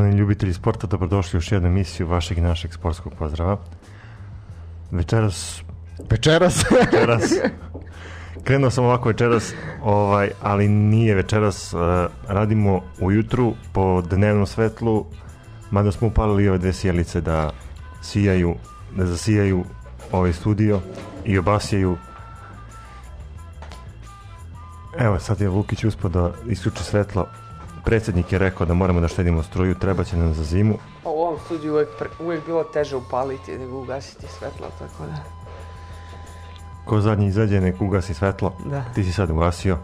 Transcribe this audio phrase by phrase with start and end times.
[0.00, 3.58] Poštovani ljubitelji sporta, dobrodošli u još jednu emisiju vašeg i našeg sportskog pozdrava.
[4.90, 5.62] Večeras...
[6.10, 6.64] Večeras?
[6.80, 7.32] večeras.
[8.44, 9.52] Krenuo sam ovako večeras,
[9.82, 11.74] ovaj, ali nije večeras.
[11.74, 11.80] Uh,
[12.28, 15.06] radimo ujutru po dnevnom svetlu,
[15.70, 17.50] mada smo upalili ove dve sjelice da
[18.02, 18.54] sijaju,
[18.96, 19.64] da zasijaju
[20.12, 20.80] ovaj studio
[21.24, 21.96] i obasjaju
[24.98, 27.26] Evo, sad je Vukić uspio da isključi svetlo.
[27.84, 30.78] Predsednik je rekao da moramo da štedimo struju, treba će nam za zimu.
[31.04, 35.22] Pa u ovom studiju uvek, pre, uvek bilo teže upaliti nego ugasiti svetlo, tako da...
[36.84, 38.52] Ko zadnji izađe, nek ugasi svetlo.
[38.66, 38.84] Da.
[38.94, 39.78] Ti si sad ugasio.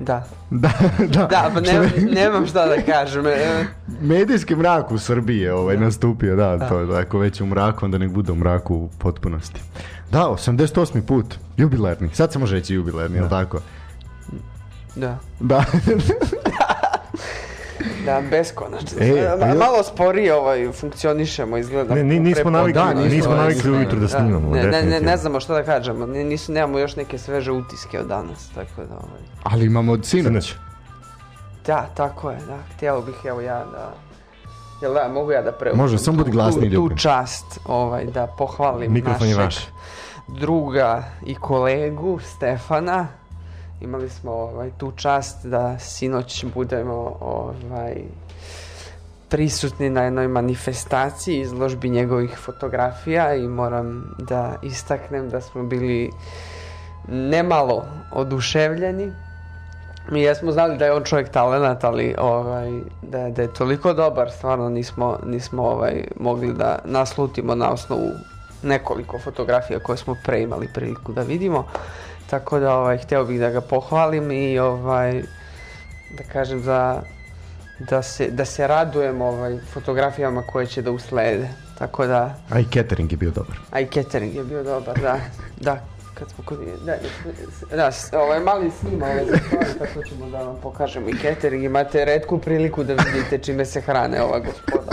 [0.00, 0.24] Da.
[0.50, 0.70] da,
[1.14, 1.26] da.
[1.26, 3.26] Da, pa ne, nemam šta da kažem.
[3.26, 3.66] E,
[4.00, 5.84] Medijski mrak u Srbiji je ovaj Da.
[5.84, 6.68] nastupio, da, Da.
[6.68, 9.60] to je, da, ako već u mraku, onda nek bude u mraku u potpunosti.
[10.10, 11.00] Da, 88.
[11.00, 13.58] put, jubilarni, sad se može reći jubilarni, jel tako?
[15.00, 15.18] Da.
[15.40, 15.64] Da.
[18.04, 18.98] Da, beskonačno.
[19.00, 21.94] E, pa ja- malo sporije ovaj, funkcionišemo, izgleda.
[21.94, 25.40] Ne, ni- nismo navikli- da, nismo navikli ujutru da snimamo, Ne, ne, ne, ne znamo
[25.40, 28.94] šta da kažemo, ne, nisu, nemamo još neke sveže utiske od danas, tako da...
[28.94, 29.20] Ovaj.
[29.42, 30.54] Ali imamo od sinoć.
[31.66, 32.58] Da, tako je, da.
[32.76, 33.92] Htjelo bih, evo ja da...
[34.82, 38.26] Jel da, mogu ja da preuzmem Može, samo budi glasniji, tu, tu čast, ovaj, da
[38.28, 39.68] pohvalim Mikrofon je našeg vaš.
[40.28, 43.06] druga i kolegu Stefana.
[43.80, 47.94] Imali smo ovaj, tu čast da sinoć budemo ovaj,
[49.28, 56.10] prisutni na jednoj manifestaciji izložbi njegovih fotografija i moram da istaknem da smo bili
[57.08, 59.12] nemalo oduševljeni.
[60.10, 62.70] Mi jesmo znali da je on čovjek talenat, ali ovaj,
[63.02, 68.10] da, da je toliko dobar, stvarno nismo, nismo ovaj, mogli da naslutimo na osnovu
[68.62, 71.64] nekoliko fotografija koje smo pre imali priliku da vidimo.
[72.30, 75.22] Tako da ovaj, htio bih da ga pohvalim i ovaj,
[76.10, 77.02] da kažem da,
[77.78, 81.48] da, se, da se radujem ovaj, fotografijama koje će da uslede.
[81.78, 83.56] Tako da, A i catering je bio dobar.
[83.70, 85.18] a i catering je bio dobar, da.
[85.60, 85.80] Da,
[86.14, 86.58] kad smo kod...
[86.86, 86.96] Da,
[87.76, 91.64] da, ovaj mali snima ove stvari, tako ćemo da vam pokažemo i catering.
[91.64, 94.92] Imate redku priliku da vidite čime se hrane ova gospoda.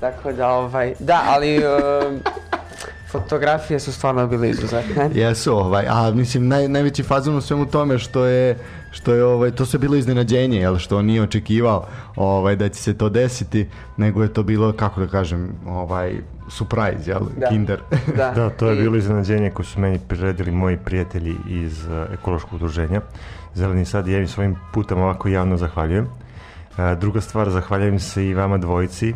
[0.00, 0.94] Tako da, ovaj...
[0.98, 1.56] Da, ali...
[1.56, 2.20] em,
[3.14, 5.10] fotografije su stvarno bile izuzetne.
[5.22, 8.58] Jesu, ovaj, a mislim naj, najveći fazon u svemu tome što je
[8.90, 12.82] što je ovaj to sve bilo iznenađenje, jel što on nije očekivao ovaj da će
[12.82, 13.66] se to desiti,
[13.96, 16.12] nego je to bilo kako da kažem, ovaj
[16.48, 17.46] surprise, jel, Da.
[17.46, 17.80] kinder.
[18.16, 21.92] Da, Da, to je I- bilo iznenađenje koje su meni priredili moji prijatelji iz uh,
[22.12, 23.00] ekološkog udruženja.
[23.54, 26.04] Zeleni sad ja im svojim putem ovako javno zahvaljujem.
[26.04, 29.14] Uh, druga stvar, zahvaljujem se i vama dvojici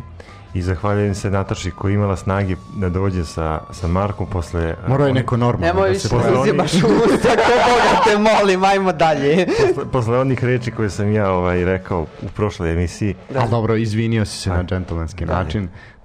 [0.53, 4.75] i zahvaljujem se Nataši koja je imala snage da dođe sa, sa Markom posle...
[4.87, 5.67] Morao je neko normalno.
[5.67, 9.45] Nemoj da više da uzimaš u usta, ko Boga te molim, ajmo dalje.
[9.45, 13.15] posle, posle onih reči koje sam ja ovaj rekao u prošloj emisiji.
[13.33, 13.39] Da.
[13.39, 14.67] Ali dobro, izvinio si se na Ajde.
[14.67, 15.45] džentlmenski Da.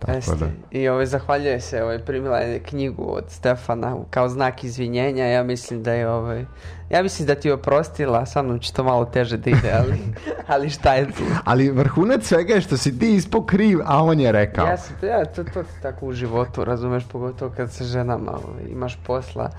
[0.06, 0.46] Tako da.
[0.70, 5.26] I ovaj, zahvaljuje se, ovaj, primila je knjigu od Stefana kao znak izvinjenja.
[5.26, 6.44] Ja mislim da je ovaj,
[6.90, 9.98] ja mislim da ti je oprostila, sa mnom će to malo teže da ide, ali,
[10.54, 11.22] ali šta je tu?
[11.44, 14.66] Ali vrhunac svega je što si ti ispo kriv, a on je rekao.
[14.66, 18.98] Ja sam, ja, to, to tako u životu, razumeš, pogotovo kad sa ženama ovaj, imaš
[19.06, 19.50] posla.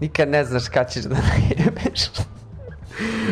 [0.00, 2.10] Nikad ne znaš kad ćeš da najebeš.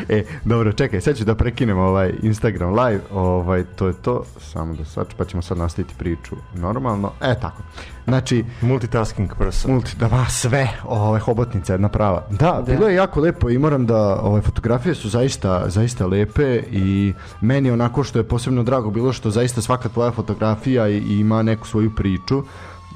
[0.08, 4.74] E, dobro, čekaj, sad ću da prekinem ovaj Instagram live, ovaj, to je to, samo
[4.74, 7.62] da sad, pa ćemo sad nastaviti priču normalno, e, tako.
[8.04, 9.72] Znači, Multitasking person.
[9.72, 12.26] multi, da ma, sve, ove, hobotnica jedna prava.
[12.30, 12.74] Da, Da.
[12.74, 17.70] bilo je jako lepo i moram da, ove, fotografije su zaista, zaista lepe i meni
[17.70, 21.66] onako što je posebno drago bilo što zaista svaka tvoja fotografija i, i ima neku
[21.66, 22.42] svoju priču,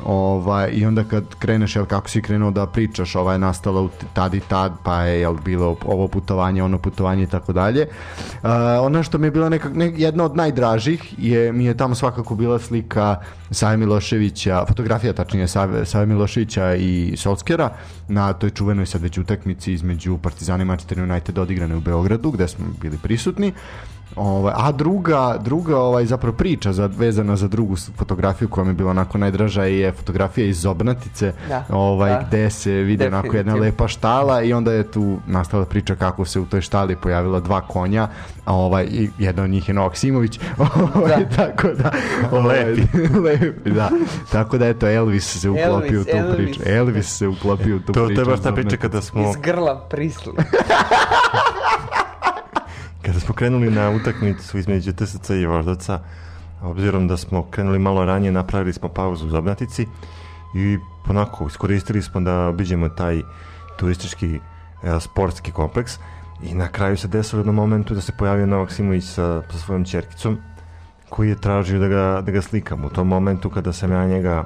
[0.04, 4.34] ovaj, i onda kad kreneš, jel, kako si krenuo da pričaš, ovaj, nastala u tad
[4.34, 7.86] i tad, pa je, jel, bilo ovo putovanje, ono putovanje i tako dalje.
[8.42, 8.48] Uh,
[8.80, 12.34] ono što mi je bila neka, ne, jedna od najdražih je, mi je tamo svakako
[12.34, 13.16] bila slika
[13.50, 15.48] Save Miloševića, fotografija tačnije
[15.84, 17.70] Save Miloševića i Solskjera
[18.08, 22.48] na toj čuvenoj sad već utakmici između Partizana i Manchester United odigrane u Beogradu gde
[22.48, 23.52] smo bili prisutni.
[24.16, 28.74] Ovaj, a druga, druga ovaj, zapravo priča za, vezana za drugu fotografiju koja mi je
[28.74, 32.24] bila onako najdraža je fotografija iz Zobnatice Da, ovaj, da.
[32.28, 36.40] gde se vidi onako jedna lepa štala i onda je tu nastala priča kako se
[36.40, 38.08] u toj štali pojavila dva konja
[38.44, 40.40] a ovaj, i jedan od njih je Novak Simović
[40.94, 41.36] ovaj, Da.
[41.36, 41.90] tako da
[42.32, 42.82] ovaj, Lepi.
[43.24, 43.90] lepi, da.
[44.32, 46.76] tako da eto Elvis se uklopio u tu Elvis, priču Elvis.
[46.76, 49.36] Elvis se uklopio u tu To, priču to je baš ta priča kada smo, Iz
[49.42, 50.32] grla prisli.
[53.02, 56.00] kada smo krenuli na utakmicu između TSC i Voždovca,
[56.62, 59.86] obzirom da smo krenuli malo ranije, napravili smo pauzu u Zobnatici
[60.54, 60.78] i
[61.08, 63.22] onako iskoristili smo da obiđemo taj
[63.78, 65.98] turistički e, sportski kompleks
[66.42, 69.84] I na kraju se desilo jednom momentu da se pojavio Novak Simović sa, sa svojom
[69.84, 70.38] čerkicom,
[71.08, 72.84] koji je tražio da ga, da ga slikam.
[72.84, 74.44] U tom momentu kada sam ja njega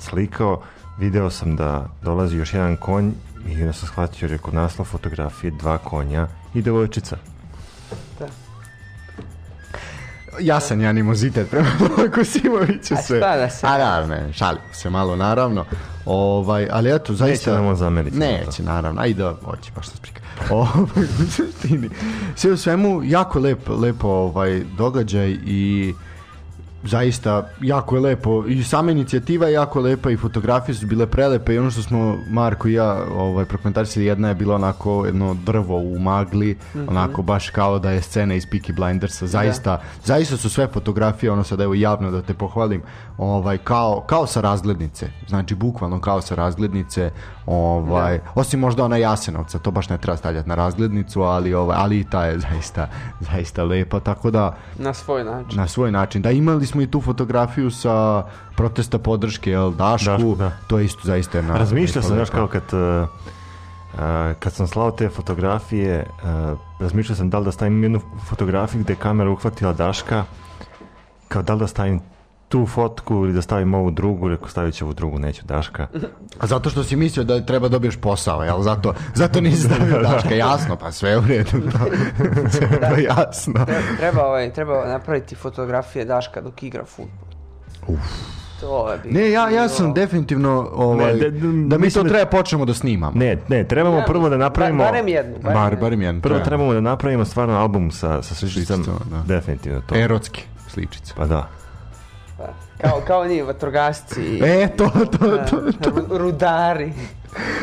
[0.00, 0.62] slikao,
[0.98, 3.10] video sam da dolazi još jedan konj
[3.48, 7.16] i onda sam shvatio, rekao, naslov fotografije, dva konja i devojčica.
[10.40, 13.18] Jasan je animozitet prema Novaku Simoviću A sve.
[13.18, 15.64] šta da se- A da, ne, šalim se malo naravno.
[16.06, 17.54] Ovaj, ali eto, zaista...
[17.54, 19.00] nam on zameriti za Neće, naravno.
[19.00, 20.20] Ajde, hoće, baš se sprika.
[20.50, 21.90] Ovaj, u suštini.
[22.36, 25.94] Sve u svemu, jako lep, lepo ovaj, događaj i
[26.82, 28.44] zaista jako je lepo.
[28.46, 31.54] I sama inicijativa je jako lepa i fotografije su bile prelepe.
[31.54, 35.76] I ono što smo Marko i ja ovaj, prokomentarisali jedna je bila onako jedno drvo
[35.76, 36.58] u magli
[36.88, 39.26] onako baš kao da je scena iz Peaky Blindersa.
[39.26, 42.82] Zaista, zaista su sve fotografije ono sad evo javno da te pohvalim
[43.18, 45.10] ovaj, kao, kao sa razglednice.
[45.28, 47.10] Znači bukvalno kao sa razglednice
[47.46, 52.00] ovaj, osim možda ona Jasenovca to baš ne treba stavljati na razglednicu ali, ovaj, ali
[52.00, 52.88] i ta je zaista,
[53.20, 55.58] zaista lepa tako da Na svoj način.
[55.58, 56.22] na svoj način.
[56.22, 58.22] Da, imali smo i tu fotografiju sa
[58.56, 60.50] protesta podrške, jel, Dašku, Dašku, da.
[60.66, 61.58] to je isto zaista jedna...
[61.58, 63.08] Razmišljao sam, znaš, kao kad, uh,
[64.38, 68.92] kad sam slao te fotografije, uh, razmišljao sam da li da stavim jednu fotografiju gde
[68.92, 70.24] je kamera uhvatila Daška,
[71.28, 72.00] kao da li da stavim
[72.48, 75.86] tu fotku ili da stavim ovu drugu, rekao stavit ću ovu drugu, neću Daška.
[76.40, 78.60] A zato što si mislio da treba dobiješ posao, jel?
[78.60, 81.78] Zato, zato nisi stavio Daška, jasno, pa sve u redu, to,
[82.50, 83.52] sve je to jasno.
[83.54, 87.96] Treba, treba, ovaj, treba napraviti fotografije Daška dok igra futbol.
[88.60, 92.02] To je bi Ne, ja, ja sam definitivno, ovaj, Ne, de- de- da mi to
[92.02, 93.12] da- treba počnemo da snimamo.
[93.14, 94.84] Ne, ne, trebamo Ja, prvo da napravimo...
[94.84, 95.34] Barem jednu.
[95.34, 95.80] Barem Bar, jednu.
[95.80, 96.20] barem jedan.
[96.20, 96.44] Prvo treba.
[96.44, 99.34] trebamo da napravimo stvarno album sa, sa sličicom, Sličicama, da.
[99.34, 99.94] definitivno to.
[99.94, 101.12] Erotski sličice.
[101.16, 101.48] Pa da.
[102.82, 102.88] Da.
[102.88, 104.40] Kao, kao ni vatrogasci.
[104.44, 105.90] E, to, to, to, to.
[105.90, 106.92] Ru- Rudari.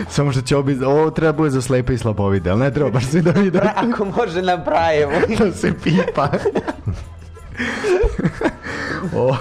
[0.09, 3.05] Samo što će biti, ovo treba bude za slepe i slabovide, ali ne treba baš
[3.05, 3.59] svi da vide.
[3.75, 5.11] Ako može na Brajevo.
[5.39, 6.29] da se pipa.
[9.15, 9.35] o.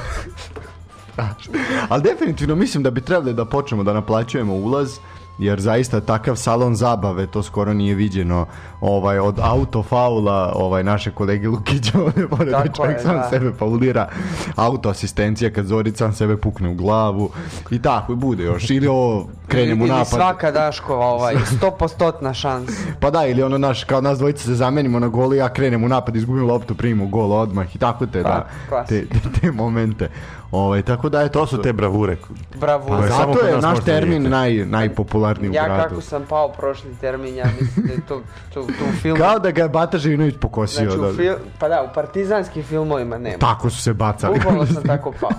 [1.88, 4.98] Ali definitivno mislim da bi trebali da počnemo da naplaćujemo ulaz
[5.38, 8.46] jer zaista takav salon zabave to skoro nije viđeno
[8.80, 13.28] ovaj od autofaula ovaj naše kolege Lukića ovde pored da čovjek je, sam da.
[13.30, 14.08] sebe faulira
[14.56, 17.30] auto asistencija kad Zorica sam sebe pukne u glavu
[17.70, 22.34] i tako i bude još ili ovo krenem u Ili napad svaka Daškova ovaj, stopostotna
[22.34, 22.72] šansa.
[23.00, 25.88] pa da, ili ono naš, kao nas dvojica se zamenimo na golu, ja krenem u
[25.88, 29.14] napad, izgubim loptu, primim gol odmah i tako te, da, Pa, klasika.
[29.14, 30.08] te, te, te momente.
[30.52, 32.16] Ovaj, tako da je To su te bravure.
[32.60, 32.88] Bravo.
[32.88, 34.30] Pa samo zato je naš termin vidjeti.
[34.30, 35.88] naj, najpopularniji u Ja gradu.
[35.88, 38.20] kako sam pao prošli termin, ja mislim da je to,
[38.54, 39.20] to, to u filmu...
[39.20, 40.90] Kao da ga je Bata Živinović pokosio.
[40.90, 41.08] znači, da...
[41.08, 43.38] u fil, pa da, u partizanskim filmovima nema.
[43.38, 44.34] Tako su se bacali.
[44.38, 45.30] Bukvalno sam tako pao.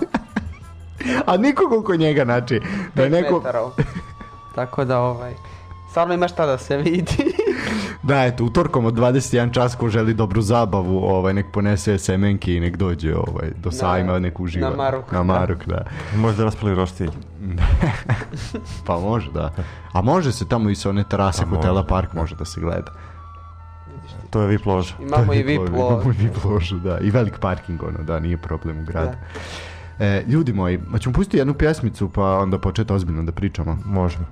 [1.26, 2.60] A niko koliko njega, znači,
[2.94, 3.42] da je neko...
[4.54, 5.34] Tako da, ovaj...
[5.90, 7.16] Stvarno ima šta da se vidi.
[8.02, 12.60] Da, eto, utorkom od 21 čas ko želi dobru zabavu, ovaj, nek ponese semenke i
[12.60, 14.70] nek dođe ovaj, do sajma, nek uživa.
[14.70, 15.24] na Maruk, Na da.
[15.24, 15.84] Maruk, da.
[16.24, 17.10] Možda raspali roštilj.
[18.86, 19.52] Pa može, da.
[19.92, 22.60] A može se tamo i sa one terase Pa hotela može, Park može da se
[22.60, 22.92] gleda.
[24.30, 24.94] To je VIP loža.
[25.00, 26.06] Imamo i VIP Imamo lož.
[26.06, 26.98] i VIP ložu, da.
[26.98, 29.16] I velik parking, ono, da, nije problem u gradu.
[29.98, 33.78] E, ljudi moji, ma ćemo pustiti jednu pjesmicu pa onda početi ozbiljno da pričamo.
[33.84, 34.24] Možemo.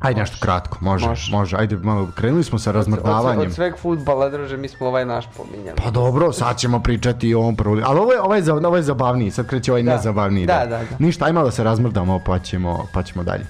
[0.00, 1.56] Ajde nešto kratko, može, može, Može.
[1.56, 3.40] Ajde malo, krenuli smo sa Od, razmrdavanjem.
[3.40, 5.76] od sveg futbala, druže, mi smo ovaj naš pominjali.
[5.84, 7.82] Pa dobro, sad ćemo pričati i o ovom prvom.
[7.84, 9.90] Ali ovo je, ovo je, za, ovo je zabavniji, sad kreće ovaj Da.
[9.92, 10.46] nezabavniji.
[10.46, 10.84] Da, da, da.
[10.98, 13.46] Ništa, aj malo se razmrdamo pa ćemo, pa ćemo dalje.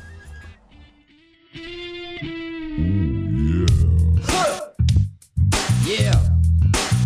[5.87, 6.18] Yeah,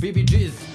[0.01, 0.70] BBG's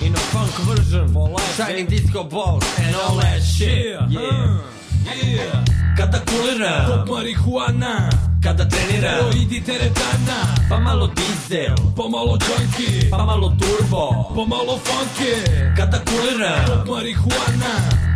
[0.63, 1.55] version for life.
[1.55, 3.85] Shining disco balls and all that shit.
[4.09, 4.09] Yeah.
[4.09, 5.65] Yeah.
[5.97, 6.87] Katakulina.
[6.87, 8.34] Top marihuana.
[8.45, 10.37] Kada trenira, heroidi teretana,
[10.69, 14.33] pa malo dizel, pomalo junkie, pa malo turbo.
[14.35, 15.33] pomalo funky.
[15.75, 17.73] Kada kulira, Pop marihuana,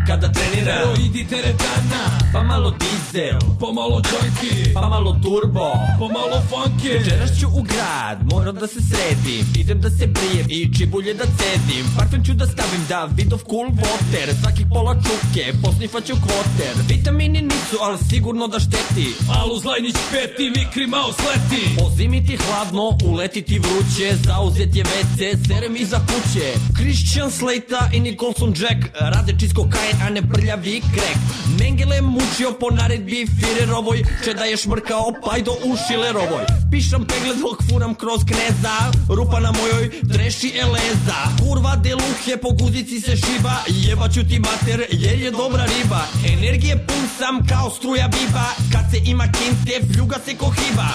[0.08, 2.02] kada trenira, heroidi teretana,
[2.34, 5.74] pa malo dizel, pomalo junkie, pa malo turbo.
[6.00, 6.94] pomalo funky.
[6.94, 9.46] Večeras ću u grad, moram da se sredim.
[9.58, 11.86] Idem da se brijem i čibulje da cedim.
[11.98, 14.28] Parfem ću da stavim da vidov cool water.
[14.42, 19.08] Svakih pola čuke, posnifat ću kvoter Vitamini nisu, ali sigurno da šteti.
[19.39, 21.75] Alu Zlajnić peti, Mikri Mouse leti.
[21.77, 26.53] Po zimi ti hladno, uleti ti vruće Zauzet je WC, serem iza kuće.
[26.75, 31.17] Christian Slata i Nicholson Jack Rade čisto kajete a ne prljavi krek.
[31.60, 37.95] Mengele mučio po naredbi Firerovoj Čeda je šmrkao pajdo u Šilerovoj Pišam pegled dok furam
[37.95, 38.75] kroz kneza
[39.10, 45.19] Rupa na mojoj treši eleza Kurva deluhe po guzici se šiba Jebaću ti mater jer
[45.21, 46.01] je dobra riba.
[46.34, 50.89] Energije pun sam kao struja biba Kad se ima kinte fljuga se ko hiba.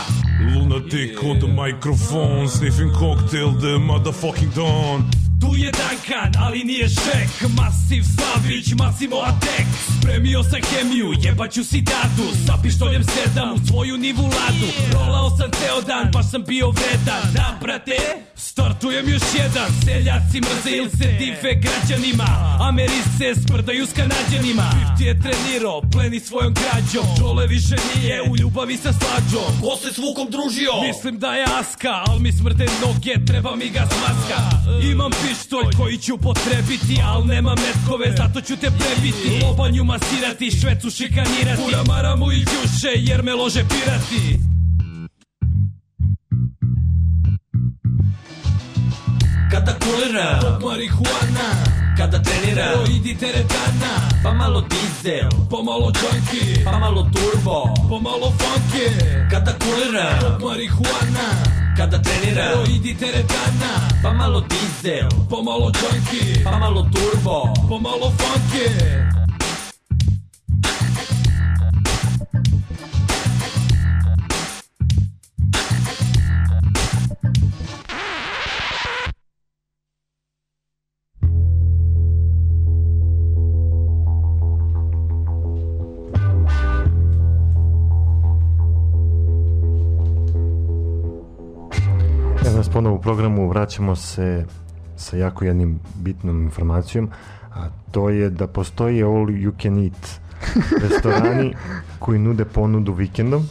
[0.55, 5.05] Lunatic on the microphone, sniffing cocktail the motherfucking dawn.
[5.41, 9.67] Tu je Duncan, ali nije šek Masiv Savić, Massimo Atek
[9.99, 15.51] Spremio sam hemiju, jebaću si datu Sa pištoljem sedam u svoju nivu ladu Rolao sam
[15.51, 17.33] ceo dan, baš sam bio vredan.
[17.35, 17.99] Da, brate,
[18.45, 19.71] startujem još jedan.
[19.85, 22.59] Seljaci mrze ili se dive građanima.
[22.61, 24.67] Ameris se sprdaju s kanadjanima
[24.99, 29.61] 50 je trenirao, pleni svojom građom Čole više nije u ljubavi sa slađom.
[29.61, 30.73] Ko se s Vukom družio?
[30.89, 34.39] Mislim da je aska, al mi smrte noge, treba mi ga smaska.
[34.93, 39.45] Imam pištolj koji ću potrebiti, al nema metkove, zato ću te prebiti.
[39.45, 41.63] Lobanju masirati, švecu šikanirati.
[41.65, 44.54] Pura maramu i ljuše, jer me lože pirati
[49.55, 51.47] Kada kulira, Marihuana,
[51.97, 52.75] kada trenira.
[52.91, 57.71] Idi teretana Pa malo dizel, Pomalo junkie, pa malo turbo.
[57.89, 58.91] Pomalo funky
[59.31, 61.27] Kada kulira, Marihuana,
[61.77, 62.67] kada trenira.
[62.67, 63.71] Idi teretana
[64.03, 67.55] Pa malo dizel, Pomalo junkie, pa malo turbo.
[67.71, 69.24] Pomalo funky
[92.65, 94.45] nas ponovo u programu, vraćamo se
[94.97, 97.11] sa jako jednim bitnom informacijom,
[97.55, 100.21] a to je da postoji all you can eat
[100.83, 101.55] restorani
[101.99, 103.49] koji nude ponudu vikendom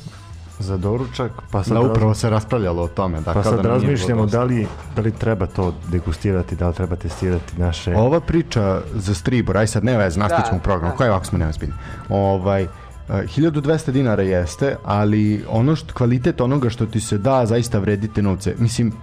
[0.60, 3.20] za doručak, pa sad, Da, upravo razmi- se raspravljalo o tome.
[3.20, 6.74] Da, pa da sad bilo razmišljamo da li, da li treba to degustirati, da li
[6.74, 7.96] treba testirati naše...
[7.96, 10.98] Ova priča za Stribor, aj sad ne veze, nastavit ćemo Da, program, da.
[10.98, 11.74] koji ovako smo neozbiljni.
[12.10, 12.68] Ovaj, eh,
[13.10, 18.56] 1200 dinara jeste, ali ono što, kvalitet onoga što ti se da zaista vredite novce.
[18.58, 18.94] Mislim,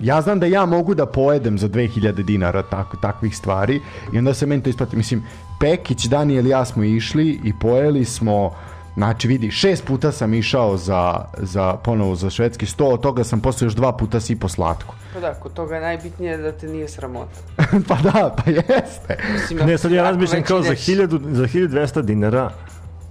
[0.00, 3.80] ja znam da ja mogu da pojedem za 2000 dinara tako, takvih stvari
[4.12, 4.96] i onda se meni to isplati.
[4.96, 5.22] Mislim,
[5.60, 8.52] Pekić, Daniel i ja smo išli i pojeli smo
[8.96, 13.40] Znači vidi, šest puta sam išao za, za ponovo za švedski sto, od toga sam
[13.40, 14.94] posle još dva puta sipo slatko.
[15.14, 17.40] Pa da, kod toga je najbitnije da te nije sramota.
[17.88, 19.18] pa da, pa jeste.
[19.32, 22.50] Mislim, Ne, sad ja razmišljam kao za, ideš- 1000, za 1200 dinara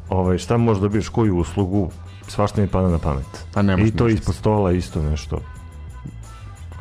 [0.09, 1.89] ovaj, šta možeš dobiješ koju uslugu,
[2.27, 3.25] svašta mi pada na pamet.
[3.53, 4.07] Pa I to ništa.
[4.09, 5.39] ispod stola isto nešto.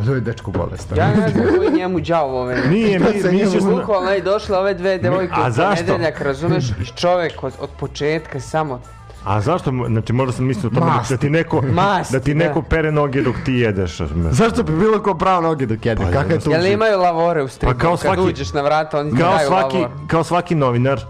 [0.07, 0.99] To je dečko bolestan.
[0.99, 2.63] Ja ne znam koji njemu đavo ove.
[2.71, 3.71] Nije, mi, se mi njemu- smo...
[3.71, 5.85] Bukvalno je došle ove dve devojke a zašto?
[5.87, 6.65] ponedeljak, razumeš?
[6.71, 8.81] I čovek od, od početka samo
[9.25, 11.11] A zašto, znači možda sam mislio o tome da, Mast.
[11.11, 12.39] da ti neko, Mast, da ti da.
[12.39, 13.99] neko pere noge dok ti jedeš.
[13.99, 14.33] razumeš?
[14.33, 16.03] Zašto bi bilo ko pravo noge dok jede?
[16.03, 17.73] Pa, Kakav je to Jel imaju lavore u stripu?
[17.73, 19.91] Pa kao Kad svaki- uđeš na vrata, oni ti Kao daju svaki, lavor.
[20.07, 21.01] kao svaki novinar,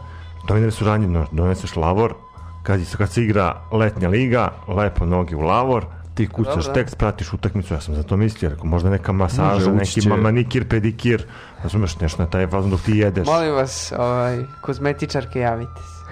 [0.49, 2.15] novinari su ranji, no, doneseš lavor,
[2.63, 6.73] kad, kad se igra letnja liga, lepo noge u lavor, ti kucaš Dobro.
[6.73, 10.09] tekst, pratiš utakmicu, ja sam za to mislio, rekao, možda neka masaža, Može, neki će-
[10.09, 11.27] ma- manikir, pedikir,
[11.63, 13.27] razumeš, nešto na taj fazon dok ti jedeš.
[13.27, 16.05] Molim vas, ovaj, kozmetičarke, javite se.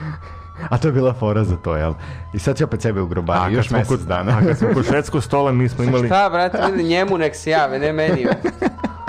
[0.71, 1.95] A to je bila fora za to, jel?
[2.33, 4.39] I sad će opet sebe u A grobari, kad još mesec kod, dana.
[4.39, 6.09] a kad smo kod švedskog stola, mi smo imali...
[6.09, 8.27] Šta, brate, vidi, njemu nek se jave, ne meni.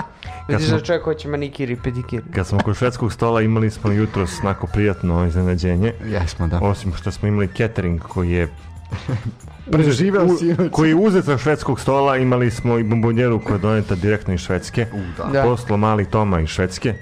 [0.48, 2.22] Vidiš smo- da čovjek hoće manikir i pedikir.
[2.30, 5.92] Kad smo kod švedskog stola imali smo jutros onako prijatno iznenađenje.
[6.04, 6.58] Jesmo, da.
[6.58, 8.48] Osim što smo imali catering koji je
[9.72, 10.70] Preživeo u- sinoć.
[10.72, 14.40] koji je uzet sa švedskog stola, imali smo i bombonjeru koja je doneta direktno iz
[14.40, 14.86] Švedske.
[15.18, 15.24] da.
[15.24, 15.42] Da.
[15.42, 16.94] Poslo mali Toma iz Švedske.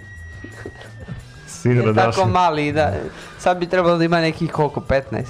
[1.46, 2.12] Sin Radašin.
[2.12, 2.92] tako mali, da.
[3.38, 5.24] Sad bi trebalo da ima nekih koliko, 15.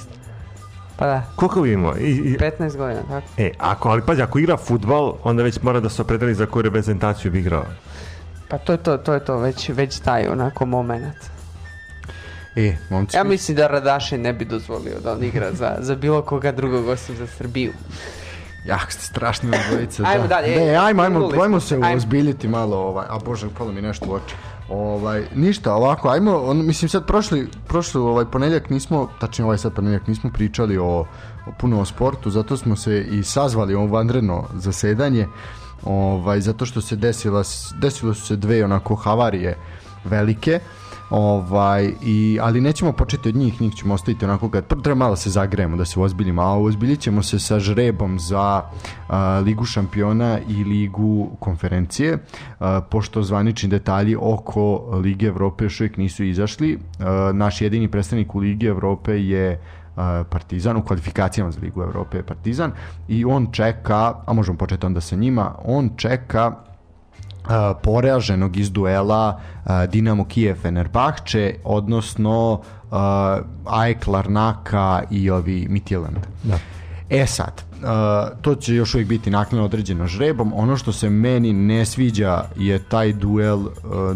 [0.96, 1.96] Pa da, Koliko bi imao?
[1.96, 3.26] I, i, 15 godina, tako.
[3.38, 6.62] e, ako, ali pazi, ako igra futbal, onda već mora da se opredeli za koju
[6.62, 7.64] reprezentaciju bi igrao.
[8.48, 11.16] Pa to je to, to je to, već, već taj onako moment.
[12.56, 16.22] E, momci, Ja mislim da Radašin ne bi dozvolio da on igra za, za bilo
[16.22, 17.72] koga drugog osim za Srbiju.
[18.64, 20.02] jah, ste strašni obojice.
[20.06, 20.28] Ajmo da.
[20.28, 21.60] dalje, Ne, ej, ajmo, ajmo, ajmo smo.
[21.60, 21.96] se Ajmo.
[21.96, 24.34] ozbiljiti malo, ovaj, a bože, palo mi nešto u oči.
[24.74, 29.74] Ovaj, ništa, ovako, ajmo, on, mislim sad prošli, prošli ovaj ponedjeljak nismo, tačnije ovaj sad
[29.74, 30.84] ponedjeljak nismo pričali o,
[31.46, 35.28] o puno o sportu, zato smo se i sazvali ovo vanredno zasedanje,
[35.84, 37.42] ovaj, zato što se desila,
[37.80, 39.56] desilo su se dve onako havarije
[40.04, 40.60] velike,
[41.14, 45.30] Ovaj, i, ali nećemo početi od njih, njih ćemo ostaviti onako kad treba malo se
[45.30, 48.62] zagrejemo da se ozbiljimo, a ozbiljit ćemo se sa žrebom za
[49.08, 52.18] a, Ligu šampiona i Ligu konferencije,
[52.60, 56.78] a, pošto zvanični detalji oko Lige Evrope još uvijek nisu izašli.
[56.98, 59.60] A, naš jedini predstavnik u Ligi Evrope je
[60.30, 62.72] Partizan, u kvalifikacijama za Ligu Evrope je Partizan
[63.08, 66.71] i on čeka, a možemo početi onda sa njima, on čeka
[67.44, 76.18] a, poraženog iz duela a, Dinamo Kijev Fenerbahče, odnosno a, AEK Larnaka i ovi Midtjylland.
[76.42, 76.58] Da.
[77.12, 80.52] E sad, uh, to će još uvijek biti naknadno određeno žrebom.
[80.54, 83.72] Ono što se meni ne sviđa je taj duel uh,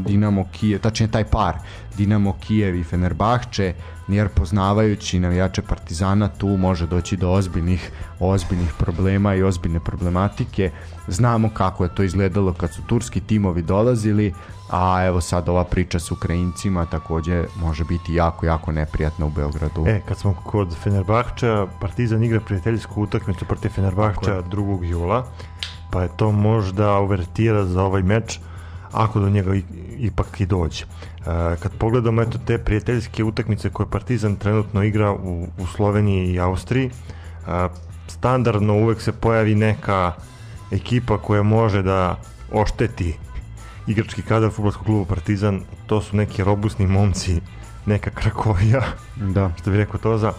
[0.07, 1.55] Dinamo Kijev, tačnije taj par
[1.97, 3.75] Dinamo Kijev i Fenerbahče,
[4.09, 7.91] jer poznavajući navijače Partizana tu može doći do ozbiljnih
[8.21, 10.71] ozbiljnih problema i ozbiljne problematike.
[11.09, 14.35] Znamo kako je to izgledalo kad su turski timovi dolazili,
[14.71, 19.85] a evo sad ova priča s Ukrajincima takođe može biti jako, jako neprijatna u Beogradu.
[19.87, 24.85] E, kad smo kod Fenerbahča, Partizan igra prijateljsku utakmicu protiv Fenerbahča 2.
[24.85, 25.27] jula,
[25.91, 28.41] pa je to možda uvertira za ovaj meč,
[28.93, 29.55] ako do njega
[29.99, 30.85] ipak i dođe.
[30.85, 30.87] E,
[31.63, 36.87] kad pogledamo eto te prijateljske utakmice koje Partizan trenutno igra u, u Sloveniji i Austriji,
[36.87, 37.69] e,
[38.09, 40.13] standardno uvek se pojavi neka
[40.71, 42.21] ekipa koja može da
[42.53, 43.15] ošteti
[43.87, 47.41] igrački kadar futbolskog kluba Partizan, to su neki robusni momci,
[47.87, 48.83] neka Krakovija,
[49.17, 49.51] Da.
[49.61, 50.33] što bi rekao Toza.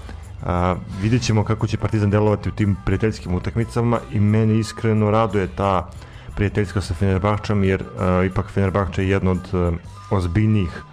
[0.46, 5.48] A, vidjet ćemo kako će Partizan delovati u tim prijateljskim utakmicama i meni iskreno raduje
[5.48, 5.90] ta
[6.38, 9.72] prijateljska sa Fenerbahčom jer a, ipak Fenerbahče je jedno od a,
[10.10, 10.84] ozbiljnijih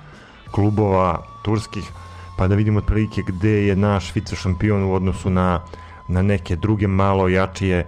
[0.51, 1.91] klubova turskih
[2.39, 5.61] pa da vidimo otprilike gde je naš vice šampion u odnosu na,
[6.09, 7.87] na neke druge malo jačije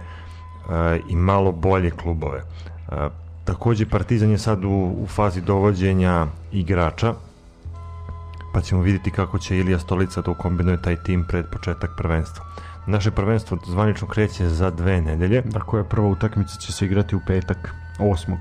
[0.69, 2.43] a, i malo bolje klubove.
[2.89, 3.09] A,
[3.45, 7.13] takođe Partizan je sad u, u fazi dovođenja igrača
[8.53, 12.45] pa ćemo vidjeti kako će Ilija Stolica da ukombinuje taj tim pred početak prvenstva.
[12.87, 15.41] Naše prvenstvo zvanično kreće za dve nedelje.
[15.41, 18.35] Dakle, prva utakmica će se igrati u petak, 8.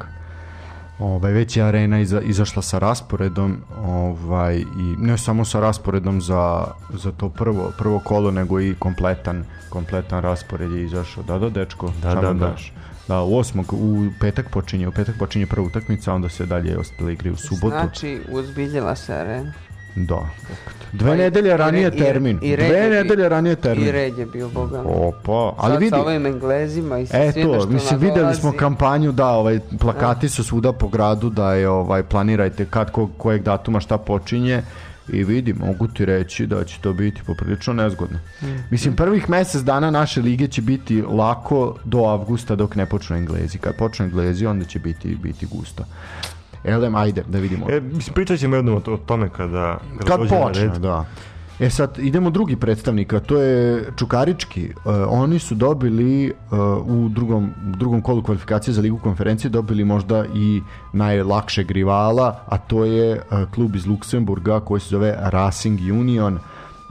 [0.98, 6.64] Ovaj, već je arena iza, izašla sa rasporedom ovaj, i ne samo sa rasporedom za,
[6.92, 11.22] za to prvo, prvo kolo, nego i kompletan, kompletan raspored je izašao.
[11.22, 12.32] Da, da, dečko, Da, da, da.
[12.32, 12.72] daš?
[13.08, 17.12] Da, u osmog, u petak počinje, u petak počinje prva utakmica, onda se dalje ostale
[17.12, 17.68] igre u subotu.
[17.68, 19.52] Znači, uzbiljila se arena.
[19.96, 20.28] Da.
[20.96, 22.38] Dve Pa i- nedelje i ranije i- termin.
[22.42, 23.86] i red Dve nedelje ranije termin.
[23.86, 24.82] I red je bio boga.
[24.82, 25.90] Opa, ali Sad vidi.
[25.90, 28.40] sa ovim englezima i sa svime Eto, što mislim videli nadolazi.
[28.40, 33.08] smo kampanju da ovaj plakati su svuda po gradu da je ovaj planirajte kad ko,
[33.08, 34.62] kojeg datuma šta počinje
[35.08, 38.18] i vidi, mogu ti reći da će to biti poprilično nezgodno.
[38.70, 43.58] Mislim, prvih mesec dana naše lige će biti lako do avgusta dok ne počnu englezi.
[43.58, 45.84] Kad počnu englezi, onda će biti, biti gusto.
[46.66, 47.66] Elem, ajde, da vidimo.
[47.70, 50.72] E, mislim, pričat ćemo jednom o, tome kada, kada, Kad počne, red.
[50.72, 51.04] da.
[51.60, 54.64] E sad, idemo drugi predstavnika, to je Čukarički.
[54.64, 54.72] E,
[55.08, 56.32] oni su dobili e,
[56.86, 62.84] u drugom, drugom kolu kvalifikacije za ligu konferencije dobili možda i najlakšeg rivala, a to
[62.84, 63.20] je e,
[63.54, 66.38] klub iz Luksemburga koji se zove Racing Union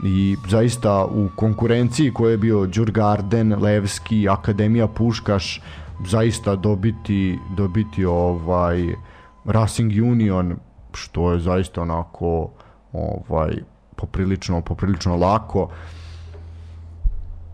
[0.04, 5.60] i zaista u konkurenciji koji je bio Đurgarden, Levski, Akademija Puškaš,
[6.06, 8.94] zaista dobiti, dobiti ovaj
[9.46, 10.56] Racing Union
[10.94, 12.50] što je zaista onako
[12.92, 13.56] ovaj
[13.96, 15.68] poprilično poprilično lako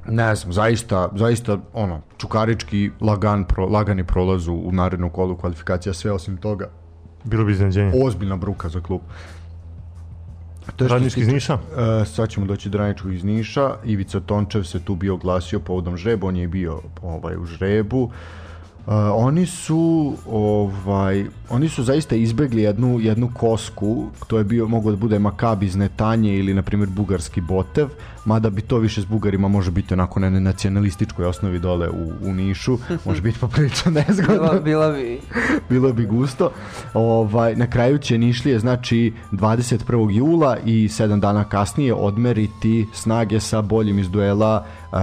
[0.08, 5.92] ne znam, zaista, zaista ono, čukarički lagan, pro, lagani prolaz u, u narednom kolu kvalifikacija,
[5.92, 6.68] sve osim toga,
[7.24, 7.92] Bilo bi iznenađenje.
[8.04, 9.00] ozbiljna bruka za klub.
[10.76, 11.54] To Radnički iz Niša?
[11.54, 13.74] E, sad ćemo doći do Radničkog iz Niša.
[13.84, 18.02] Ivica Tončev se tu bio oglasio povodom žreba, on je bio ovaj, u žrebu.
[18.02, 18.12] Uh,
[19.14, 24.96] oni su ovaj oni su zaista izbegli jednu jednu kosku to je bio mogu da
[24.96, 27.88] bude Makabi iz Netanje ili na primjer bugarski Botev
[28.24, 32.32] mada bi to više s Bugarima može biti onako na nacionalističkoj osnovi dole u, u
[32.32, 35.20] Nišu može biti poprilično nezgodno Bila, bila bi...
[35.70, 36.50] bilo bi gusto.
[36.94, 40.16] Ovaj, na kraju će Nišlije, znači 21.
[40.16, 44.98] jula i 7 dana kasnije odmeriti snage sa boljim iz duela uh,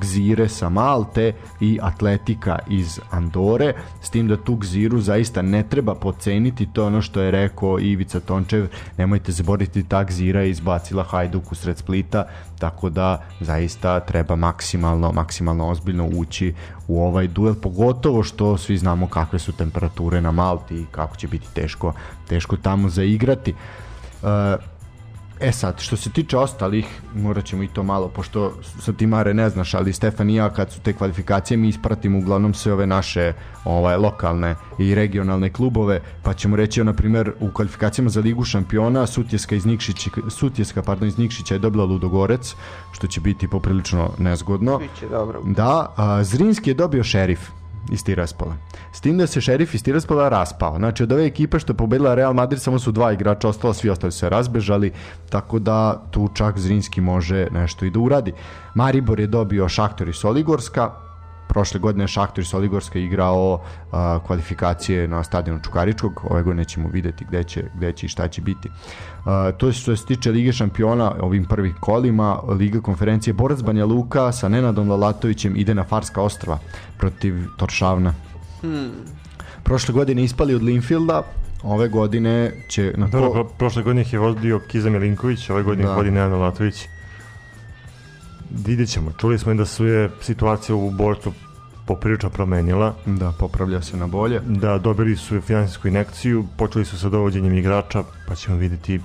[0.00, 5.94] Gzire sa Malte i Atletika iz Andore, s tim da tu Gziru zaista ne treba
[5.94, 8.66] poceniti, to je ono što je rekao Ivica Tončev,
[8.98, 12.24] nemojte zaboraviti ta Gzira je izbacila Hajduk u sred Splita,
[12.58, 16.54] tako da zaista treba maksimalno, maksimalno ozbiljno ući
[16.88, 21.28] u ovaj duel, pogotovo što svi znamo kakve su temperature na Malti i kako će
[21.28, 21.92] biti teško,
[22.28, 23.54] teško tamo zaigrati.
[24.22, 24.28] Uh,
[25.40, 29.34] E sad, što se tiče ostalih, morat ćemo i to malo, pošto sa ti Mare
[29.34, 32.86] ne znaš, ali Stefan i ja kad su te kvalifikacije, mi ispratimo uglavnom sve ove
[32.86, 33.32] naše
[33.64, 39.06] ovaj, lokalne i regionalne klubove, pa ćemo reći, na primjer, u kvalifikacijama za Ligu šampiona
[39.06, 42.54] Sutjeska iz Nikšića, Sutjeska, pardon, iz Nikšića je dobila Ludogorec,
[42.92, 44.78] što će biti poprilično nezgodno.
[44.78, 45.42] Biće dobro.
[45.44, 47.40] Da, a, Zrinski je dobio šerif
[47.92, 48.56] iz Tiraspola.
[48.92, 50.76] S tim da se šerif iz Tiraspola raspao.
[50.76, 53.90] Znači od ove ekipe što je pobedila Real Madrid samo su dva igrača ostala, svi
[53.90, 54.92] ostali su se razbežali,
[55.30, 58.32] tako da tu čak Zrinski može nešto i da uradi.
[58.74, 61.03] Maribor je dobio Šaktor i Soligorska,
[61.54, 63.60] prošle godine Šaktor iz Soligorska igrao
[63.92, 68.28] a, kvalifikacije na stadionu Čukaričkog, ove godine ćemo videti gde će, gde će i šta
[68.28, 68.68] će biti.
[69.24, 73.84] A, to je što se tiče Lige šampiona ovim prvih kolima, Liga konferencije Borac Banja
[73.84, 76.58] Luka sa Nenadom Lalatovićem ide na Farska ostrava
[76.98, 78.14] protiv Toršavna.
[79.62, 81.22] Prošle godine ispali od Linfielda,
[81.62, 85.62] ove godine će na Dobro, ko- pro, prošle godine ih je vodio Kiza Milinković, ove
[85.62, 85.94] godine Da.
[85.94, 86.88] vodi Nenad Latović.
[88.66, 89.12] Vidjet ćemo.
[89.12, 91.32] Čuli smo i da su je situacija u borcu
[91.86, 92.94] poprilično promenila.
[93.06, 94.40] da popravlja se na bolje.
[94.46, 99.00] Da, dobili su finansijsku inekciju, počeli su sa dovođenjem igrača, pa ćemo vidjeti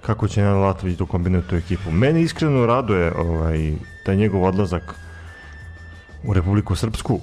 [0.00, 1.90] kako će Nenad Latović to kombinati tu ekipu.
[1.90, 3.74] Meni iskreno raduje ovaj,
[4.06, 4.94] taj njegov odlazak
[6.24, 7.20] u Republiku Srpsku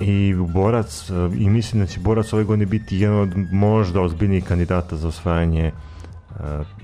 [0.00, 4.00] i u Borac e, i mislim da će Borac ove godine biti jedan od možda
[4.00, 5.87] ozbiljnijih kandidata za osvajanje uh,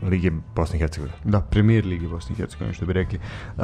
[0.03, 1.17] Lige Bosne i Hercegovine.
[1.25, 3.19] Da, premier ligi Bosne i Hercegovine, što bi rekli.
[3.57, 3.63] Uh,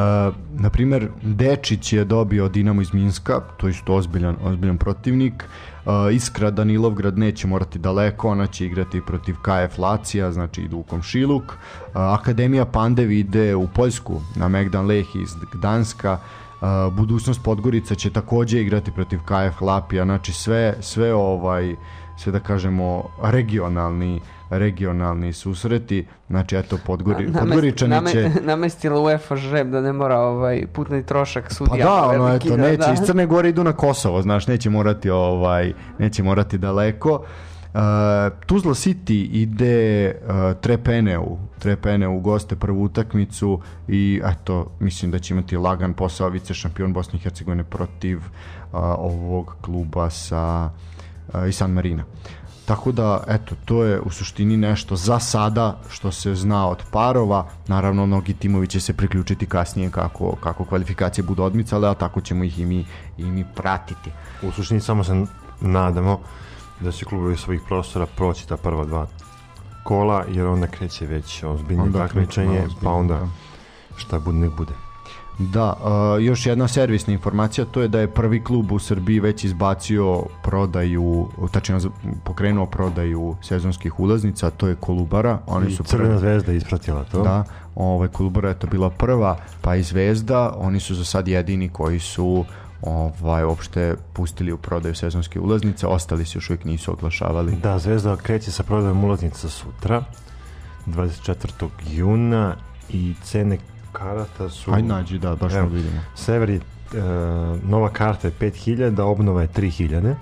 [0.54, 5.44] na primer, Dečić je dobio Dinamo iz Minska, to je isto ozbiljan, ozbiljan protivnik.
[5.84, 10.82] Uh, Iskra Danilovgrad neće morati daleko, ona će igrati protiv KF Lacija, znači idu u
[10.82, 11.44] Komšiluk.
[11.44, 11.56] Uh,
[11.94, 16.18] Akademija Pandev ide u Poljsku, na Megdan Leh iz Gdanska.
[16.60, 21.76] Uh, budućnost Podgorica će takođe igrati protiv KF Lapija, znači sve, sve ovaj
[22.20, 24.20] sve da kažemo regionalni
[24.50, 30.18] regionalni susreti znači eto Podgori, Namest- Podgoričani name- će namestila UEFA žreb da ne mora
[30.18, 31.84] ovaj putni trošak Pa sudija.
[31.86, 32.92] da, ono, veliki, eto, da, neće, da.
[32.92, 37.24] iz Crne Gore idu na Kosovo, znaš, neće morati, ovaj, neće morati daleko.
[37.64, 37.80] Uh,
[38.46, 41.24] Tuzla City ide uh, Trepeneu,
[41.58, 46.92] Trepeneu u goste prvu utakmicu i eto, mislim da će imati lagan posao vice šampion
[46.92, 48.22] Bosne i Hercegovine protiv uh,
[48.98, 50.70] ovog kluba sa
[51.28, 52.04] uh, i San Marina.
[52.70, 57.46] Tako da, eto, to je u suštini nešto za sada što se zna od parova.
[57.66, 62.44] Naravno, mnogi timovi će se priključiti kasnije kako, kako kvalifikacije budu odmicale, a tako ćemo
[62.44, 62.86] ih i mi,
[63.18, 64.10] i mi pratiti.
[64.42, 65.26] U suštini samo se
[65.60, 66.20] nadamo
[66.80, 69.06] da će klubovi svojih prostora proći ta prva dva
[69.84, 73.28] kola, jer onda kreće već ozbiljno takmičenje, pa onda da.
[73.96, 74.89] šta bude nek bude.
[75.40, 79.44] Da, uh, još jedna servisna informacija, to je da je prvi klub u Srbiji već
[79.44, 81.80] izbacio prodaju, tačno
[82.24, 85.38] pokrenuo prodaju sezonskih ulaznica, to je Kolubara.
[85.46, 87.22] Oni I su Crvena prvi- zvezda ispratila to.
[87.22, 91.68] Da, ovaj, Kolubara je to bila prva, pa i Zvezda, oni su za sad jedini
[91.68, 92.44] koji su
[92.82, 97.56] ovaj, uopšte pustili u prodaju sezonske ulaznice, ostali se još uvijek nisu oglašavali.
[97.62, 100.04] Da, Zvezda kreće sa prodajom ulaznica sutra,
[100.86, 101.68] 24.
[101.90, 102.56] juna
[102.88, 103.58] i cene
[104.00, 104.72] karata su...
[104.72, 105.68] Ajde nađi, da, baš Evo.
[105.68, 106.00] vidimo.
[106.14, 106.60] Sever je, e,
[107.64, 110.14] nova karta je 5000, obnova je 3000.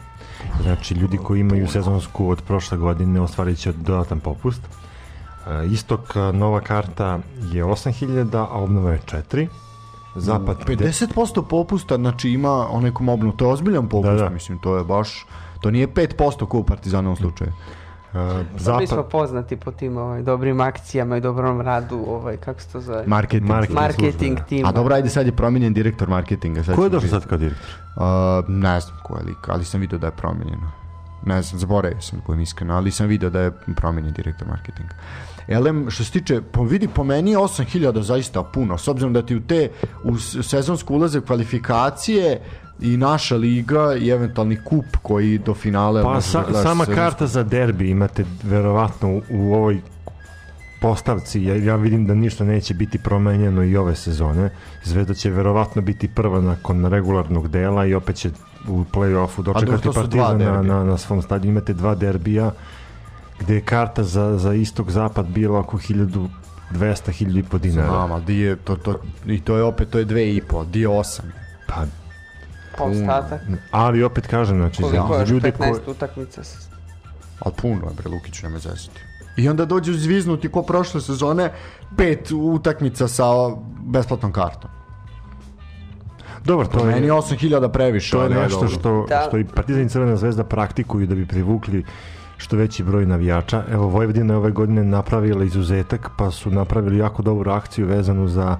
[0.62, 4.60] Znači, ljudi koji imaju sezonsku od prošle godine ostvarit će dodatan popust.
[4.62, 7.18] E, istok, e, nova karta
[7.52, 9.46] je 8000, a obnova je 4.
[10.16, 14.30] Zapad, de- 50% popusta, znači ima onaj kom obnovu, to je ozbiljan popust, Da, da.
[14.30, 15.26] mislim, to je baš,
[15.60, 17.52] to nije 5% ko u Partizanovom slučaju.
[18.14, 22.60] E, Mi smo zapad, poznati po tim ovaj, dobrim akcijama i dobrom radu, ovaj, kako
[22.60, 23.04] se to zove?
[23.06, 23.48] Marketing.
[23.48, 23.78] Marketing.
[23.78, 24.66] Marketing služba, tim.
[24.66, 26.62] A dobro, ajde sad je promijenjen direktor marketinga.
[26.62, 27.68] Sad ko je došao sad kao direktor?
[27.96, 28.02] Uh,
[28.48, 30.70] ne znam ko je lik, ali sam vidio da je promijenjeno.
[31.26, 34.94] Ne znam, zaboravio sam da budem iskreno, ali sam vidio da je promijenjen direktor marketinga.
[35.48, 39.22] Elem, što se tiče, po, vidi, po meni je 8000 zaista puno, s obzirom da
[39.22, 39.68] ti u te,
[40.04, 42.40] u sezonsku ulaze kvalifikacije
[42.80, 46.02] i naša liga i eventualni kup koji do finale...
[46.02, 49.80] Pa sa, da sama sezonsku- karta za derbi imate verovatno u, u ovoj
[50.80, 54.50] postavci, ja, ja vidim da ništa neće biti promenjeno i ove sezone.
[54.84, 58.30] Zvezda će verovatno biti prva nakon regularnog dela i opet će
[58.68, 61.50] u play-offu dobro, dočekati Partizan na, na, na svom stadionu.
[61.50, 62.50] Imate dva derbija
[63.40, 66.28] gde je karta za, za istok-zapad bila oko 1200
[66.72, 67.88] 1500 dinara.
[67.88, 68.94] Znam, ali di je, to, to,
[69.26, 71.32] i to je opet, to je dve i po, di je osam.
[71.68, 71.84] Pa,
[72.78, 73.40] ostatak.
[73.70, 75.72] ali opet kažem, znači, za, Koliko je za ljude 15 koji...
[75.86, 76.44] utakmica?
[76.44, 76.68] s-
[77.40, 79.00] Ali puno je, bre, Lukić, nema zezati.
[79.36, 81.52] I onda dođu zviznuti ko prošle sezone,
[81.96, 83.24] pet utakmica sa
[83.80, 84.70] besplatnom kartom.
[86.44, 88.10] Dobro, to Meni je je, 8000 previše.
[88.10, 88.68] to je nešto dobro.
[88.70, 89.24] što, Da.
[89.28, 91.84] što i Partizan i Crvena zvezda praktikuju da bi privukli
[92.38, 93.64] što veći broj navijača.
[93.70, 98.56] Evo, Vojvodina je ove godine napravila izuzetak, pa su napravili jako dobru akciju vezanu za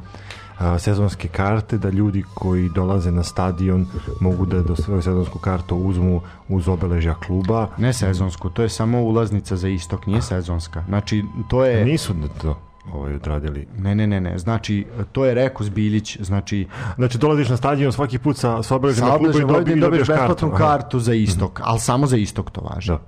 [0.58, 3.86] a, sezonske karte, da ljudi koji dolaze na stadion
[4.20, 7.68] mogu da do svoju sezonsku kartu uzmu uz obeležja kluba.
[7.78, 10.84] Ne sezonsku, to je samo ulaznica za istok, nije sezonska.
[10.88, 11.84] Znači, to je...
[11.84, 12.58] Nisu da to
[12.92, 13.66] ovaj, odradili.
[13.78, 14.38] Ne, ne, ne, ne.
[14.38, 16.66] Znači, to je rekao Zbiljić, znači...
[16.96, 20.22] Znači, dolaziš na stadion svaki put sa, sa na klubu i dobi, dobiješ dobiješ kartu.
[20.22, 20.58] besplatnu Aha.
[20.58, 22.88] kartu za istok, ali samo za istok to važi.
[22.88, 22.98] Da.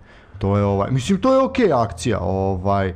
[0.40, 2.94] To je ovaj, mislim to je okej akcija, ovaj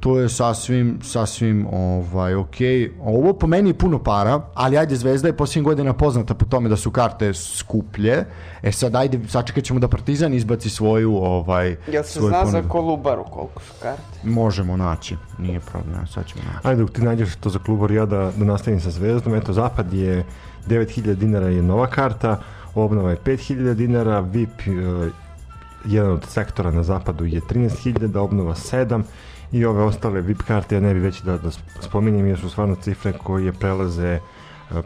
[0.00, 2.92] to je sasvim sasvim ovaj okej.
[3.00, 6.68] Ovo po meni je puno para, ali ajde Zvezda je posljednjih godina poznata po tome
[6.68, 8.24] da su karte skuplje.
[8.62, 12.50] E sad ajde sačekat ćemo da Partizan izbaci svoju ovaj Jel se svoju zna za
[12.50, 12.68] ponudu.
[12.68, 14.02] Kolubaru koliko su karte?
[14.24, 16.68] Možemo naći, nije problem, sad ćemo naći.
[16.68, 19.34] Ajde, dok ti nađeš to za klubor, ja da, da nastavim sa Zvezdom.
[19.34, 20.24] Eto, Zapad je
[20.68, 22.40] 9000 dinara je nova karta,
[22.74, 24.60] obnova je 5000 dinara, VIP
[25.84, 29.02] jedan od sektora na zapadu je 13.000, obnova 7
[29.52, 32.74] i ove ostale VIP karte ja ne bi već da, da spominjem jer su stvarno
[32.74, 34.20] cifre koje prelaze e,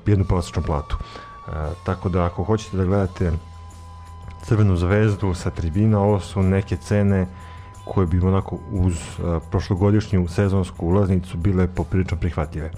[0.07, 0.97] jednu prosječnu platu.
[0.99, 1.51] E,
[1.85, 3.33] tako da ako hoćete da gledate
[4.45, 7.27] Crvenu zvezdu sa tribina, ovo su neke cene
[7.85, 12.71] koje bi onako uz uh, prošlogodišnju sezonsku ulaznicu bile poprilično prihvatljive.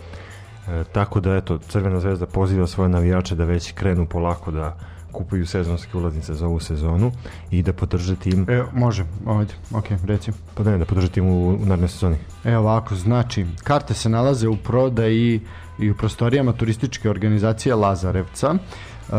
[0.68, 4.76] E, tako da eto, Crvena zvezda poziva svoje navijače da već krenu polako da
[5.16, 7.12] kupuju sezonske ulaznice za ovu sezonu
[7.50, 10.32] i da podrže tim, E, može, ajde, okej, reci.
[10.54, 12.16] pa ne, da podrže tim u, u narednoj sezoni.
[12.44, 15.40] E ovako, znači, karte se nalaze u prodaji
[15.78, 19.16] i u prostorijama turističke organizacije Lazarevca e,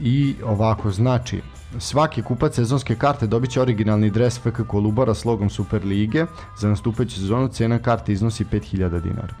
[0.00, 1.42] i ovako, znači,
[1.78, 6.26] svaki kupac sezonske karte dobit će originalni dres FK Kolubara s logom Super Lige
[6.58, 9.34] za nastupajuću sezonu, cena karte iznosi 5000 dinara.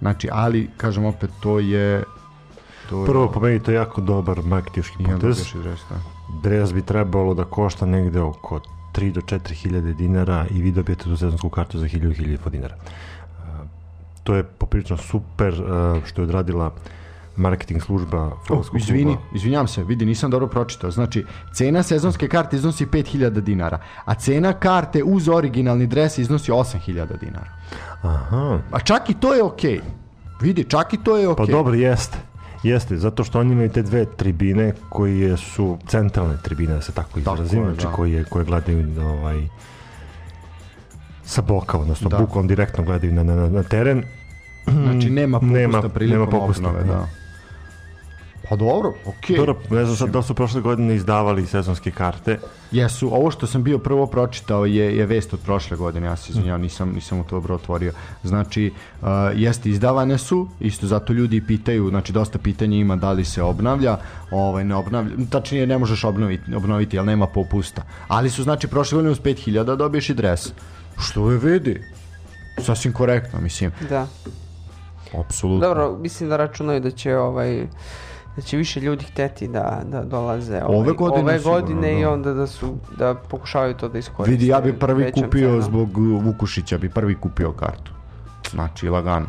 [0.00, 2.02] Znači, ali, kažem opet, to je...
[2.92, 5.52] To je- Prvo, po meni to je jako dobar marketiški potez.
[5.54, 5.80] dres,
[6.42, 6.74] da.
[6.74, 8.60] Bi trebalo da košta negde oko
[8.92, 12.74] 3 do 4 hiljade dinara i vi dobijete tu sezonsku kartu za 1000 1000 dinara.
[12.74, 13.44] Uh,
[14.22, 15.68] to je poprilično super uh,
[16.04, 16.72] što je odradila
[17.36, 19.28] marketing služba Oh, izvini, kluba.
[19.34, 20.90] izvinjam se, vidi, nisam dobro pročitao.
[20.90, 26.86] Znači, cena sezonske karte iznosi 5000 dinara, a cena karte uz originalni dres iznosi 8000
[27.18, 27.50] dinara.
[28.02, 29.80] Aha, A čak i to je okej.
[30.40, 31.46] Vidi, čak i to je pa okej.
[31.48, 32.18] dobro jeste.
[32.62, 37.18] Jeste, zato što oni imaju te dve tribine koje su centralne tribine, da se tako
[37.18, 37.92] izrazim, znači da.
[37.92, 39.48] koje, koje gledaju ovaj,
[41.24, 42.18] sa boka, odnosno Da.
[42.18, 44.02] bukom direktno gledaju na, na, na teren.
[44.66, 46.94] Znači, nema popusta Nema- prilikom nema popusta, obnove, da.
[46.94, 47.08] da.
[48.52, 49.36] Pa dobro, okej.
[49.36, 52.38] Dobro, ne znam sad da su prošle godine izdavali sezonske karte.
[52.72, 56.32] Jesu, ovo što sam bio prvo pročitao je, je vest od prošle godine, ja se
[56.32, 57.92] izvinjavam, nisam, nisam u to dobro otvorio.
[58.22, 63.24] Znači, uh, jeste, izdavane su, isto zato ljudi pitaju, znači dosta pitanja ima da li
[63.24, 63.96] se obnavlja,
[64.30, 67.82] ovaj, ne obnavlja, tačnije ne možeš obnoviti, obnoviti jer nema popusta.
[68.08, 70.52] Ali su, znači, prošle godine uz 5000 dobiješ i dres.
[70.98, 71.80] Što je vidi?
[72.58, 73.72] Sasvim korektno, mislim.
[73.88, 74.06] Da.
[75.18, 75.68] Apsolutno.
[75.68, 77.66] Dobro, mislim da računaju da će ovaj
[78.36, 82.02] da će više ljudi hteti da, da dolaze ovaj, Ove godine ove sigurno, godine i
[82.02, 82.10] da.
[82.10, 84.30] onda da su da pokušavaju to da iskoriste.
[84.30, 85.62] Vidi, ja bi prvi kupio cenom.
[85.62, 87.92] zbog uh, Vukušića, bi prvi kupio kartu.
[88.50, 89.26] Znači, lagano.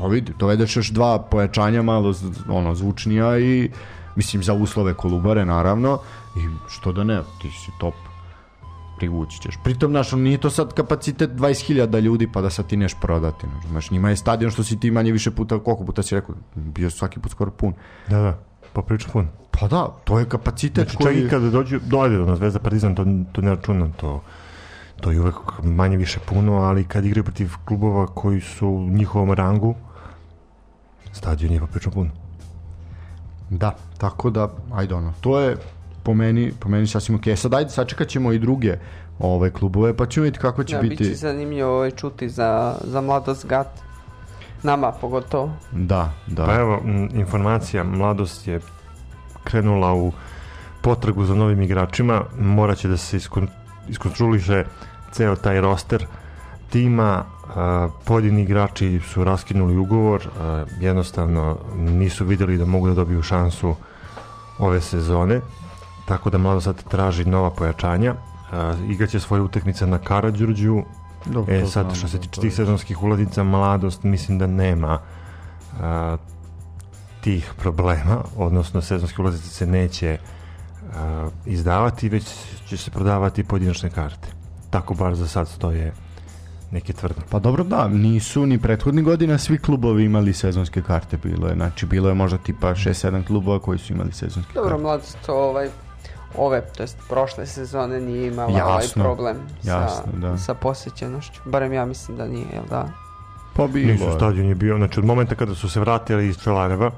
[0.00, 2.14] Pa vidi, dovedeš još dva pojačanja malo
[2.50, 3.70] ono, zvučnija i
[4.16, 5.98] mislim za uslove Kolubare naravno
[6.36, 7.94] i što da ne, ti si top
[8.96, 9.58] privući ćeš.
[9.64, 13.46] Pritom, znaš, nije to sad kapacitet 20.000 ljudi pa da sad ti neš prodati.
[13.68, 16.90] Znaš, njima je stadion što si ti manje više puta, koliko puta si rekao, bio
[16.90, 17.74] svaki put skoro pun.
[18.08, 18.38] Da, da,
[18.72, 19.28] poprilično pun.
[19.50, 21.24] Pa da, to je kapacitet Znači, čak koji...
[21.24, 24.22] i kada dođu, dojde do nas Zvezda Partizan, to, to ne računam, to,
[25.00, 29.32] to je uvek manje više puno, ali kad igraju protiv klubova koji su u njihovom
[29.32, 29.74] rangu,
[31.12, 32.10] stadion je poprilično pun.
[33.50, 35.56] Da, tako da, ajde ono, to je
[36.06, 37.36] po meni, po meni sasvim okej.
[37.36, 38.76] Sad ajde, sačekat ćemo i druge
[39.18, 40.96] ove klubove, pa ćemo vidjeti kako će Da, biti.
[40.96, 43.66] biće zanimljivo ovaj čuti za, za mladost GAT.
[44.62, 45.50] Nama pogotovo.
[45.72, 46.44] Da, da.
[46.46, 48.60] Pa evo, m, informacija, mladost je
[49.44, 50.12] krenula u
[50.82, 53.48] potragu za novim igračima, morat će da se iskon,
[53.88, 54.64] iskontroliše
[55.12, 56.06] ceo taj roster
[56.70, 57.24] tima,
[57.56, 63.74] a, pojedini igrači su raskinuli ugovor, a, jednostavno nisu videli da mogu da dobiju šansu
[64.58, 65.40] ove sezone,
[66.08, 68.14] tako da mlado sad traži nova pojačanja,
[68.52, 70.82] a, igraće svoje utakmice na Karadžurđu,
[71.26, 74.98] Dobro, E sad što se tiče tih sezonskih ulaznica mladost mislim da nema
[75.80, 76.16] a,
[77.20, 78.22] tih problema.
[78.36, 80.18] Odnosno sezonske ulaznice se neće
[80.96, 82.24] a, izdavati već
[82.68, 84.28] će se prodavati pojedinačne karte.
[84.70, 85.92] Tako bar za sad stoje
[86.70, 91.48] neke tvrdne Pa dobro da, nisu ni prethodnih godina svi klubovi imali sezonske karte, bilo
[91.48, 94.82] je, znači bilo je možda tipa 6-7 klubova koji su imali sezonske Dobro, karte.
[94.82, 95.68] mladost, ovaj,
[96.36, 100.38] ove, to jest prošle sezone nije imala ovaj Jasno, problem jasno, sa, da.
[100.38, 101.40] sa posjećenošću.
[101.44, 102.88] Barem ja mislim da nije, jel da?
[103.56, 106.90] Pa bilo Nisu, stadion je bio, znači od momenta kada su se vratili iz Čelareva,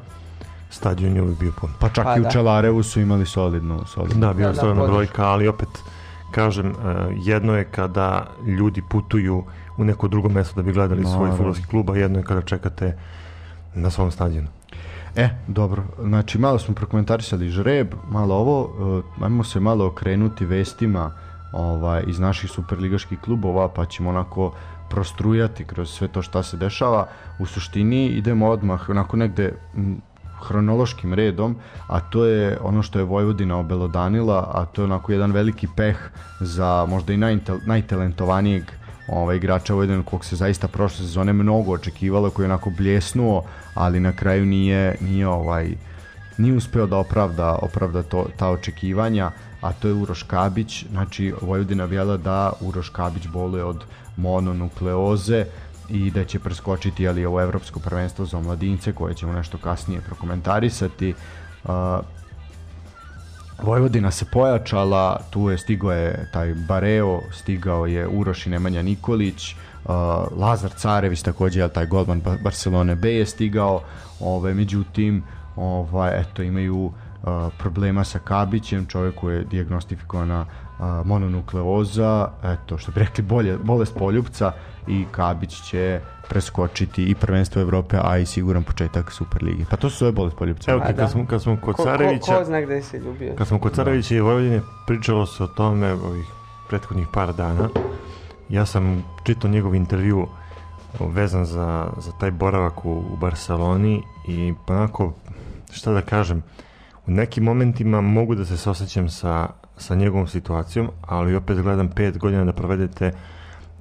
[0.71, 1.71] stadion je uvijek bio pun.
[1.81, 2.31] Pa čak Pa i u da.
[2.31, 4.21] Čelarevu su imali solidnu, solidnu.
[4.21, 4.93] Da, bila Da, je da, stvarno podrška.
[4.93, 5.69] brojka, ali opet,
[6.31, 6.75] kažem, e,
[7.17, 9.45] jedno je kada ljudi putuju
[9.77, 11.37] u neko drugo mesto da bi gledali svoj Naravno.
[11.37, 12.99] futbolski klub, a jedno je kada čekate
[13.75, 14.49] na svom stadionu.
[15.17, 18.63] E, dobro, znači malo smo prokomentarisali žreb, malo ovo,
[19.19, 21.13] uh, ajmo se malo okrenuti vestima
[21.53, 24.53] ovaj, iz naših superligaških klubova, pa ćemo onako
[24.91, 27.07] prostrujati kroz sve to šta se dešava.
[27.39, 29.53] U suštini idemo odmah onako negde
[30.47, 31.57] hronološkim redom,
[31.87, 35.97] a to je ono što je Vojvodina obelodanila, a to je onako jedan veliki peh
[36.41, 38.65] za možda i najtalentovanijeg
[39.09, 43.45] ovaj, igrača Vojvodina kog se zaista prošle sezone mnogo očekivalo, koji je onako bljesnuo,
[43.75, 45.75] ali na kraju nije, nije ovaj
[46.39, 49.31] nije uspeo da opravda, opravda to, ta očekivanja,
[49.61, 53.85] a to je Uroš Kabić, znači Vojvodina vjela da Uroš Kabić boluje od
[54.17, 55.45] mononukleoze
[55.89, 61.15] i da će preskočiti ali ovo evropsko prvenstvo za omladince koje ćemo nešto kasnije prokomentarisati.
[61.65, 61.71] Uh,
[63.63, 69.55] Vojvodina se pojačala, tu je stigao je taj Bareo, stigao je Uroš i Nemanja Nikolić,
[69.55, 69.91] uh,
[70.39, 73.83] Lazar Carević takođe, taj golman Ba- Barcelone B je stigao,
[74.21, 75.23] ove, međutim,
[75.57, 76.93] ovaj, eto, imaju uh,
[77.59, 83.95] problema sa Kabićem, čovjek koji je diagnostifikovana uh, mononukleoza, eto, što bi rekli, bolje, bolest
[83.99, 84.53] poljubca
[84.89, 89.65] i Kabić će preskočiti i prvenstvo Evrope, a i siguran početak Superligi.
[89.71, 90.73] Pa to su sve bolest poljubca.
[90.73, 91.09] Evo, A, kad, da.
[91.09, 93.35] smo, kad smo kod Ko, ko, Carevića, ko zna gde si ljubio?
[93.39, 96.27] kad smo kod Carevića i Vojvodine, pričalo se o tome ovih
[96.69, 97.69] prethodnih par dana.
[98.49, 100.27] Ja sam čitao njegov intervju
[101.01, 105.13] vezan za, za taj boravak u, u Barceloni i pa onako,
[105.73, 106.43] šta da kažem,
[107.07, 112.19] u nekim momentima mogu da se sosjećam sa, sa njegovom situacijom, ali opet gledam pet
[112.19, 113.13] godina da provedete,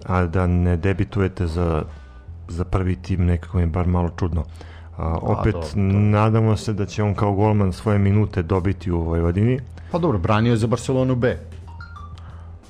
[0.08, 1.84] a da ne debitujete za,
[2.48, 4.44] za prvi tim, nekako mi je bar malo čudno.
[4.98, 9.02] A, opet, dobro, to- nadamo se da će on kao golman svoje minute dobiti u
[9.02, 9.60] Vojvodini.
[9.92, 11.38] Pa dobro, branio je za Barcelonu B.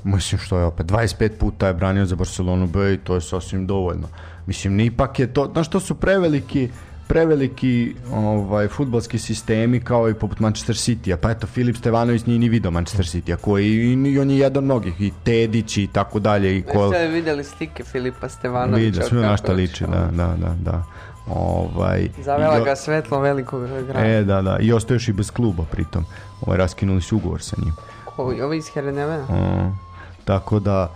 [0.03, 3.67] Mislim što je opet, 25 puta je branio za Barcelonu B i to je sasvim
[3.67, 4.07] dovoljno.
[4.45, 6.69] Mislim, ipak je to, znaš to su preveliki
[7.07, 11.17] preveliki ovaj fudbalski sistemi kao i poput Manchester City-a.
[11.17, 14.57] Pa eto, Filip Stevanović nije ni video Manchester City-a, koji i, i on je jedan
[14.57, 16.57] od mnogih, i Tedić i tako dalje.
[16.57, 18.85] I ko, Jeste vidjeli slike Filipa Stevanovića?
[18.85, 20.83] Vidio, sve na šta liči, da, da, da, da.
[21.27, 24.07] Ovaj, Zavela ga svetlo velikog grada.
[24.07, 26.05] E, da, da, i ostao još i bez kluba pritom.
[26.41, 27.73] Ovaj, raskinuli su ugovor sa njim.
[28.05, 29.23] Ko, ovo iz Herenevena?
[29.23, 29.79] Mm,
[30.25, 30.91] tako da,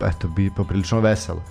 [0.00, 1.42] eto, bi poprilično veselo.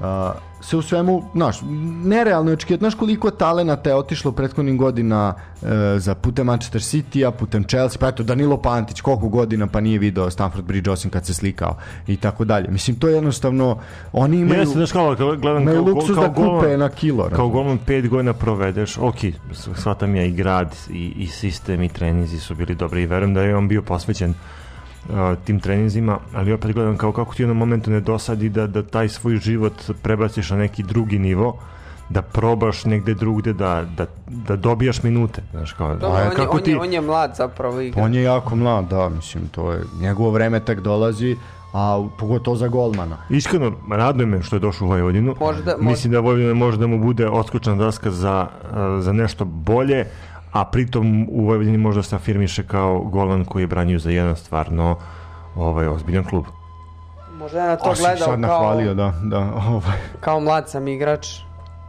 [0.00, 1.56] Uh, sve u svemu, znaš,
[2.04, 7.30] nerealno je očekivati, znaš koliko talenata je otišlo prethodnih godina e, za putem Manchester City-a,
[7.30, 11.26] putem Chelsea, pa eto, Danilo Pantić, koliko godina pa nije video Stamford Bridge osim kad
[11.26, 11.76] se slikao
[12.06, 12.68] i tako dalje.
[12.70, 13.78] Mislim, to je jednostavno,
[14.12, 16.88] oni imaju, Jeste, znaš kao, kao- gledam imaju kao, luksus kao, da kupe golman- na
[16.88, 17.22] kilo.
[17.22, 17.52] Kao razumeš?
[17.52, 19.16] golman pet godina provedeš, ok,
[19.74, 23.42] shvatam ja i grad i, i sistem i treninzi su bili dobri i verujem da
[23.42, 24.36] je on bio posvećen uh,
[25.44, 28.82] tim treninzima, ali opet gledam kao kako ti u jednom momentu ne dosadi da, da
[28.82, 31.56] taj svoj život prebaciš na neki drugi nivo,
[32.10, 36.36] da probaš negde drugde, da, da, da dobijaš minute, znaš kao, Dobro, a on, je,
[36.36, 36.70] kako on, ti...
[36.70, 38.02] je, on je mlad zapravo igra.
[38.02, 41.36] On je jako mlad, da, mislim, to je, njegovo vreme tek dolazi,
[41.72, 43.16] a pogotovo za golmana.
[43.30, 45.34] Iskreno, raduje me što je došao u Vojvodinu.
[45.40, 48.46] Možda- možda- Mislim da Vojvodina može da mu bude odskočna daska za,
[49.00, 50.04] za nešto bolje,
[50.52, 54.96] a pritom u Vojvodini možda se afirmiše kao golan koji je branio za jedan stvarno
[55.56, 56.44] ovaj, ozbiljan klub.
[57.38, 59.38] Možda je na to si gledao sad nahvalio, kao, da, da,
[59.68, 59.98] ovaj.
[60.20, 61.26] kao mlad sam igrač.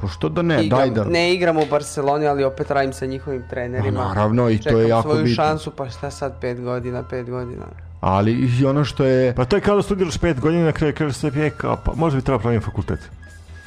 [0.01, 1.03] Pošto da ne, Igram, daj da...
[1.03, 3.99] Ne igram u Barceloni, ali opet radim sa njihovim trenerima.
[3.99, 5.35] Ma, naravno, i to je Čekam jako svoju bitno.
[5.35, 7.65] šansu, pa šta sad, pet godina, pet godina.
[8.01, 9.35] Ali i ono što je...
[9.35, 11.91] Pa to je kao da studiraš pet godina, na kraju kažeš sebi, e, kao, pa
[11.95, 12.99] možda bi trebao praviti fakultet.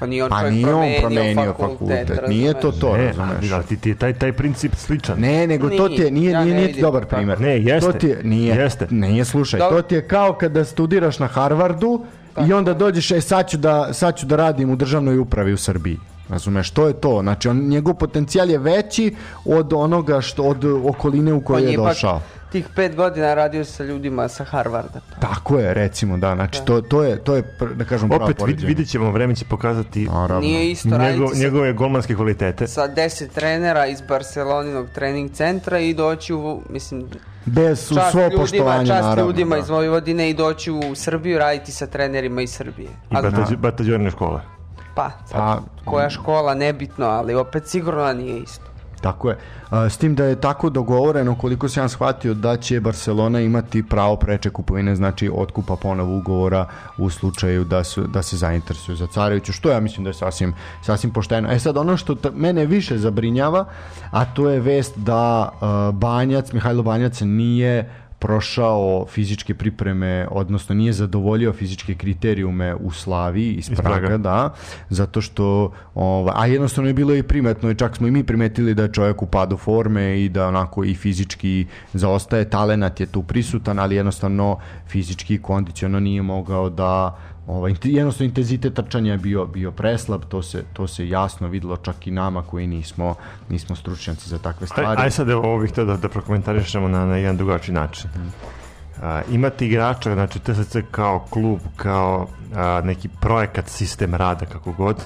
[0.02, 3.52] Pa nije on Pa nije on promenio, fakultet, fakultet, nije to to, Ne, razumeš?
[3.52, 5.20] ali ti, ti je taj, taj princip sličan.
[5.20, 7.16] Ne, nego to ti je, nije, Ja nije, nije ti dobar tako.
[7.16, 7.40] primjer.
[7.40, 7.92] Ne, jeste.
[7.92, 8.86] To ti je, nije, Jeste.
[8.90, 9.76] nije, slušaj, Dobro.
[9.76, 12.04] to ti je kao kada studiraš na Harvardu
[12.48, 15.56] i onda dođeš, e, sad ću, da, sad ću da radim u državnoj upravi u
[15.56, 15.98] Srbiji.
[16.28, 17.18] Razumeš, to je to.
[17.22, 19.14] Znači, on, njegov potencijal je veći
[19.44, 22.20] od onoga što, od okoline u kojoj je ipak došao.
[22.52, 25.00] tih pet godina radio sa ljudima sa Harvarda.
[25.20, 26.34] Tako je, recimo, da.
[26.34, 28.66] Znači, to, to je, to je, da kažem, pravo Opet vid, poređenje.
[28.66, 30.40] vidjet ćemo, vreme će pokazati Naravno.
[30.40, 32.66] Nije isto njegov, sa, njegove golmanske kvalitete.
[32.66, 37.04] sa deset trenera iz Barceloninog trening centra i doći u, mislim,
[37.44, 39.24] Bez u čast svo ljudima, poštovanje, čast naravno.
[39.24, 39.62] ljudima da.
[39.62, 42.88] iz Vojvodine i doći u Srbiju raditi sa trenerima iz Srbije.
[43.52, 44.40] I batađorne škole.
[44.94, 48.72] Pa, sad, Pa, koja škola, nebitno, ali opet sigurno da nije isto.
[49.02, 49.36] Tako je.
[49.90, 54.50] S tim da je tako dogovoreno, koliko sam shvatio, da će Barcelona imati pravo preče
[54.50, 56.66] kupovine, znači otkupa ponovo ugovora
[56.98, 60.54] u slučaju da, su, da se zainteresuju za Careviću, što ja mislim da je sasvim,
[60.82, 61.52] sasvim pošteno.
[61.52, 63.64] E sad, ono što mene više zabrinjava,
[64.10, 65.50] a to je vest da
[65.92, 67.90] Banjac, Mihajlo Banjac nije
[68.22, 74.18] prošao fizičke pripreme, odnosno nije zadovoljio fizičke kriterijume u Slaviji iz, Iz Praga, Praga.
[74.18, 74.54] da,
[74.88, 78.74] zato što, ovaj, a jednostavno je bilo i primetno i čak smo i mi primetili
[78.74, 83.22] da je čovjek u padu forme i da onako i fizički zaostaje, talenat je tu
[83.22, 84.58] prisutan, ali jednostavno
[84.88, 90.42] fizički i kondiciono nije mogao da ovaj, jednostavno intenzitet trčanja je bio, bio preslab, to
[90.42, 93.14] se, to se jasno videlo čak i nama koji nismo,
[93.48, 95.02] nismo stručnjaci za takve Aj, stvari.
[95.02, 98.10] aj sad evo ovo bih da, da prokomentarišemo na, na jedan drugačiji način.
[99.02, 104.96] A, imate igrača, znači TSC kao klub, kao a, neki projekat, sistem rada, kako god,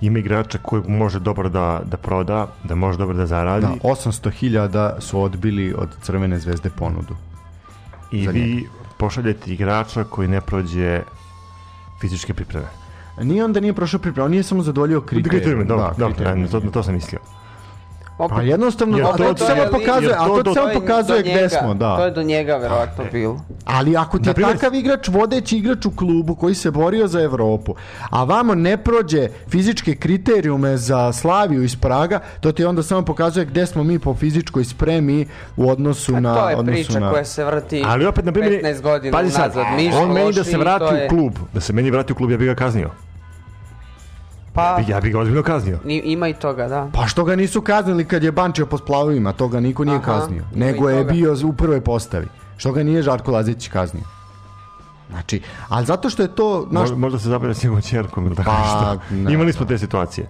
[0.00, 5.00] ima igrača koji može dobro da, da proda, da može dobro da zaradi Da, 800.000
[5.00, 7.16] su odbili od Crvene zvezde ponudu.
[8.12, 8.68] i vi
[8.98, 11.02] pošaljete igrača koji ne prođe
[12.08, 12.66] fizičke pripreme.
[13.22, 15.00] Nije onda nije prošao pripremu, on nije samo zadovoljio
[15.64, 16.42] dobro, Da, kriterijume.
[16.42, 17.20] na to, to sam mislio.
[18.18, 20.74] Pa jednostavno, Jer a to- ti to samo je- pokazuje, a to to samo je
[20.74, 22.10] pokazuje do gde smo, To je da.
[22.12, 23.40] do njega verovatno bilo.
[23.64, 27.20] Ali ako ti je Naprimjer- takav igrač, vodeći igrač u klubu koji se borio za
[27.20, 27.74] Evropu,
[28.10, 33.46] a vamo ne prođe fizičke kriterijume za Slaviju iz Praga, to ti onda samo pokazuje
[33.46, 36.34] gde smo mi po fizičkoj spremi u odnosu A na...
[36.34, 37.10] to je odnosu priča na...
[37.10, 39.76] koja se vrti Ali opet, na primjer, 15 godina pazi sad, unazad.
[39.76, 42.30] Mi on meni da se vrati u je- klub, da se meni vrati u klub,
[42.30, 42.90] ja bih ga kaznio.
[44.56, 45.78] Pa, Ja bih ga ozbiljno kaznio.
[45.84, 46.88] ni- ima i toga, da.
[46.92, 50.04] Pa što ga nisu kaznili kad je bančio po splavovima, to ga niko nije Aha,
[50.12, 50.44] kaznio.
[50.54, 51.12] Nego je toga.
[51.12, 52.26] bio u prvoj postavi.
[52.56, 54.04] Što ga nije Žarko Lazić kaznio.
[55.10, 58.36] Znači, ali zato što je to, naš, Možda, možda se zabavlja s njegovom čerkom ili
[58.36, 59.14] tako Pa, nešto.
[59.14, 60.28] ne Imali smo te situacije.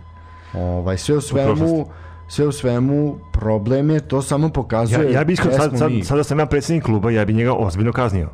[0.54, 1.84] ovaj, sve u svemu, prošlosti.
[2.28, 6.04] sve u svemu, problem je, to samo Ja, pokazuje ja bi iskreno, sad, sad, mi.
[6.04, 8.28] sada sam ja predsjednik kluba, ja bi njega ozbiljno kaznio.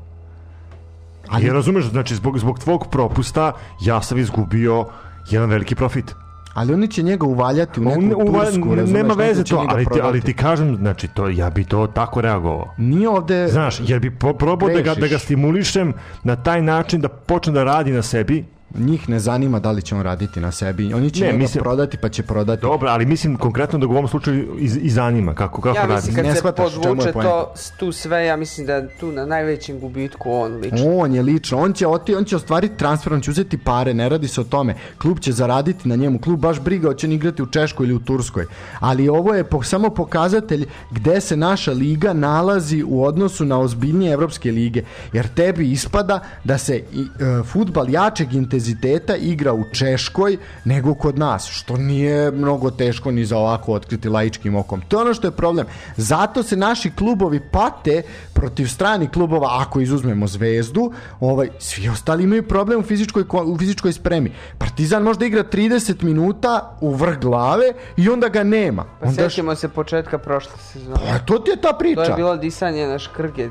[1.28, 4.86] Ali- Jer razumeš, znači zbog, zbog tvog propusta ja sam izgubio
[5.30, 6.14] jedan veliki profit.
[6.54, 9.84] Ali oni će njega uvaljati u neku On, Tursku, ne- razumeš, nema veze to, ali
[9.84, 12.74] ti, ali ti kažem, znači to, ja bi to tako reagovao.
[12.78, 13.48] Nije ovde...
[13.48, 15.92] Znaš, jer bi probao da ga, da ga stimulišem
[16.24, 18.44] na taj način da počne da radi na sebi.
[18.74, 20.94] Njih ne zanima da li će on raditi na sebi.
[20.94, 22.62] Oni će Ne, mislim- prodati pa će prodati.
[22.62, 25.94] Dobro, ali mislim konkretno da u ovom slučaju i, i zanima kako, kako Ja radi.
[25.94, 29.80] mislim kad Ne se shvataš podvuče to, tu sve, ja mislim da tu na najvećem
[29.80, 30.96] gubitku on lično.
[30.96, 34.08] On je lično, on će, oti, on će ostvariti transfer, on će uzeti pare, ne
[34.08, 34.74] radi se o tome.
[34.98, 38.00] Klub će zaraditi na njemu, klub baš briga, hoće on igrati u Češkoj ili u
[38.00, 38.46] Turskoj.
[38.80, 44.12] Ali ovo je po, samo pokazatelj gde se naša liga nalazi u odnosu na ozbiljnije
[44.12, 44.82] evropske lige.
[45.12, 48.32] Jer tebi ispada da se i, e, futbal jačeg
[48.62, 54.08] intenziteta igra u Češkoj nego kod nas, što nije mnogo teško ni za ovako otkriti
[54.08, 54.80] laičkim okom.
[54.82, 55.66] To je ono što je problem.
[55.96, 58.02] Zato se naši klubovi pate
[58.32, 63.58] protiv stranih klubova, ako izuzmemo zvezdu, ovaj, svi ostali imaju problem u fizičkoj, ko- u
[63.58, 64.32] fizičkoj spremi.
[64.58, 67.64] Partizan možda igra 30 minuta u vrh glave
[67.96, 68.84] i onda ga nema.
[69.00, 70.96] Pa Onda se početka prošle sezone.
[71.02, 72.02] Pa to ti je ta To priča.
[72.02, 73.48] je bilo disanje na škrge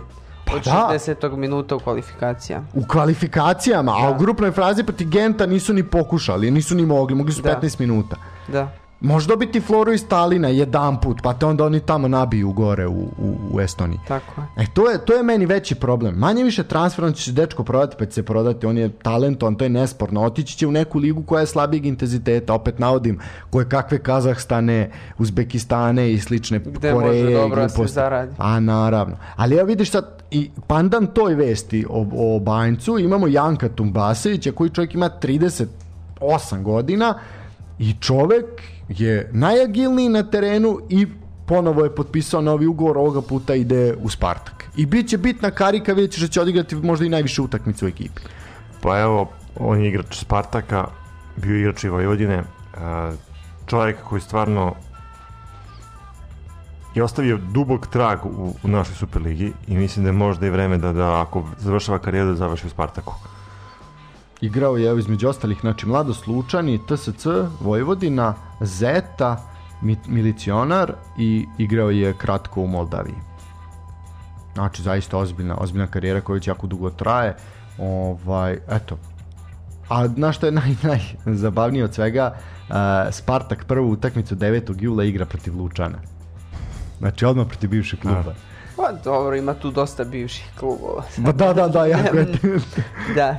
[0.55, 0.89] od da.
[0.93, 1.37] 60.
[1.37, 2.63] minuta u kvalifikacija.
[2.73, 7.33] U kvalifikacijama, a u grupnoj frazi protiv Genta nisu ni pokušali, nisu ni mogli, mogli
[7.33, 7.59] su Da.
[7.61, 8.15] 15 minuta.
[8.47, 8.67] Da.
[9.01, 13.01] Može dobiti Floru i Stalina jedan put, pa te onda oni tamo nabiju gore u,
[13.01, 13.99] u, u Estoniji.
[14.07, 14.63] Tako je.
[14.63, 16.15] E, to je, to je meni veći problem.
[16.15, 19.65] Manje više transferom će se dečko prodati, pa će se prodati, on je talentovan, to
[19.65, 20.21] je nesporno.
[20.23, 26.11] Otići će u neku ligu koja je slabijeg intenziteta, opet navodim, koje kakve Kazahstane, Uzbekistane
[26.13, 27.23] i slične Gde Koreje.
[27.23, 28.31] može dobro da se zaradi.
[28.37, 29.17] A, naravno.
[29.35, 34.69] Ali evo vidiš sad, i pandan toj vesti o, o Banjcu, imamo Janka Tumbasevića, koji
[34.69, 37.19] čovjek ima 38 godina
[37.79, 38.61] i čovek
[38.99, 41.07] je najagilniji na terenu i
[41.45, 44.65] ponovo je potpisao novi ugovor, ovoga puta ide u Spartak.
[44.75, 47.87] I bit će bitna karika, vidjet ćeš da će odigrati možda i najviše utakmice u
[47.87, 48.21] ekipi.
[48.81, 49.29] Pa evo,
[49.59, 50.87] on je igrač Spartaka,
[51.37, 52.43] bio igrač i Vojvodine,
[52.77, 53.11] a,
[53.65, 54.75] čovjek koji stvarno
[56.95, 60.77] je ostavio dubog trag u, u našoj Superligi i mislim da je možda i vreme
[60.77, 63.13] da, da ako završava karijeru da završi u Spartaku.
[64.41, 67.25] Igrao je između ostalih, znači Mladost Lučani, TSC,
[67.59, 69.37] Vojvodina, Zeta,
[69.81, 73.15] Mi- Milicionar i igrao je kratko u Moldaviji.
[74.53, 77.35] Znači, zaista ozbiljna, ozbiljna karijera koja već jako dugo traje.
[77.77, 78.97] Ovaj, eto.
[79.89, 80.51] A znaš što je
[80.83, 82.33] naj, najzabavnije od svega?
[82.69, 82.75] Uh,
[83.11, 84.75] Spartak prvu utakmicu 9.
[84.79, 85.97] jula igra protiv Lučana.
[86.99, 88.33] Znači, odmah protiv bivšeg kluba.
[88.75, 91.03] Pa dobro, ima tu dosta bivših klubova.
[91.17, 92.27] Ma da, da, da, jako je.
[93.15, 93.37] Da.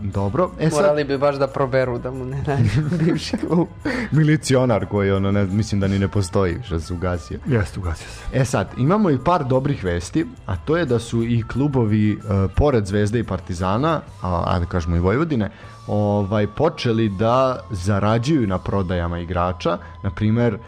[0.00, 0.50] Dobro.
[0.58, 3.68] E sad, Morali bi baš da proberu da mu ne nađu bivši klub.
[4.10, 7.38] milicionar koji ono, ne, mislim da ni ne postoji, što se ugasio.
[7.46, 8.40] Jeste, ugasio se.
[8.40, 12.16] E sad, imamo i par dobrih vesti, a to je da su i klubovi e,
[12.56, 15.50] pored Zvezde i Partizana, a ajde kažemo i Vojvodine,
[15.86, 20.58] ovaj počeli da zarađuju na prodajama igrača, na primer e,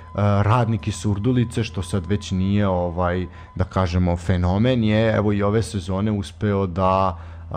[0.42, 5.62] radnik iz Surdulice što sad već nije ovaj da kažemo fenomen je evo i ove
[5.62, 7.18] sezone uspeo da
[7.50, 7.56] uh,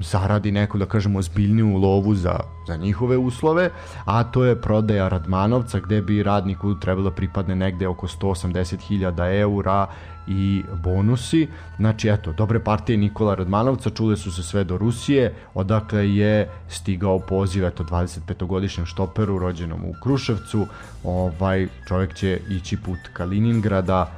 [0.00, 3.70] zaradi neku, da kažemo, ozbiljniju lovu za, za njihove uslove,
[4.04, 9.86] a to je prodaja Radmanovca gde bi radniku trebalo da pripadne negde oko 180.000 eura
[10.26, 11.48] i bonusi.
[11.76, 17.18] Znači, eto, dobre partije Nikola Radmanovca čule su se sve do Rusije, odakle je stigao
[17.18, 20.66] poziv, eto, 25-godišnjem štoperu rođenom u Kruševcu.
[21.04, 24.10] Ovaj čovjek će ići put Kaliningrada,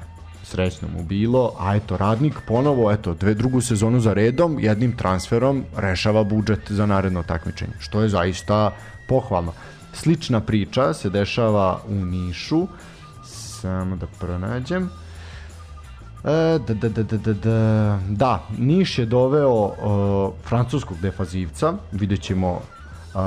[0.45, 5.65] srećno mu bilo, a eto radnik ponovo, eto, dve drugu sezonu za redom, jednim transferom
[5.77, 8.71] rešava budžet za naredno takmičenje, što je zaista
[9.09, 9.53] pohvalno.
[9.93, 12.67] Slična priča se dešava u Nišu,
[13.61, 14.91] samo da pronađem.
[16.25, 22.21] E, da, da, da, da, da, da, da, Niš je doveo uh, francuskog defazivca, vidjet
[22.21, 23.21] ćemo uh,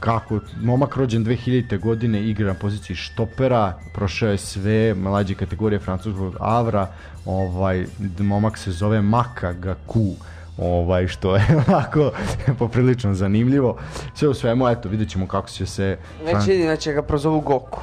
[0.00, 1.78] kako momak rođen 2000.
[1.78, 6.86] godine igra na poziciji štopera, prošao je sve mlađe kategorije francuskog avra,
[7.24, 7.86] ovaj
[8.18, 10.14] momak se zove Maka Gaku
[10.58, 12.12] ovaj što je onako
[12.58, 13.76] poprilično zanimljivo.
[14.14, 15.98] Sve u svemu, eto, vidjet ćemo kako će se...
[16.24, 17.80] Već da će ga prozovu Goku.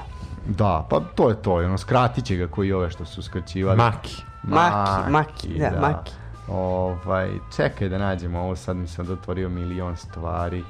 [0.48, 3.78] Da, pa to je to, ono, skratit će ga koji ove što su skraćivali.
[3.78, 4.16] Maki.
[4.44, 6.12] Maki, Maki, da, Maki.
[6.48, 10.64] Ovaj, čekaj da nađemo ovo, sad mi sam otvorio milion stvari.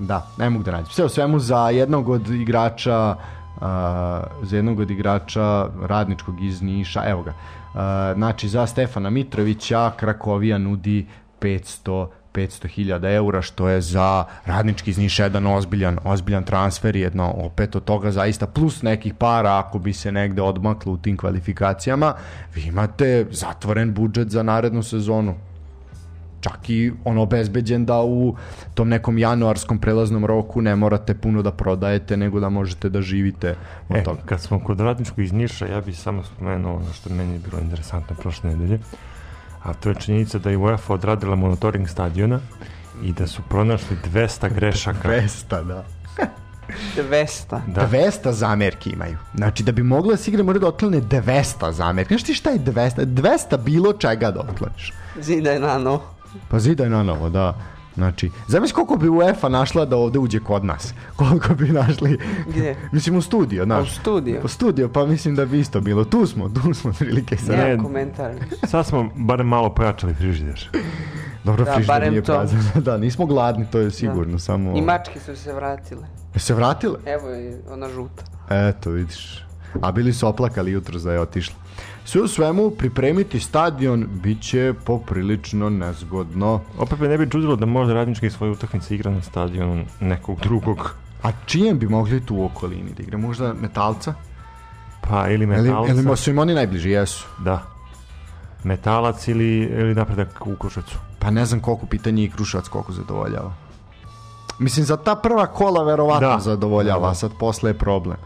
[0.00, 0.90] Da, ne mogu da nađem.
[0.90, 3.16] Sve u svemu za jednog od igrača
[3.56, 3.62] uh,
[4.42, 7.30] za jednog od igrača radničkog iz Niša, evo ga.
[7.30, 7.80] Uh,
[8.14, 11.06] znači za Stefana Mitrovića Krakovija nudi
[11.40, 17.76] 500 500.000 eura, što je za radnički iz Niša jedan ozbiljan, ozbiljan transfer, jedno opet
[17.76, 22.14] od toga zaista plus nekih para ako bi se negde odmaklo u tim kvalifikacijama,
[22.54, 25.34] vi imate zatvoren budžet za narednu sezonu
[26.46, 28.36] čak i ono obezbeđen da u
[28.74, 33.54] tom nekom januarskom prelaznom roku ne morate puno da prodajete, nego da možete da živite
[33.88, 34.20] od E, toga.
[34.24, 37.60] kad smo kod radničkog iz Niša, ja bih samo spomenuo ono što meni je bilo
[37.62, 38.78] interesantno prošle nedelje,
[39.62, 42.40] a to je činjenica da je UEFA odradila monitoring stadiona
[43.02, 45.08] i da su pronašli 200 grešaka.
[45.08, 45.84] 200, da.
[47.10, 47.60] 200.
[47.66, 47.88] Da.
[47.88, 49.16] 200 zamerki imaju.
[49.34, 52.14] Znači, da bi mogla da se igra, mora da otklone 200 zamerki.
[52.14, 53.04] Znaš ti šta je 200?
[53.04, 54.92] 200 bilo čega da otkloniš.
[55.20, 56.00] Zidaj na no.
[56.48, 57.54] Pa zidaj na novo, da.
[57.94, 60.94] Znači, zamisli koliko bi UEFA našla da ovde uđe kod nas.
[61.16, 62.18] Koliko bi našli...
[62.48, 62.76] Gdje?
[62.92, 63.88] Mislim u studio, znaš.
[63.88, 64.40] U studio.
[64.44, 66.04] U studio, pa mislim da bi isto bilo.
[66.04, 67.48] Tu smo, tu smo prilike sad.
[67.48, 67.78] Nema Ne.
[67.78, 68.32] komentar.
[68.66, 70.70] Sad smo barem malo pojačali frižider.
[71.44, 72.32] Dobro, Da, frižider barem nije to.
[72.32, 72.60] prazan.
[72.76, 74.76] da, nismo gladni, to je sigurno, samo...
[74.76, 76.06] I mačke su se vratile.
[76.34, 76.98] Je se vratile?
[77.06, 78.24] Evo je ona žuta.
[78.50, 79.44] Eto, vidiš.
[79.82, 81.54] A bili su oplakali jutro da je otišla.
[82.06, 86.60] Sve u svemu, pripremiti stadion bit će poprilično nezgodno.
[86.78, 90.94] Opet me ne bi čudilo da možda radnički svoje utakmice igra na stadionu nekog drugog.
[91.22, 93.18] A čijem bi mogli tu u okolini da igra?
[93.18, 94.14] Možda metalca?
[95.00, 95.92] Pa ili Ili, metalca.
[95.92, 96.90] ili su im oni najbliži?
[96.90, 97.26] Jesu.
[97.38, 97.62] Da.
[98.64, 100.98] Metalac ili, ili napredak u Kruševcu.
[101.18, 103.52] Pa ne znam koliko pitanje i Kruševac koliko zadovoljava.
[104.58, 106.38] Mislim, za ta prva kola verovatno Da.
[106.40, 107.14] zadovoljava, Da, da.
[107.14, 108.16] sad posle je problem.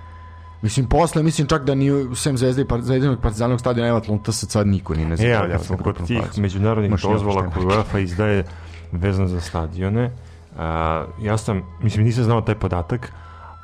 [0.62, 3.98] Mislim, posle, mislim čak da ni u sem Zvezde i par, Zvezdinog partizanog stadiona nema
[3.98, 5.44] Atlanta sad sad niko ni ne E, zadovoljava.
[5.44, 6.40] a kad smo za kod tih fazu.
[6.40, 8.44] međunarodnih i dozvola koje UEFA izdaje
[8.92, 10.10] vezano za stadione,
[10.58, 13.12] a, ja sam, mislim, nisam znao taj podatak,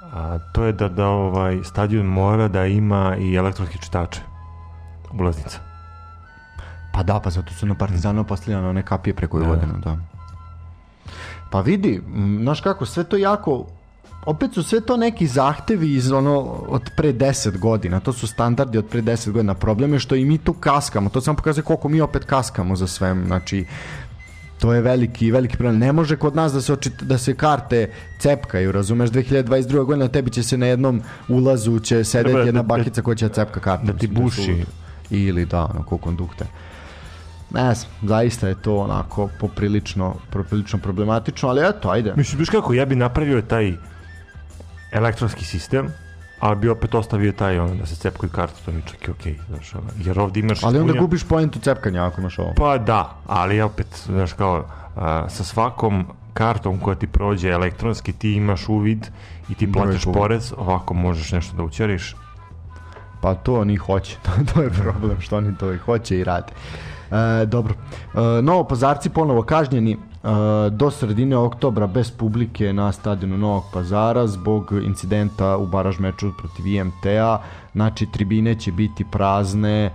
[0.04, 4.20] a, to je da, da ovaj stadion mora da ima i elektronske čitače
[5.12, 5.58] ulaznica.
[6.92, 9.46] Pa da, pa zato su na Partizanu postavljene one kapije preko Da.
[9.46, 9.96] godine, da.
[11.50, 12.02] Pa vidi,
[12.42, 13.66] znaš kako, sve to jako
[14.26, 18.78] opet su sve to neki zahtevi iz ono od pre 10 godina, to su standardi
[18.78, 19.54] od pre 10 godina.
[19.54, 22.86] Problem je što i mi tu kaskamo, to samo pokazuje koliko mi opet kaskamo za
[22.86, 23.64] svem, znači
[24.58, 25.78] to je veliki, veliki problem.
[25.78, 29.84] Ne može kod nas da se, očit, da se karte cepkaju, razumeš, 2022.
[29.84, 33.28] godina tebi će se na jednom ulazu će sedeti da- jedna da- bakica koja će
[33.28, 33.86] da cepka kartu.
[33.86, 34.64] da ti mislim, buši.
[35.10, 36.46] Ili da, ono, ko kondukter.
[37.50, 42.12] Ne znam, zaista je to onako poprilično, poprilično problematično, ali eto, ajde.
[42.16, 43.72] Mislim, viš kako, ja bi napravio taj
[44.92, 45.92] elektronski sistem,
[46.40, 49.10] ali bi opet ostavio taj ono da se cepkaju karte, to mi je čak i
[49.10, 50.64] okej, znaš, ono, jer ovdje imaš...
[50.64, 52.52] Ali onda gubiš poentu cepkanja ako imaš ovo.
[52.56, 54.64] Pa da, ali opet, znaš kao,
[54.96, 59.06] a, sa svakom kartom koja ti prođe elektronski ti imaš uvid
[59.48, 62.16] i ti platiš porez, ovako možeš nešto da ućeriš.
[63.20, 64.16] Pa to oni hoće,
[64.54, 66.52] to, je problem što oni to i hoće i rade.
[67.10, 67.74] E, dobro.
[68.14, 69.96] E, Novo Pazarci ponovo kažnjeni
[70.70, 76.66] do sredine oktobra bez publike na stadionu Novog Pazara zbog incidenta u baraž meču protiv
[76.66, 77.38] IMT-a.
[77.72, 79.92] Znači, tribine će biti prazne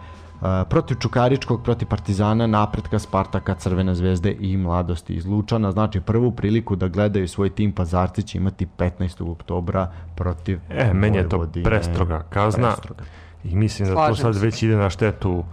[0.69, 5.71] protiv Čukaričkog, protiv Partizana, Napretka, Spartaka, Crvene zvezde i Mladosti iz Lučana.
[5.71, 9.32] Znači, prvu priliku da gledaju svoj tim Pazarci će imati 15.
[9.32, 13.03] oktobra protiv E, meni je to prestroga kazna Prestroga.
[13.43, 14.41] i mislim da to sad se.
[14.41, 15.43] već ide na štetu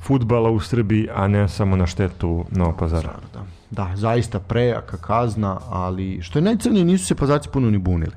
[0.00, 3.10] futbala u Srbiji, a ne samo na štetu Novog pazara.
[3.34, 3.40] Da,
[3.70, 8.12] da, zaista prejaka kazna, ali što je najcrnije nisu se Pazarci puno ni bunili.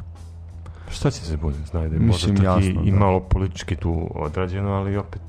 [0.92, 3.00] Šta će se bude, znaj da je Mislim, možda čak i, jasno, i da.
[3.00, 5.22] malo politički tu odrađeno, ali opet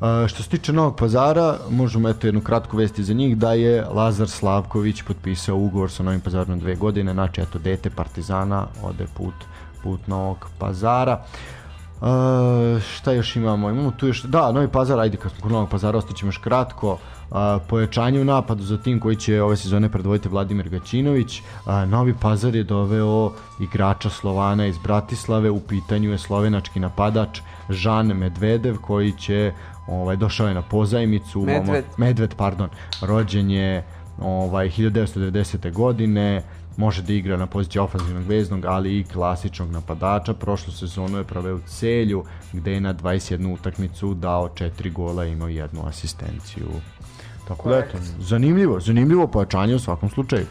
[0.00, 3.84] A, što se tiče Novog pazara, možemo eto jednu kratku vesti za njih, da je
[3.84, 9.34] Lazar Slavković potpisao ugovor sa Novim pazarom dve godine, znači eto dete Partizana ode put,
[9.82, 11.20] put Novog pazara.
[12.00, 12.06] Uh,
[12.82, 13.70] šta još imamo?
[13.70, 16.92] Imamo tu još, da, Novi Pazar, ajde kad smo kod Novog Pazara, ostaćemo još kratko.
[16.92, 16.98] Uh,
[17.68, 21.40] pojačanje u napadu za tim koji će ove sezone predvoditi Vladimir Gaćinović.
[21.40, 28.06] Uh, Novi Pazar je doveo igrača Slovana iz Bratislave, u pitanju je slovenački napadač Žan
[28.06, 29.52] Medvedev koji će
[29.86, 31.84] ovaj došao je na pozajmicu Medved.
[31.96, 32.68] Medved pardon
[33.02, 33.84] rođen je
[34.20, 35.72] ovaj 1990.
[35.72, 36.42] godine
[36.76, 40.34] može da igra na poziciji ofanzivnog veznog, ali i klasičnog napadača.
[40.34, 45.32] Prošlu sezonu je proveo u Celju, gde je na 21 utakmicu dao 4 gola i
[45.32, 46.68] imao jednu asistenciju.
[47.50, 50.46] Tako da eto, zanimljivo, zanimljivo pojačanje u svakom slučaju.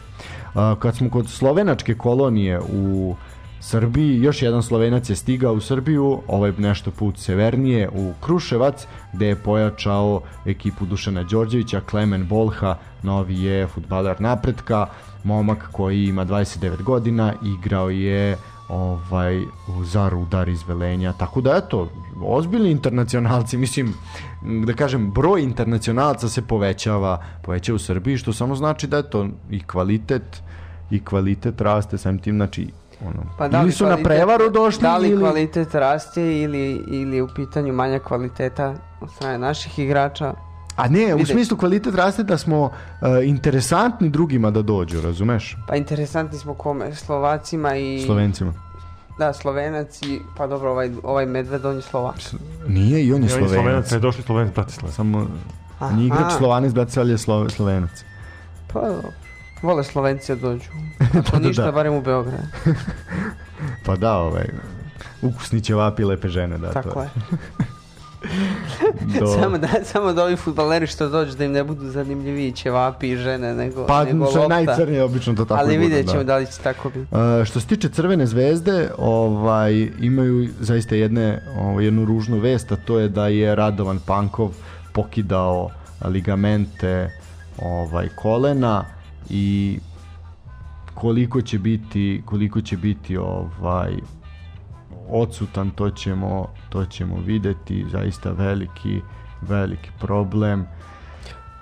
[0.54, 3.16] A, kad smo kod slovenačke kolonije u
[3.60, 9.26] Srbiji, još jedan slovenac je stigao u Srbiju, ovaj nešto put severnije u Kruševac, gde
[9.26, 14.86] je pojačao ekipu Dušana Đorđevića, Klemen Bolha, novi je futbaler napretka,
[15.24, 18.36] momak koji ima 29 godina, igrao je
[18.68, 19.40] ovaj
[19.84, 21.88] za rudar iz Velenja tako da eto
[22.22, 23.94] ozbiljni internacionalci mislim
[24.66, 29.62] da kažem broj internacionalaca se povećava povećava u Srbiji što samo znači da eto i
[29.62, 30.42] kvalitet
[30.90, 32.68] i kvalitet raste samim tim znači
[33.06, 36.42] ono Pa da ili li su na kvalitet- prevaru došli Da li ili kvalitet raste
[36.42, 40.34] ili, ili je u pitanju manja kvaliteta od strane naših igrača?
[40.76, 42.70] a ne u smislu kvalitet raste da smo
[43.02, 46.94] e, interesantni drugima da dođu razumeš Pa interesantni smo kome?
[46.94, 48.02] Slovacima i...
[48.06, 48.52] Slovencima
[49.20, 50.20] Da, Slovenac i...
[50.36, 52.16] Pa dobro, ovaj, ovaj Medved, on je Slovak.
[52.68, 54.92] nije i on je Ja, on je Slovenac Slovenac, je došli Slovenac Bratislava.
[54.92, 55.26] samo
[55.78, 55.94] Aha.
[55.96, 58.04] nije igrač Slovanac Bratislava je Slo, Slovenac
[58.72, 58.80] Pa.
[59.62, 60.70] Vole Slovenci da dođu.
[61.18, 61.72] Ako da, ništa, da.
[61.72, 62.40] barem u Beograd.
[63.86, 64.48] Pa da, ovaj,
[65.22, 67.08] ukusni ćevapi lepe žene, da, Tako to je.
[69.20, 69.26] Do...
[69.26, 73.16] Samo da, samo da ovi futbaleri što dođu da im ne budu zanimljiviji ćevapi i
[73.16, 74.48] žene nego, Pa nego lopta.
[74.48, 76.32] najcrnije, obično to tako Ali i bude, vidjet ćemo da.
[76.32, 76.36] da.
[76.36, 77.14] li će tako biti.
[77.14, 82.76] Uh, što se tiče Crvene zvezde, ovaj, imaju zaista jedne, ovaj, jednu ružnu vest, a
[82.76, 84.50] to je da je Radovan Pankov
[84.92, 85.70] pokidao
[86.04, 87.10] ligamente
[87.58, 88.84] ovaj, kolena
[89.30, 89.78] i
[90.94, 93.92] koliko će biti koliko će biti ovaj
[95.12, 99.00] odsutan to ćemo to ćemo videti zaista veliki
[99.40, 100.66] veliki problem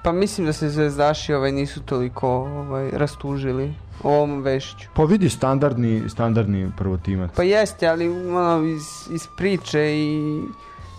[0.02, 4.88] Pa mislim da se zvezdaši ovaj, nisu toliko ovaj, rastužili ovom vešću.
[4.94, 10.40] pa vidi standardni standardni prvotimac Pa jeste, ali ono, iz, iz priče i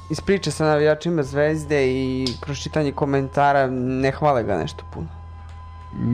[0.09, 5.07] iz priče sa navijačima zvezde i kroz čitanje komentara ne hvale ga nešto puno.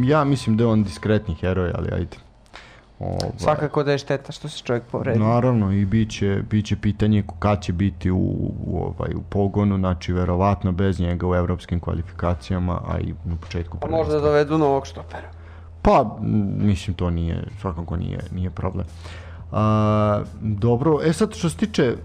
[0.04, 2.18] Ja mislim da je on diskretni heroj, ali ajde.
[3.00, 5.20] Ovaj, Svakako da je šteta što se čovjek povredi.
[5.20, 8.18] Naravno i biće, biće pitanje kad će biti u,
[8.66, 13.78] u, ovaj, u pogonu, znači verovatno bez njega u evropskim kvalifikacijama, a i na početku
[13.78, 15.32] Pa možda dovedu novog štopera.
[15.82, 16.18] Pa,
[16.58, 18.86] mislim, to nije, svakako nije, nije problem.
[19.52, 21.98] A, dobro, e sad što se tiče uh,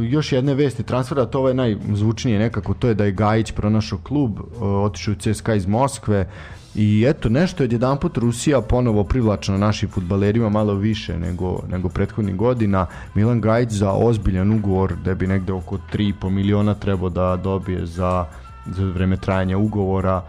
[0.00, 4.40] još jedne vesti transfera, to je najzvučnije nekako, to je da je Gajić pronašao klub,
[4.40, 6.28] uh, otišao u CSKA iz Moskve
[6.74, 11.88] i eto nešto je jedan put Rusija ponovo privlačna našim futbalerima malo više nego, nego
[11.88, 12.86] prethodnih godina.
[13.14, 18.26] Milan Gajić za ozbiljan ugovor da bi negde oko 3,5 miliona trebao da dobije za,
[18.66, 20.22] za vreme trajanja ugovora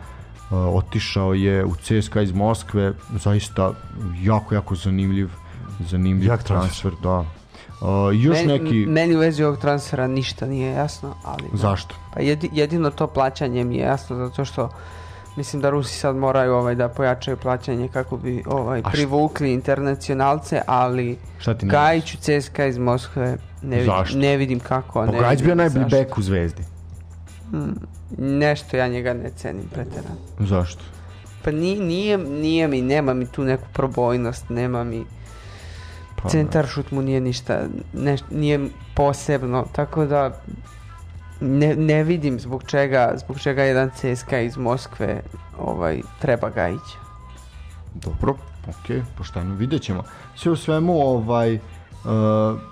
[0.53, 3.73] Uh, otišao je u CSKA iz Moskve, zaista
[4.21, 5.29] jako, jako zanimljiv,
[5.79, 6.91] zanimljiv Jak transfer.
[6.91, 7.03] transfer.
[7.03, 7.19] da.
[7.19, 8.85] Uh, još meni, neki...
[8.85, 11.43] meni u vezi ovog transfera ništa nije jasno, ali...
[11.53, 11.95] Zašto?
[12.13, 14.69] Pa jedi, jedino to plaćanje mi je jasno, zato što
[15.35, 19.53] mislim da Rusi sad moraju ovaj, da pojačaju plaćanje kako bi ovaj, A š- privukli
[19.53, 21.53] internacionalce, ali Šta?
[21.53, 25.05] Gajić u CSKA iz Moskve ne vidim, ne vidim kako.
[25.05, 26.63] Pa Gajić bio najbolji bek u Zvezdi.
[28.17, 30.15] Nešto ja njega ne cenim pretjerano.
[30.39, 30.81] Zašto?
[31.43, 35.05] Pa nije, nije, nije mi, nema mi tu neku probojnost, nema mi...
[36.23, 37.59] Pa, Centar šut mu nije ništa,
[37.93, 38.59] neš, nije
[38.95, 40.41] posebno, tako da
[41.43, 45.21] ne, ne vidim zbog čega, zbog čega jedan CSKA iz Moskve
[45.59, 46.87] ovaj, treba Gajić.
[47.93, 48.35] Dobro,
[48.67, 50.03] ok, pošteno, vidjet ćemo.
[50.35, 51.59] Sve u svemu, ovaj,
[52.03, 52.09] Uh,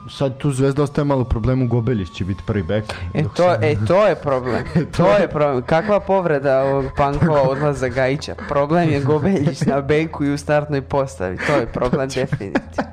[0.09, 2.83] sad tu Zvezda ostaje malo problemu Gobeljić će biti prvi bek.
[3.13, 4.63] E to, se- e, to je problem.
[4.97, 5.61] to je problem.
[5.61, 8.35] Kakva povreda ovog Pankova odlaza Gajića?
[8.49, 11.37] Problem je Gobeljić na beku i u startnoj postavi.
[11.37, 12.91] To je problem definitivno.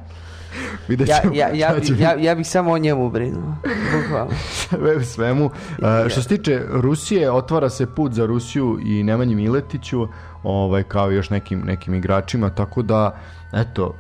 [0.88, 3.54] Vidjet Ja, ćemo ja, ja, ja, ja bih samo o njemu brinuo.
[3.92, 4.32] Bukvalno.
[4.68, 5.44] sve u svemu.
[5.44, 5.52] Uh,
[6.08, 10.08] što se tiče Rusije, otvara se put za Rusiju i Nemanji Miletiću,
[10.42, 13.18] ovaj, kao i još nekim, nekim igračima, tako da,
[13.52, 13.94] eto,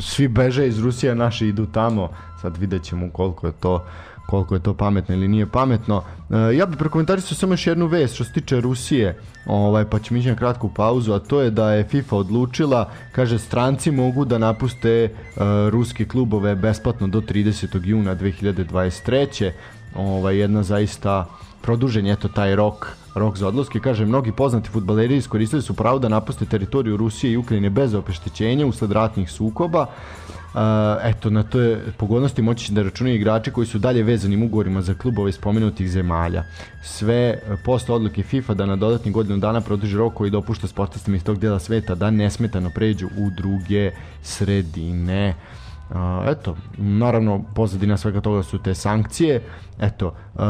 [0.00, 2.08] svi beže iz Rusije, naši idu tamo,
[2.42, 3.86] sad vidjet ćemo koliko je to
[4.26, 6.02] koliko je to pametno ili nije pametno.
[6.30, 10.20] E, ja bih prokomentarisao samo još jednu vest što se tiče Rusije, ovaj, pa ćemo
[10.20, 14.38] ići na kratku pauzu, a to je da je FIFA odlučila, kaže stranci mogu da
[14.38, 15.10] napuste e,
[15.70, 17.80] ruski klubove besplatno do 30.
[17.84, 19.50] juna 2023.
[19.96, 21.26] Ovaj, jedna zaista
[21.62, 23.80] produžen je eto taj rok rok za odlaske.
[23.80, 28.66] Kaže, mnogi poznati futbaleri iskoristili su pravo da napuste teritoriju Rusije i Ukrajine bez obeštećenja
[28.66, 29.86] usled ratnih sukoba.
[31.02, 34.94] Eto, na to je pogodnosti moći da računaju igrači koji su dalje vezanim ugovorima za
[34.94, 36.44] klubove spomenutih zemalja.
[36.82, 41.16] Sve e, posle odluke FIFA da na dodatni godinu dana produži rok koji dopušta sportistima
[41.16, 43.90] iz tog dela sveta da nesmetano pređu u druge
[44.22, 45.34] sredine.
[46.26, 49.42] Eto, naravno, pozadina svega toga su te sankcije.
[49.80, 50.40] Eto, uh,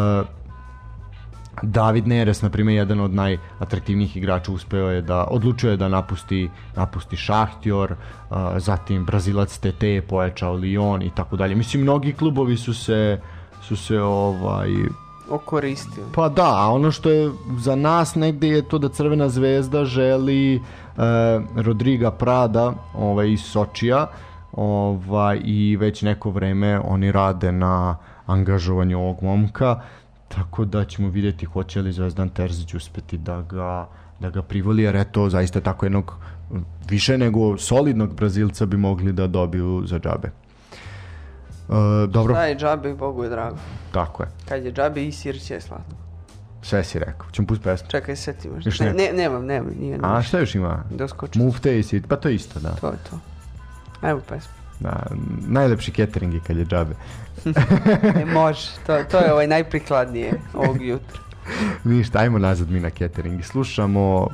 [1.65, 6.51] David Neres, na primjer, jedan od najatraktivnijih igrača, uspeo je da, odlučio je da napusti,
[6.77, 11.55] napusti Šahtjor, uh, zatim Brazilac TT je pojačao Lyon i tako dalje.
[11.55, 13.21] Mislim, mnogi klubovi su se,
[13.63, 14.69] su se ovaj,
[15.31, 16.07] Okoristili.
[16.15, 20.57] Pa da, a ono što je za nas negde je to da Crvena zvezda želi
[20.57, 20.61] e,
[21.57, 24.07] Rodriga Prada ovaj, iz Sočija
[24.53, 27.97] ovaj, i već neko vreme oni rade na
[28.27, 29.81] angažovanju ovog momka
[30.35, 33.89] tako da ćemo vidjeti hoće li Zvezdan Terzić uspeti da ga,
[34.21, 36.15] da ga privoli jer eto zaista tako jednog
[36.89, 40.29] više nego solidnog Brazilca bi mogli da dobiju za džabe.
[40.29, 43.57] E, dobro, Da je džabe, Bogu je drago.
[43.93, 44.29] tako je.
[44.49, 45.95] Kad je džabe i sir će slatko.
[46.63, 47.31] Sve si rekao.
[47.31, 47.89] Ćemo pustiti pesmu.
[47.91, 48.69] Čekaj, seti možda.
[48.69, 50.85] Još Ne, ne, nemam, nemam, nije A šta još ima?
[50.91, 51.39] Doskoči.
[51.39, 52.71] Mufte i sit, pa to je isto, da.
[52.71, 53.19] To je to.
[54.09, 54.64] Evo pesma.
[54.81, 55.07] Da
[55.49, 56.95] najlepši catering je kad je džabe.
[58.21, 61.19] E, može, to, to je ovaj najprikladnije ovog jutra.
[61.85, 64.29] Ništa, ajmo nazad mi na catering i slušamo,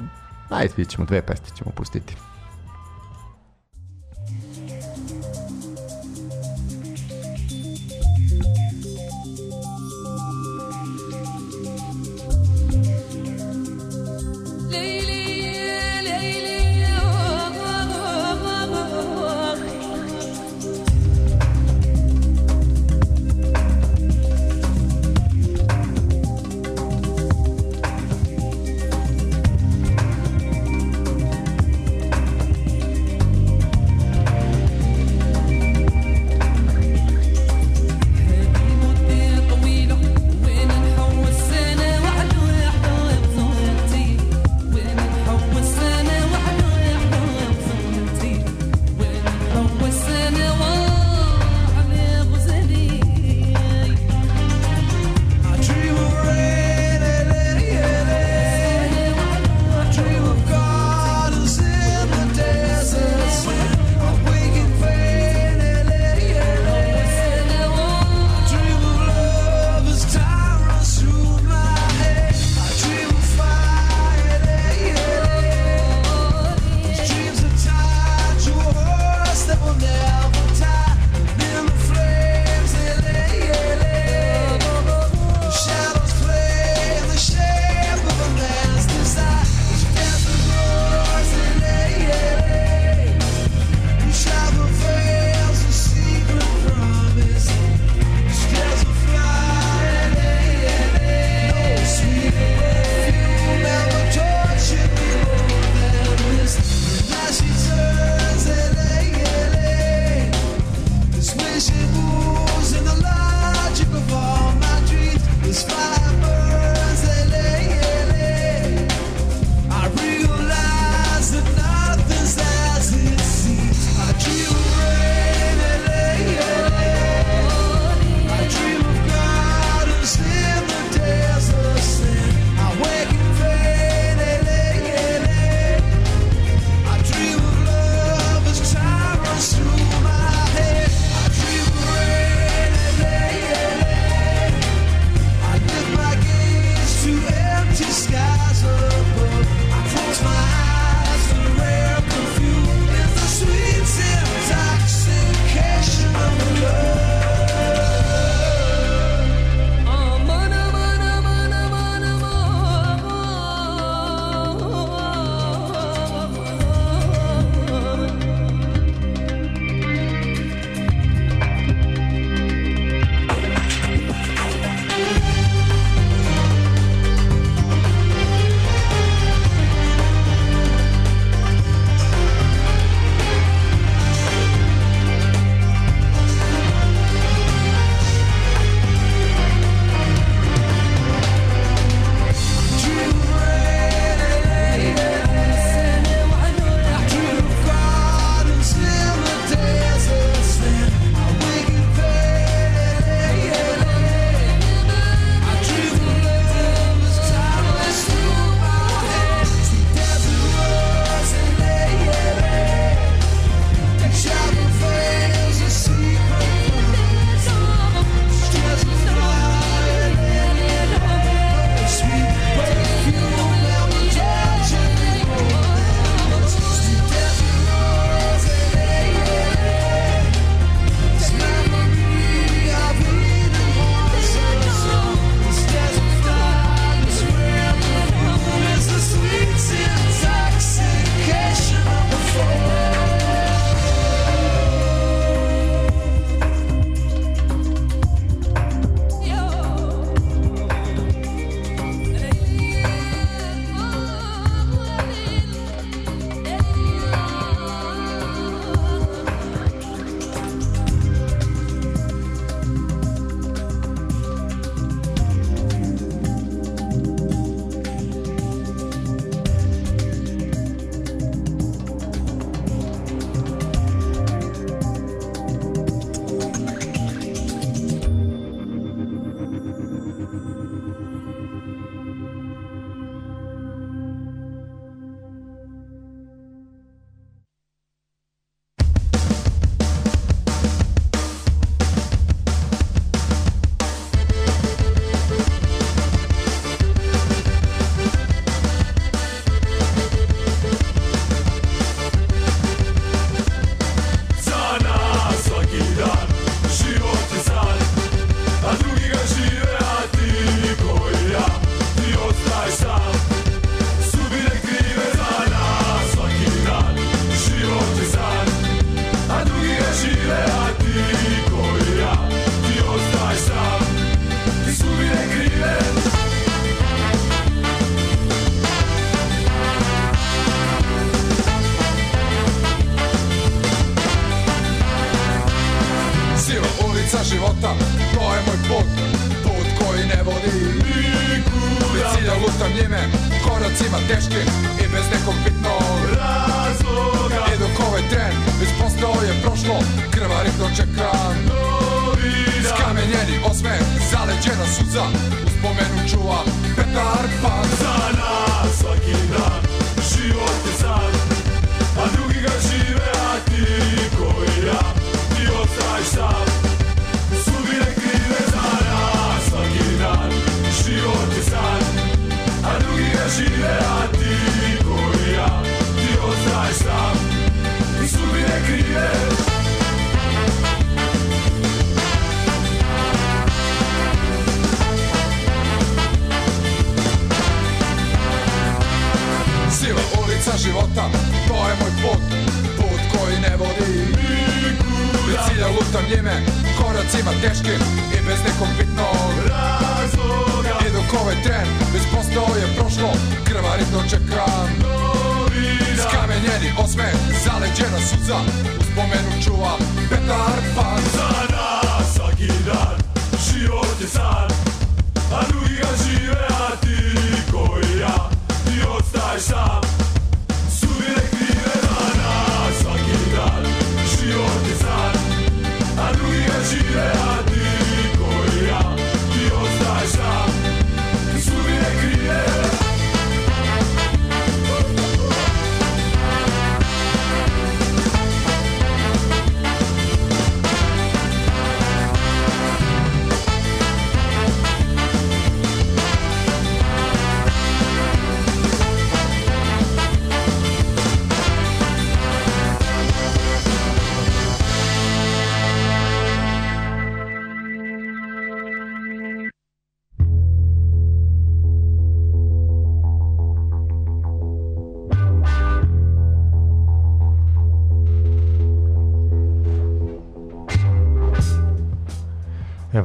[0.51, 2.17] vidjet ćemo, dve peste ćemo pustiti.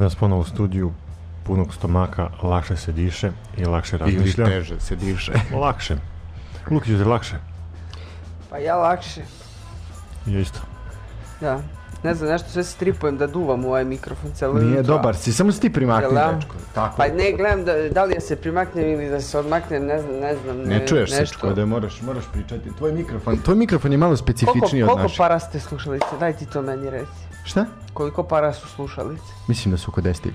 [0.05, 0.91] Nas ponovo u studiju,
[1.43, 4.45] punog stomaka, lakše se diše i lakše Ili razmišlja.
[4.45, 5.31] teže se diše.
[5.55, 5.95] Lakše.
[6.71, 7.35] Lukić, je lakše?
[8.49, 9.21] Pa ja lakše.
[10.25, 10.59] Ja isto.
[11.41, 11.59] Da.
[12.03, 14.83] Ne znam, nešto sve stripujem da duvam u ovaj mikrofon celo Nije jutro.
[14.87, 16.33] dobar si, samo si ti primakni, Jel da?
[16.33, 16.55] dečko.
[16.73, 16.97] Tako.
[16.97, 20.15] Pa ne, gledam da, da li ja se primaknem ili da se odmaknem, ne znam,
[20.15, 20.57] ne znam.
[20.57, 21.35] Ne čuješ se, nešto.
[21.35, 22.69] tako da moraš, moraš pričati.
[22.77, 25.17] Tvoj mikrofon, tvoj mikrofon je malo specifičniji Koliko, od koliko našeg.
[25.17, 26.05] para ste slušalice?
[26.19, 27.24] Daj ti to meni reci.
[27.95, 29.33] Koliko para su slušalice?
[29.47, 30.31] Mislim da su oko 10.000.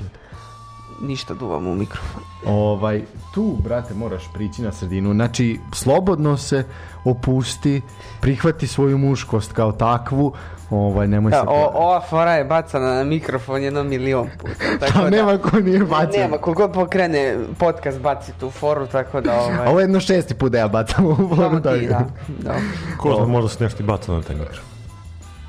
[1.01, 2.23] Ništa duvam u mikrofon.
[2.47, 3.03] Ovaj,
[3.35, 5.13] tu, brate, moraš prići na sredinu.
[5.13, 6.65] Znači, slobodno se
[7.05, 7.83] opusti,
[8.21, 10.33] prihvati svoju muškost kao takvu,
[10.71, 11.47] ovaj, nemoj Da, se...
[11.49, 14.55] o, ova fora je bacana na mikrofon jedno milion puta.
[14.81, 16.21] Tako Pa da, nema ko nije bacio.
[16.21, 19.67] Nema, kogod pokrene podcast baci tu foru, tako da ovaj...
[19.67, 21.79] Ovo je jedno šesti put da ja bacam u Samo vodu.
[21.79, 22.07] ti, da.
[22.39, 22.55] da.
[22.99, 24.80] Ko zna, možda se nešto i baca na taj mikrofon.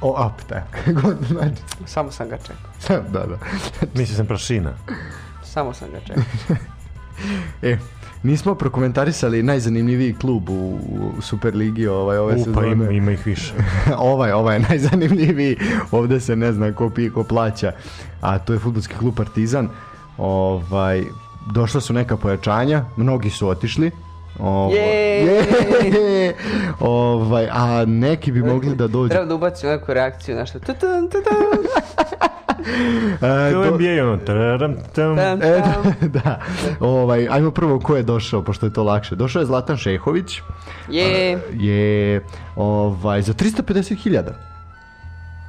[0.01, 0.77] O, up, tako.
[1.01, 3.01] God, znači, Samo sam ga čekao.
[3.09, 3.37] da, da.
[3.99, 4.73] Misli sam prašina.
[5.43, 6.23] Samo sam ga čekao.
[7.61, 7.77] E,
[8.23, 10.79] nismo prokomentarisali najzanimljiviji klub u,
[11.17, 12.71] u Superligi ovaj, ove U, pa sezone.
[12.71, 13.53] ima, ima ih više.
[13.97, 15.57] ovaj, ovaj je najzanimljiviji.
[15.91, 17.71] Ovde se ne zna ko pije, ko plaća.
[18.21, 19.69] A to je futbolski klub Partizan.
[20.17, 21.03] Ovaj,
[21.53, 23.91] došla su neka pojačanja, mnogi su otišli.
[24.41, 25.25] Ovaj, Jej!
[25.85, 26.33] je,
[26.79, 29.09] ovaj, a neki bi mogli da dođu.
[29.09, 30.59] Treba da ubacim neku reakciju, nešto.
[30.59, 31.33] Tutun, tutun,
[33.13, 35.15] E, To do- NBA ono, tararam, tam.
[35.17, 35.83] tam, E, tam.
[36.01, 36.39] da, da.
[36.79, 39.15] Ovaj, ajmo prvo ko je došao, pošto je to lakše.
[39.15, 40.41] Došao je Zlatan Šehović,
[40.89, 42.21] Je, je
[42.55, 44.23] ovaj, za 350.000.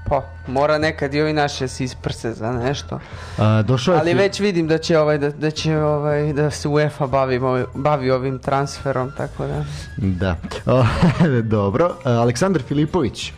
[0.09, 3.01] pa, mora nekad i ovi naše se isprse za nešto.
[3.39, 6.51] A, Došao je Ali Fi- već vidim da će ovaj, da, da će ovaj, da
[6.51, 9.65] se UEFA bavi, ovaj- bavi ovim transferom, tako da.
[9.97, 10.37] Da.
[10.67, 10.85] O,
[11.43, 11.95] dobro.
[12.05, 13.33] Aleksandar Filipović.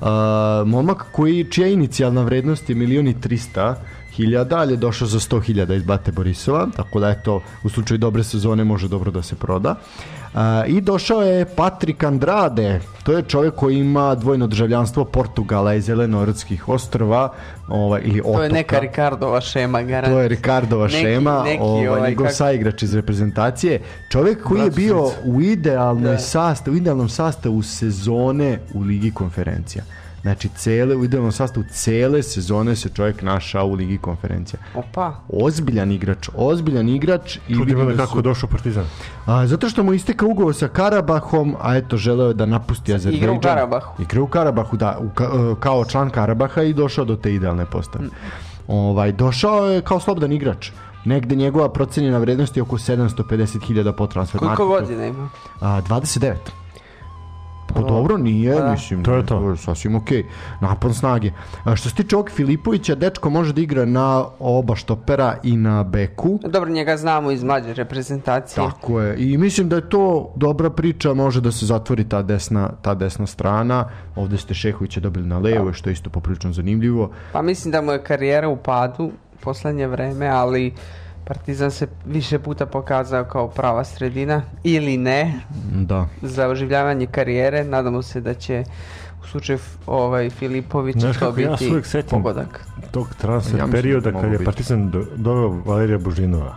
[0.00, 3.76] A, momak koji, čija inicijalna vrednost je milion i trista
[4.12, 7.98] hiljada, ali je došao za 100 hiljada iz Bate Borisova, tako da eto, u slučaju
[7.98, 9.70] dobre sezone može dobro da se proda.
[9.70, 9.76] A,
[10.66, 16.68] I došao je Patrik Andrade, to je čovjek koji ima dvojno državljanstvo Portugala i Zelenorodskih
[16.68, 17.32] ostrva,
[17.68, 18.36] ovaj, ili otoka.
[18.36, 20.14] To je neka Ricardova šema, garant.
[20.14, 23.80] To je Ricardova Neki- šema, neki ovaj, ovaj, njegov kak- saigrač iz reprezentacije.
[24.10, 26.18] Čovjek koji je Brat bio u idealnoj Da.
[26.18, 29.84] sastavu, u idealnom sastavu sezone u Ligi konferencija.
[30.26, 34.60] Znači, cele, u idealnom sastavu cele sezone se čovjek našao u Ligi konferencija.
[34.74, 37.36] Opa, Ozbiljan igrač, ozbiljan igrač.
[37.38, 38.84] I Čudi vidim me da kako su- došao Partizan.
[39.26, 43.30] a, zato što mu istekao ugovor sa Karabahom, a eto, želeo je da napusti Azerbejdžan.
[43.30, 44.02] u Karabahu.
[44.02, 47.66] Igra u Karabahu, da, u, ka- e, kao član Karabaha i došao do te idealne
[47.66, 48.04] postave.
[48.68, 50.70] Ovaj, došao je kao slobodan igrač.
[51.04, 55.28] Negde njegova procenjena vrednost je oko 750.000 po transfer Koliko godina ima?
[55.60, 56.34] A, 29.
[57.76, 58.70] Pa dobro, nije, da.
[58.70, 59.50] mislim, To je to.
[59.50, 60.24] je sasvim okej.
[60.60, 61.30] Napon snage.
[61.64, 65.82] A, što se tiče ovog Filipovića, dečko može da igra na oba štopera i na
[65.84, 66.38] beku.
[66.48, 68.64] Dobro, njega znamo iz mlađe reprezentacije.
[68.66, 69.16] Tako je.
[69.18, 73.26] I mislim da je to dobra priča, može da se zatvori ta desna, ta desna
[73.26, 73.88] strana.
[74.16, 77.10] Ovde ste Šehovića dobili na levo, što je isto poprilično zanimljivo.
[77.32, 80.72] Pa mislim da mu je karijera u padu poslednje vreme, ali
[81.26, 85.40] Partizan se više puta pokazao kao prava sredina ili ne
[85.72, 86.06] Da.
[86.22, 87.64] za oživljavanje karijere.
[87.64, 88.64] Nadamo se da će
[89.22, 92.66] u slučaju ovaj Filipovića Znaš to kako ja se biti uvijek sećam pogodak.
[92.90, 94.44] tog transfer Ja mislim perioda da kad je biti.
[94.44, 96.54] Partizan do, doveo Valerija Božinova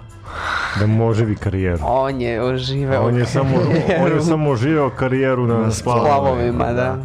[0.79, 1.79] da mu oživi karijeru.
[1.83, 3.55] On je oživeo on je samo
[4.01, 6.07] on je samo oživeo karijeru na, Na splavovima.
[6.07, 6.97] slavovima, da.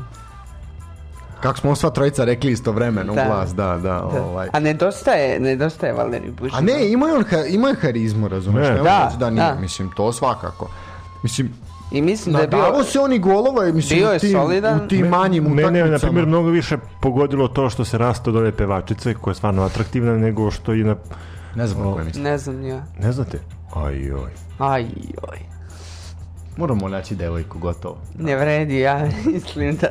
[1.45, 3.25] Kako smo sva trojica rekli istovremeno u Da.
[3.25, 4.23] glas, da, da, da.
[4.23, 4.49] ovaj.
[4.53, 6.59] A nedostaje, nedostaje Valerij Bužinov.
[6.59, 8.62] A ne, ima je on, ha- ima je harizmu, razumeš?
[8.62, 8.71] Ne.
[8.71, 9.61] Ne, Da, da, da, nije, da.
[9.61, 10.69] mislim, to svakako.
[11.23, 11.51] Mislim,
[11.93, 12.59] I mislim da je bio...
[12.59, 14.81] nadavo se oni golova, mislim, Bio u je tim, solidan.
[14.81, 15.99] u tim manjim Mene je, na utakmicama.
[16.01, 20.12] primjer, mnogo više pogodilo to što se raste od ove pevačice, koja je stvarno atraktivna,
[20.15, 20.97] nego što je na...
[21.55, 22.25] Ne znam kako je mislim.
[22.25, 22.83] Ne znam ja.
[22.99, 23.39] Ne znate?
[23.75, 24.31] Aj, oj.
[26.56, 27.97] Moramo naći devojku, gotovo.
[28.18, 29.86] Ne vredi, ja mislim da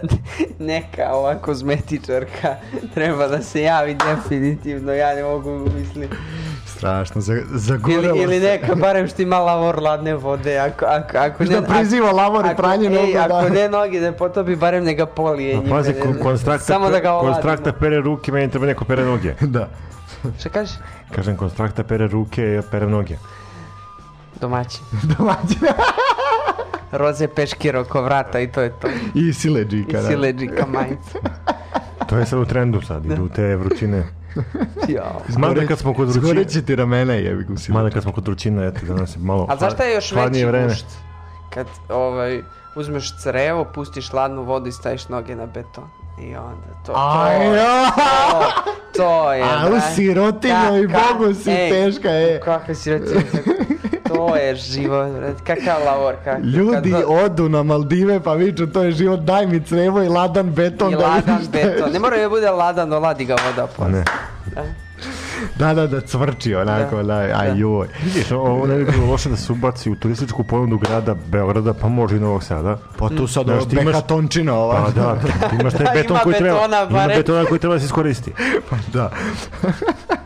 [0.59, 2.55] neka ova kozmetičarka
[2.93, 5.49] treba da se javi definitivno, ja ne mogu
[5.79, 6.15] misliti.
[6.65, 11.45] Strašno, za, zagorelo Ili, ili neka barem što ima lavor ladne vode, ako, ako, ako
[11.45, 13.37] Što priziva lavor i pranje ej, nogu, da.
[13.37, 17.19] Ako ne noge da potopi, barem neka polije njime, pazi, ne konstrakta, Samo da ga
[17.19, 19.33] konstrakta pere ruke, meni treba neko pere noge.
[19.55, 19.67] da.
[20.39, 20.75] Šta kažeš?
[21.15, 23.17] Kažem, konstrakta pere ruke, ja pere noge.
[24.41, 24.81] Domaćin.
[25.17, 25.73] Domaćina.
[26.91, 28.87] Roze peškir oko vrata i to je to.
[29.13, 30.07] I sileđika, I da.
[30.07, 31.19] sileđika majica.
[32.09, 34.03] To je sad u trendu sad, idu te vrućine.
[34.87, 35.21] Jao.
[35.37, 38.67] Mada kad smo kod vrućine, Zgoreće ti ramena, jebi ga mada kad smo kod vrućine,
[38.67, 40.67] eto, danas je malo A zašto je još veći vreme.
[40.67, 40.85] gušt?
[41.49, 42.41] Kad ovaj,
[42.75, 45.83] uzmeš crevo, pustiš hladnu vodu i staviš noge na beton.
[46.21, 47.25] I onda to, to,
[47.55, 47.85] ja.
[48.93, 49.79] to, to je, A, u
[50.77, 52.39] i Kaka- Bogu si ej, teška, e.
[52.45, 53.21] Kakva sirotinja,
[54.15, 55.43] to je život, brate.
[55.45, 56.43] Kakav lavor, kakav.
[56.43, 60.49] Ljudi kad- odu na Maldive pa viču to je život, daj mi crevo i ladan
[60.51, 61.91] beton I da ladan beton.
[61.91, 64.03] Ne mora da bude ladan, oladi ga voda Pa ne.
[64.45, 64.73] posle.
[65.55, 67.87] Da, da, da cvrči onako, da, aj joj.
[68.03, 71.87] Vidiš, ovo ne bi bilo loše da se ubaci u turističku ponudu grada Beograda, pa
[71.87, 72.77] može i Novog Sada.
[72.97, 74.83] Pa tu sad ti imaš- behatončina ova.
[74.85, 75.15] Pa da,
[75.49, 78.33] ti imaš taj beton koji treba, betona, ima betona koji treba da se iskoristi.
[78.87, 79.11] da.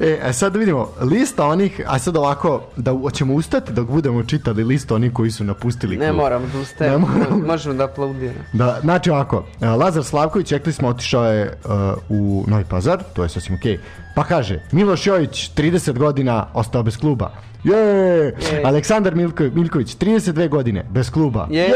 [0.00, 4.22] e, a sad da vidimo, lista onih, a sad ovako, da hoćemo ustati dok budemo
[4.22, 6.16] čitali listu onih koji su napustili Ne klub.
[6.16, 7.40] moram da ustajem, Ne moram.
[7.40, 8.38] možemo da aplaudiramo.
[8.52, 11.52] Da, znači ovako, e, Lazar Slavković, rekli smo, otišao je e,
[12.08, 13.78] u Novi Pazar, to je sasvim okej.
[14.14, 17.30] Pa kaže, Miloš Jojić, 30 godina, ostao bez kluba.
[17.64, 18.34] Je!
[18.64, 21.46] Aleksandar Milko, Miljković, 32 godine, bez kluba.
[21.50, 21.68] Je!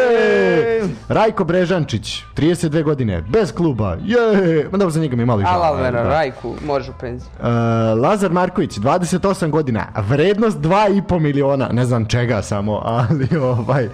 [1.08, 3.96] Rajko Brežančić, 32 godine, bez kluba.
[4.04, 4.68] Je!
[4.72, 5.52] Ma dobro, za njega mi je malo i žao.
[5.54, 6.08] Alalvera, da.
[6.08, 7.30] Rajku, može u penziju.
[7.42, 7.48] E,
[7.94, 13.88] Lazar Marković, 28 godina, vrednost 2,5 miliona, ne znam čega samo, ali ovaj,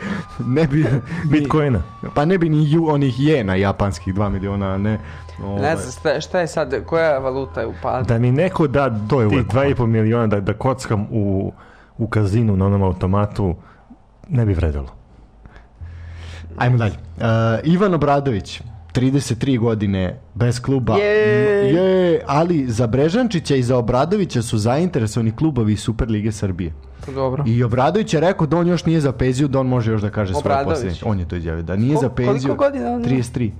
[0.47, 0.87] ne bi...
[1.31, 1.83] Bitcoina.
[2.15, 4.99] Pa ne bi ni ju, onih jena japanskih 2 miliona, ne.
[5.45, 5.63] Ovaj.
[5.63, 8.07] Ne znam šta, šta je sad, koja valuta je u padu?
[8.07, 11.53] Da mi neko da To je tih uvek 2,5 miliona da, da kockam u,
[11.99, 13.55] u kazinu na onom automatu,
[14.29, 14.89] ne bi vredilo.
[16.57, 16.95] Ajmo dalje.
[17.17, 17.23] Uh,
[17.65, 18.63] Ivan Obradović,
[18.95, 20.97] 33 godine, bez kluba.
[20.97, 26.73] Je, ali za Brežančića i za Obradovića su zainteresovani klubovi iz Super Lige Srbije.
[27.15, 27.45] Dobro.
[27.47, 30.11] I Obradović je rekao da on još nije za penziju, da on može još da
[30.11, 30.99] kaže svoje posljednje.
[31.05, 32.57] On je to izjavio, da nije Ko- za penziju.
[32.57, 33.09] koliko godina on ima?
[33.09, 33.51] 33.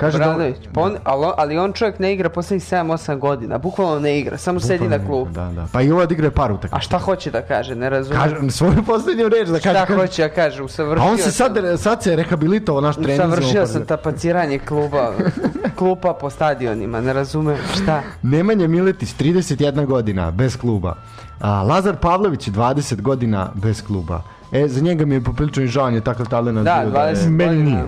[0.00, 3.18] Kaže da on- Bradović, pa on, ali, on- ali on čovjek ne igra poslednjih 7-8
[3.18, 5.28] godina, bukvalno ne igra, samo sedi na klub.
[5.28, 5.66] Da, da.
[5.72, 6.76] Pa i ova odigra par utakmica.
[6.76, 8.22] A šta hoće da kaže, ne razumijem.
[8.22, 9.60] Kaže, svoju posljednju reč da kaže.
[9.60, 13.16] šta kaže- hoće da kaže, usavršio A on se sad, sad se rehabilitovao naš trening.
[13.20, 15.12] Savršio sam tapaciranje kluba,
[15.74, 18.02] klupa po stadionima, ne razumem šta.
[18.22, 20.94] Nemanja Miletić, 31 godina, bez kluba.
[21.40, 24.22] A, Lazar Pavlović, 20 godina, bez kluba.
[24.52, 27.22] E, za njega mi je poprilično i žao, on je takav talent Da, bio 20
[27.22, 27.76] je- Meni godina.
[27.76, 27.86] nije.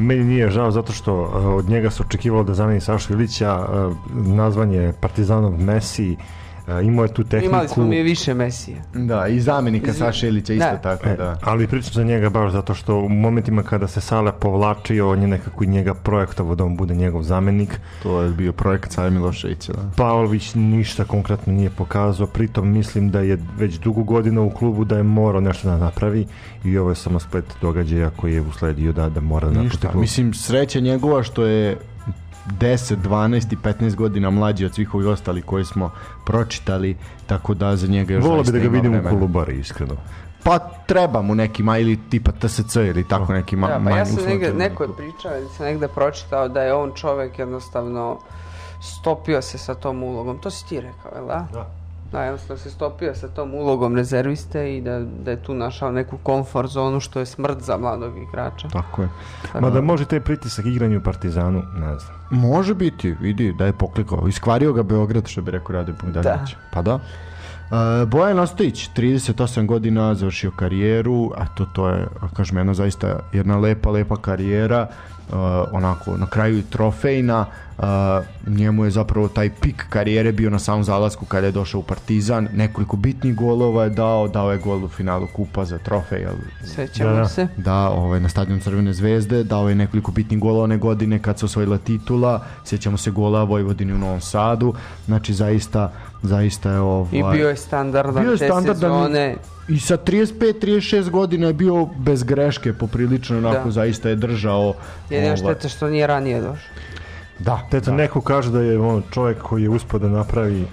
[0.00, 3.96] Meni nije žao zato što uh, od njega se očekivalo da zameni Sašu Ilića, uh,
[4.26, 6.16] nazvan je Partizanov Messi,
[6.80, 7.50] imao je tu tehniku.
[7.54, 8.76] Imali smo mi više Mesija.
[8.94, 10.76] Da, i zamenika Saša Ilića isto Da.
[10.76, 11.38] tako, E, da.
[11.42, 15.28] Ali pričam za njega baš zato što u momentima kada se Sale povlačio, on je
[15.28, 17.80] nekako i njega projektovao da on bude njegov zamenik.
[18.02, 19.90] To je bio projekt Save Miloševića, da.
[19.96, 24.96] Pavlović ništa konkretno nije pokazao, pritom mislim da je već dugo godina u klubu da
[24.96, 26.26] je morao nešto da napravi
[26.64, 29.98] i ovo je samo splet događaja koji je usledio da, da mora da napusti Ništa,
[29.98, 31.76] mislim, sreća njegova što je
[32.58, 35.90] 10, 12 i 15 godina mlađi od svih ovih ostali koji smo
[36.26, 36.96] pročitali,
[37.26, 39.10] tako da za njega još Volio bi da ga vidim u vremena.
[39.10, 39.96] Kolubari, iskreno.
[40.44, 43.98] Pa treba mu neki ma ili tipa TSC ili tako neki ma, Da, pa manji
[43.98, 48.18] ja sam negde, neko je pričao, ili sam negde pročitao da je on čovek jednostavno
[48.82, 50.38] stopio se sa tom ulogom.
[50.38, 51.46] To si ti rekao, jel da?
[51.52, 51.79] Da.
[52.12, 56.18] Da, jednostavno se stopio sa tom ulogom rezerviste i da, da je tu našao neku
[56.22, 58.68] komfort zonu što je smrt za mladog igrača.
[58.68, 59.08] Tako je.
[59.42, 62.14] Tako Mada da- može taj pritisak igranju u Partizanu, ne znam.
[62.30, 64.28] Može biti, vidi da je poklikao.
[64.28, 66.56] Iskvario ga Beograd, što bi rekao Rade Bogdanović.
[66.72, 66.94] Pa da.
[66.94, 72.06] Uh, Bojan Ostojić, 38 godina, završio karijeru, a to, to je,
[72.36, 74.86] kažem, jedna zaista jedna lepa, lepa karijera,
[75.28, 75.34] uh,
[75.72, 77.69] onako, na kraju i trofejna, uh,
[78.48, 82.48] njemu je zapravo taj pik karijere bio na samom zalasku kada je došao u Partizan,
[82.52, 86.32] nekoliko bitnih golova je dao, dao je gol u finalu kupa za trofej, jel,
[86.66, 87.28] Sećamo Da, da.
[87.28, 87.46] se.
[87.56, 91.44] da, ovaj, na stadionu Crvene zvezde, dao je nekoliko bitnih gola one godine kad se
[91.44, 94.74] osvojila titula, sjećamo se gola Vojvodini u Novom Sadu,
[95.06, 95.92] znači zaista,
[96.22, 97.08] zaista je ovaj...
[97.12, 99.36] I bio je standardan Bio je te standardan i- sezone.
[99.68, 103.70] I sa 35-36 godina je bio bez greške, poprilično onako Da.
[103.70, 104.74] zaista je držao.
[105.10, 106.74] Jedina ovaj, šteta što nije ranije došao.
[107.40, 107.96] Da, Eto, da.
[107.96, 110.66] neko kaže da je on čovjek koji je uspio da napravi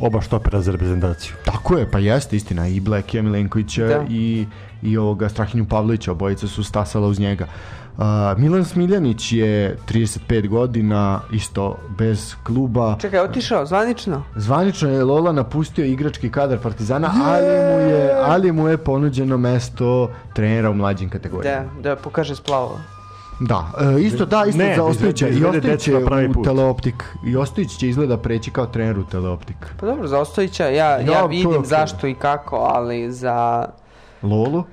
[0.00, 1.34] oba štopera za reprezentaciju.
[1.44, 2.68] Tako je, pa jeste istina.
[2.68, 4.04] I Blekija Milenkovića Da.
[4.08, 4.46] i,
[4.82, 7.46] i ovoga Strahinju Pavlića, obojica su stasala uz njega.
[7.96, 8.02] Uh,
[8.36, 12.96] Milan Smiljanić je 35 godina, isto bez kluba.
[13.00, 14.22] Čekaj, otišao zvanično?
[14.34, 20.10] Zvanično je Lola napustio igrački kadar Partizana, ali mu je, ali mu je ponuđeno mesto
[20.34, 21.66] trenera u mlađim kategorijama.
[21.80, 22.80] Da, da pokaže splavo.
[23.40, 25.28] Da, e, isto da, isto Ne, za da Ostojića.
[25.28, 26.44] I izvede Ostojić pravi u put.
[26.44, 27.04] Teleoptik.
[27.26, 29.56] I Ostojić će izgleda preći kao trener u Teleoptik.
[29.80, 31.64] Pa dobro, za Ostojića ja, Da, ja to je vidim okej.
[31.64, 33.66] zašto i kako, ali za...
[34.22, 34.64] Lolu?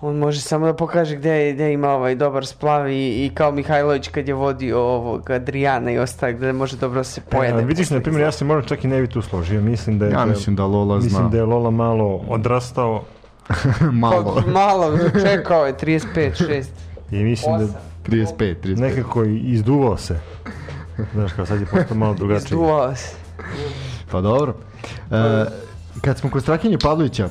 [0.00, 4.08] On može samo da pokaže gde, gde ima ovaj dobar splav i, i kao Mihajlović
[4.08, 7.62] kad je vodio ovog Adriana i ostale gde može dobro da se pojede.
[7.62, 9.60] E, vidiš, na primjer, ja se možda čak i ne bi tu složio.
[9.60, 11.28] Mislim da je, Ja mislim da Lola mislim zna.
[11.28, 13.02] da je Lola malo odrastao
[13.92, 14.42] Malo.
[14.44, 16.64] Pa, malo, čekao je 35, 6,
[17.10, 17.70] i mislim da 8.
[18.06, 18.80] 35, 35.
[18.80, 20.20] nekako izduvao se.
[21.14, 22.44] Znaš, kao sad je postao malo drugačiji.
[22.44, 23.16] Izduvao se.
[24.10, 24.54] Pa dobro.
[25.10, 25.44] E,
[26.00, 27.28] kad smo kod Strahinje Pavlovića,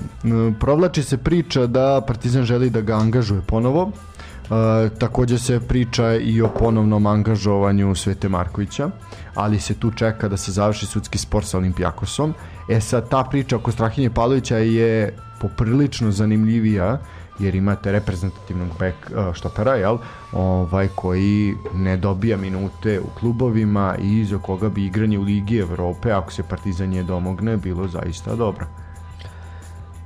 [0.59, 3.91] provlači se priča da Partizan želi da ga angažuje ponovo.
[3.91, 8.89] E, također se priča i o ponovnom angažovanju Svete Markovića,
[9.35, 12.33] ali se tu čeka da se završi sudski spor sa Olimpijakosom.
[12.69, 16.97] E sad, ta priča oko Strahinje Pavlovića je poprilično zanimljivija,
[17.39, 19.97] jer imate reprezentativnog back uh, štopera, jel?
[20.31, 26.11] Ovaj, koji ne dobija minute u klubovima i za koga bi igranje u Ligi Evrope,
[26.11, 28.67] ako se Partizan nje domogne, bilo zaista dobro.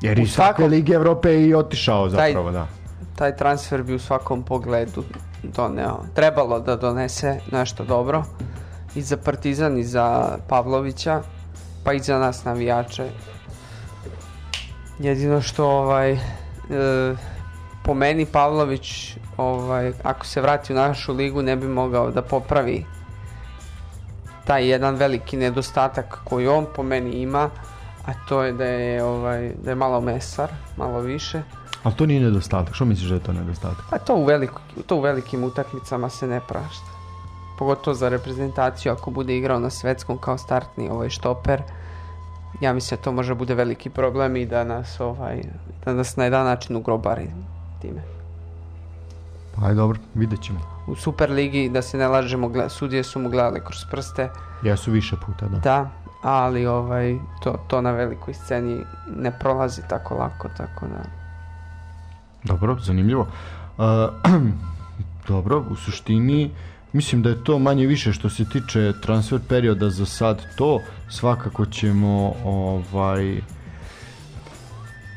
[0.02, 2.68] Jer U i svake Lige Evrope je i otišao Taj- zapravo, da.
[3.16, 5.04] Taj transfer bi u svakom pogledu
[5.44, 6.00] doneo.
[6.14, 8.24] Trebalo da donese nešto dobro.
[8.96, 11.22] I za Partizan i za Pavlovića,
[11.84, 13.10] pa i za nas navijače.
[15.00, 16.20] Jedino što ovaj
[17.84, 22.86] po meni Pavlović ovaj ako se vrati u našu ligu ne bi mogao da popravi
[24.46, 27.50] taj jedan veliki nedostatak koji on po meni ima,
[28.06, 31.42] a to je da je ovaj da je malo mesar, malo više.
[31.84, 32.76] Ali to nije nedostatak.
[32.76, 33.86] Što misliš da je to nedostatak?
[33.90, 36.90] Pa to u, veliko, to u velikim utakmicama se ne prašta.
[37.60, 41.62] Pogotovo za reprezentaciju ako bude igrao na svetskom kao startni ovaj štoper.
[42.62, 45.44] Ja mislim da to može bude veliki problem i da nas ovaj
[45.86, 47.28] da nas na jedan način ugrobari
[47.82, 48.02] time.
[49.56, 50.60] Pa aj dobro, vidjet ćemo.
[50.88, 54.30] U Super ligi da se ne lažemo, sudije su mu gledale kroz prste,
[54.64, 55.60] Jesu više puta, da.
[55.60, 55.90] da,
[56.22, 58.80] ali ovaj to, to na velikoj sceni
[59.16, 61.20] ne prolazi tako lako, tako da
[62.44, 63.28] Dobro, zanimljivo.
[63.78, 63.86] Uh,
[65.28, 66.52] dobro, u suštini
[66.94, 70.82] mislim da je to manje više što se tiče transfer perioda za sad to.
[71.10, 73.42] Svakako ćemo ovaj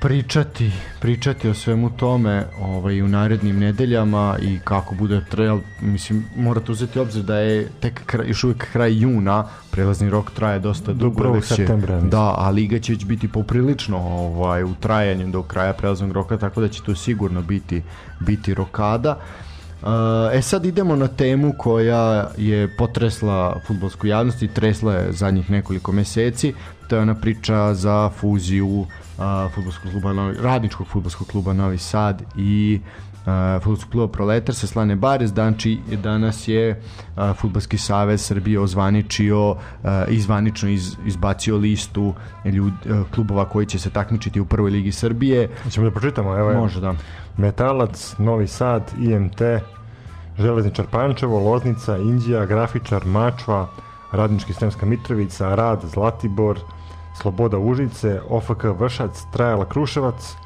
[0.00, 0.70] pričati,
[1.00, 6.98] pričati o svemu tome ovaj, u narednim nedeljama i kako bude trajal, mislim, morate uzeti
[6.98, 11.24] obzir da je tek kraj, još uvijek kraj juna, prelazni rok traje dosta Do dugo.
[11.24, 11.34] 1.
[11.34, 12.00] već će- septembra.
[12.00, 16.68] Da, a liga će biti poprilično ovaj, u trajanju do kraja prelaznog roka, tako da
[16.68, 17.82] će to sigurno biti,
[18.20, 19.16] biti rokada.
[19.16, 19.51] Uh,
[20.32, 25.92] E sad idemo na temu koja je potresla futbolsku javnost i tresla je zadnjih nekoliko
[25.92, 26.54] meseci.
[26.88, 28.86] To je ona priča za fuziju
[29.54, 32.80] fudbalskog kluba Novi, radničkog futbolskog kluba Novi Sad i
[33.26, 35.26] uh, futbolskog kluba Proletar sa Slane Bare.
[35.26, 36.70] Znači, danas je
[37.16, 39.56] uh, Futbolski savez Srbije ozvaničio uh,
[40.08, 44.92] i zvanično iz, izbacio listu ljud, uh, klubova koji će se takmičiti u prvoj ligi
[44.92, 45.48] Srbije.
[45.70, 46.56] Ćemo da pročitamo, evo je.
[46.56, 46.94] Može da.
[47.36, 49.42] Metalac, Novi Sad, IMT,
[50.38, 53.68] Železničar Pančevo, Loznica, Indija, Grafičar, Mačva,
[54.12, 56.58] Radnički Sremska Mitrovica, Rad, Zlatibor,
[57.20, 60.36] Sloboda Užice, OFK Vršac, Trajala Kruševac,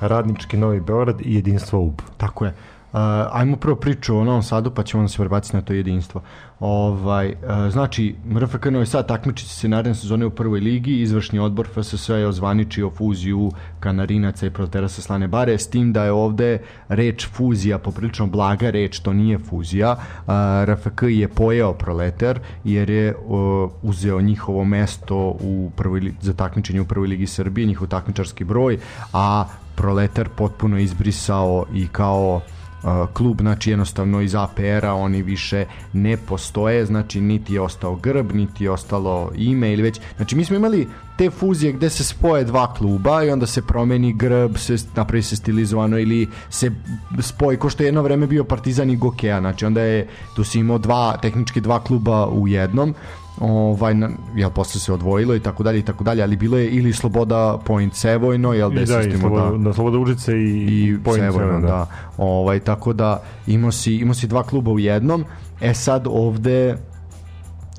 [0.00, 2.02] Radnički Novi Beograd i Jedinstvo UB.
[2.16, 2.54] Tako je.
[2.96, 3.02] Uh,
[3.32, 6.20] ajmo prvo priču o Novom Sadu, pa ćemo onda se prebaciti na to jedinstvo.
[6.60, 11.66] Ovaj, uh, znači, RFK Novi Sad takmiči se naredne sezone u prvoj ligi, izvršni odbor
[11.66, 13.50] FSS je ozvaničio fuziju
[13.80, 16.58] Kanarinaca i Proterasa Slane Bare, s tim da je ovde
[16.88, 19.92] reč fuzija, poprilično blaga reč, to nije fuzija.
[19.92, 20.32] Uh,
[20.64, 26.86] RFK je pojeo Proletar, jer je uh, uzeo njihovo mesto u prvoj, za takmičenje u
[26.86, 28.78] prvoj ligi Srbije, njihov takmičarski broj,
[29.12, 29.44] a
[29.76, 32.40] Proletar potpuno izbrisao i kao
[33.12, 38.64] klub, znači jednostavno iz APR-a oni više ne postoje, znači niti je ostao grb, niti
[38.64, 40.88] je ostalo ime ili već, znači mi smo imali
[41.18, 45.36] te fuzije gde se spoje dva kluba i onda se promeni grb, se napravi se
[45.36, 46.70] stilizovano ili se
[47.20, 50.58] spoji, ko što je jedno vreme bio Partizan i Gokeja, znači onda je, tu si
[50.58, 52.94] imao dva, tehnički dva kluba u jednom,
[53.40, 56.70] ovaj na, jel posle se odvojilo i tako dalje i tako dalje ali bilo je
[56.70, 59.72] ili Sloboda Point Sevojno jel da, se i istimo, Sloboda, da.
[59.72, 61.86] Sloboda Užice i, i Point Sevojno, Seven, da.
[62.18, 65.24] Ovaj, tako da imao si, imao si dva kluba u jednom.
[65.60, 66.76] E sad ovde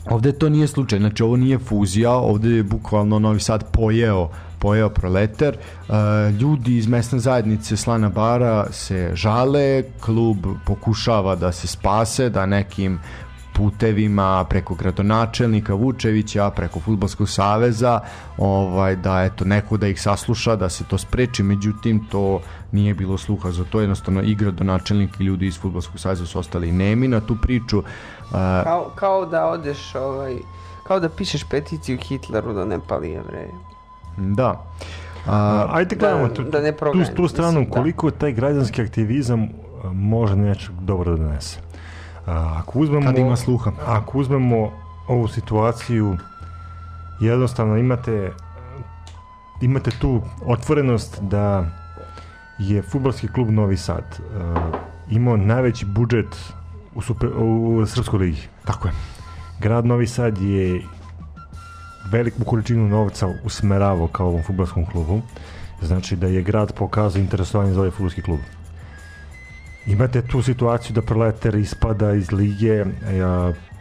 [0.09, 4.29] ovde to nije slučaj, znači ovo nije fuzija, ovde je bukvalno Novi Sad pojeo
[4.59, 5.57] pojeo proleter.
[5.57, 12.45] E, ljudi iz mesne zajednice Slana Bara se žale, klub pokušava da se spase, da
[12.45, 12.99] nekim
[13.57, 17.99] putevima preko gradonačelnika Vučevića, preko Futbolskog saveza,
[18.37, 23.17] ovaj da eto neko da ih sasluša, da se to spreči, međutim to nije bilo
[23.17, 27.19] sluha za to, jednostavno i gradonačelnik i ljudi iz Futbolskog saveza su ostali nemi na
[27.19, 27.83] tu priču.
[28.63, 30.35] Kao, kao da odeš, ovaj,
[30.87, 33.51] kao da pišeš peticiju Hitleru da ne pali jevreje.
[34.17, 34.65] da.
[35.27, 37.75] A, ajde gledamo da- tu, da ne tu, proganjamo, tu stranu, mislim, da.
[37.75, 39.47] koliko taj građanski aktivizam
[39.93, 41.66] može nešto dobro da donese.
[42.27, 43.71] Ako uzmemo, Kad ima sluha.
[43.85, 44.71] Ako uzmemo
[45.07, 46.17] ovu situaciju,
[47.19, 48.31] jednostavno imate
[49.61, 51.65] imate tu otvorenost da
[52.59, 54.79] je futbolski klub Novi Sad uh,
[55.09, 56.53] imao najveći budžet
[56.95, 58.41] u, super, u Srpskoj ligi.
[58.65, 58.93] Tako je.
[59.59, 60.81] Grad Novi Sad je
[62.11, 65.21] veliku količinu novca usmeravao kao ovom futbolskom klubu.
[65.81, 68.39] Znači da je grad pokazao interesovanje za ovaj futbolski klub.
[69.87, 72.85] Imate tu situaciju da Proletar ispada iz lige,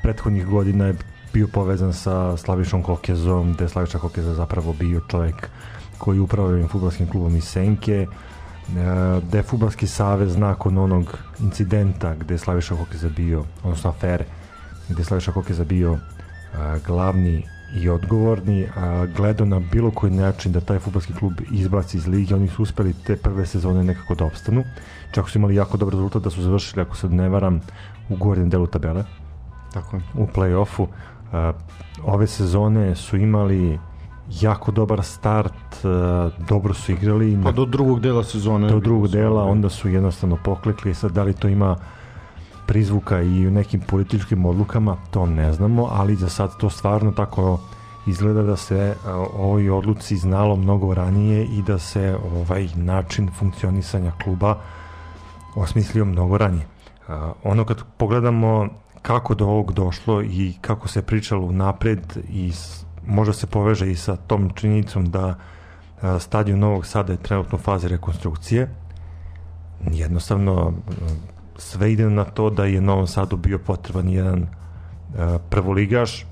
[0.03, 0.95] prethodnih godina je
[1.33, 5.49] bio povezan sa Slavišom Kokezom, gde je Slaviša Kokeza zapravo bio čovjek
[5.99, 8.07] koji upravlja ovim futbolskim klubom iz Senke, e,
[9.31, 14.25] da je futbolski savez nakon onog incidenta gde je Slaviša Kokeza bio, odnosno afere,
[14.89, 15.99] gde je Slaviša Kokeza bio
[16.55, 17.43] a, glavni
[17.75, 22.35] i odgovorni, a, gledao na bilo koji način da taj futbolski klub izbaci iz lige,
[22.35, 24.65] oni su uspeli te prve sezone nekako da opstanu,
[25.13, 27.61] čak su imali jako dobar rezultat da su završili, ako se ne varam,
[28.09, 29.05] u gornjem delu tabele
[29.73, 30.03] Tako je.
[30.15, 30.87] u play-offu.
[31.33, 31.53] A,
[32.05, 33.79] ove sezone su imali
[34.41, 38.69] jako dobar start, a, dobro su igrali, Pa do drugog dela sezone.
[38.69, 41.77] do drugog dela, onda su jednostavno poklekli, sad da li to ima
[42.67, 47.61] prizvuka i u nekim političkim odlukama, to ne znamo, ali za sad to stvarno tako
[48.07, 54.13] izgleda da se a, ovoj odluci znalo mnogo ranije i da se ovaj način funkcionisanja
[54.25, 54.59] kluba
[55.57, 56.67] osmislio mnogo ranije.
[57.45, 58.69] Ono kad pogledamo
[59.03, 62.53] kako do ovog došlo i kako se pričalo napred i
[63.07, 65.35] možda se poveže i sa tom činjenicom da
[66.19, 68.75] stadion Novog Sada je trenutno u fazi rekonstrukcije.
[69.91, 70.73] Jednostavno
[71.57, 74.47] sve ide na to da je Novom Sadu bio potreban jedan
[75.51, 76.27] prvoligaš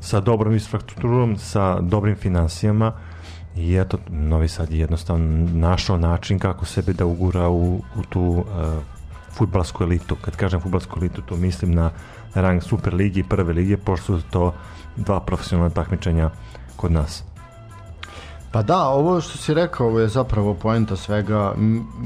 [0.00, 2.92] sa dobrom infrastrukturom, sa dobrim finansijama
[3.58, 8.20] i eto, Novi Sad je jednostavno našao način kako sebe da ugura u, u tu
[8.20, 8.44] uh,
[9.32, 10.16] futbalsku elitu.
[10.20, 11.90] Kad kažem futbalsku elitu, to mislim na
[12.34, 14.54] rang Super ligi i prve lige, pošto su to
[14.96, 16.30] dva profesionalna takmičenja
[16.76, 17.24] kod nas.
[18.52, 21.54] Pa da, ovo što si rekao ovo je zapravo poenta svega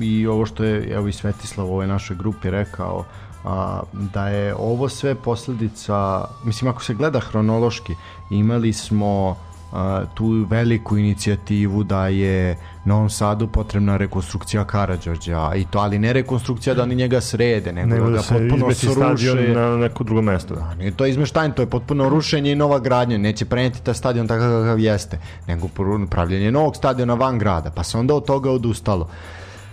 [0.00, 3.04] i ovo što je evo i Svetislav u ovoj našoj grupi rekao
[3.44, 7.94] a, da je ovo sve posledica, mislim ako se gleda hronološki,
[8.30, 9.36] imali smo
[9.72, 16.12] a, tu veliku inicijativu da je Novom Sadu potrebna rekonstrukcija Karadžorđa i to, ali ne
[16.12, 19.52] rekonstrukcija da oni njega srede, nego, Nego da da se potpuno sruše.
[19.54, 20.54] na neko drugo mesto.
[20.54, 23.18] Da, nije to izmeštajn, to je potpuno rušenje i nova gradnja.
[23.18, 25.68] Neće preneti taj stadion takav kakav jeste, nego
[26.10, 27.70] pravljenje novog stadiona van grada.
[27.70, 29.08] Pa se onda od toga odustalo.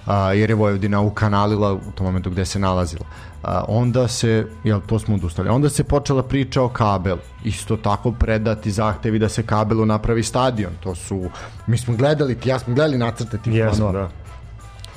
[0.06, 3.06] A, jer je Vojvodina ukanalila u tom momentu gde se nalazila.
[3.44, 7.20] A, onda se, jel, to smo odustali, onda se počela priča o kabelu.
[7.44, 10.72] Isto tako predati zahtevi da se kabelu napravi stadion.
[10.80, 11.30] To su,
[11.68, 14.08] mi smo gledali, ja smo gledali nacrte tih Jesmo, planova.
[14.08, 14.19] da.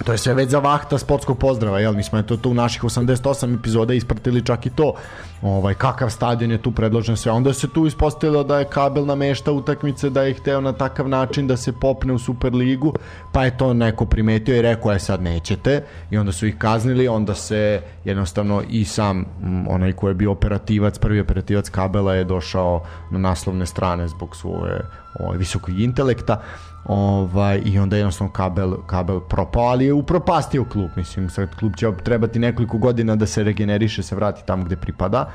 [0.05, 1.95] To je sve već za vahta sportskog pozdrava, jel?
[1.95, 4.95] Mi smo eto tu u naših 88 epizoda ispratili čak i to.
[5.43, 7.33] Ovaj, kakav stadion je tu predložen sve.
[7.33, 11.47] Onda se tu ispostavilo da je kabel namešta utakmice, da je hteo na takav način
[11.47, 12.95] da se popne u Superligu,
[13.33, 17.09] pa je to neko primetio i rekao je sad nećete i onda su ih kaznili,
[17.09, 19.25] onda se jednostavno i sam
[19.69, 24.81] onaj ko je bio operativac, prvi operativac kabela je došao na naslovne strane zbog svoje
[25.21, 26.43] ovaj, visokog intelekta
[26.85, 31.93] ovaj, i onda jednostavno kabel, kabel propao, ali je upropastio klub, mislim, sad klub će
[32.05, 35.27] trebati nekoliko godina da se regeneriše, se vrati tamo gde pripada.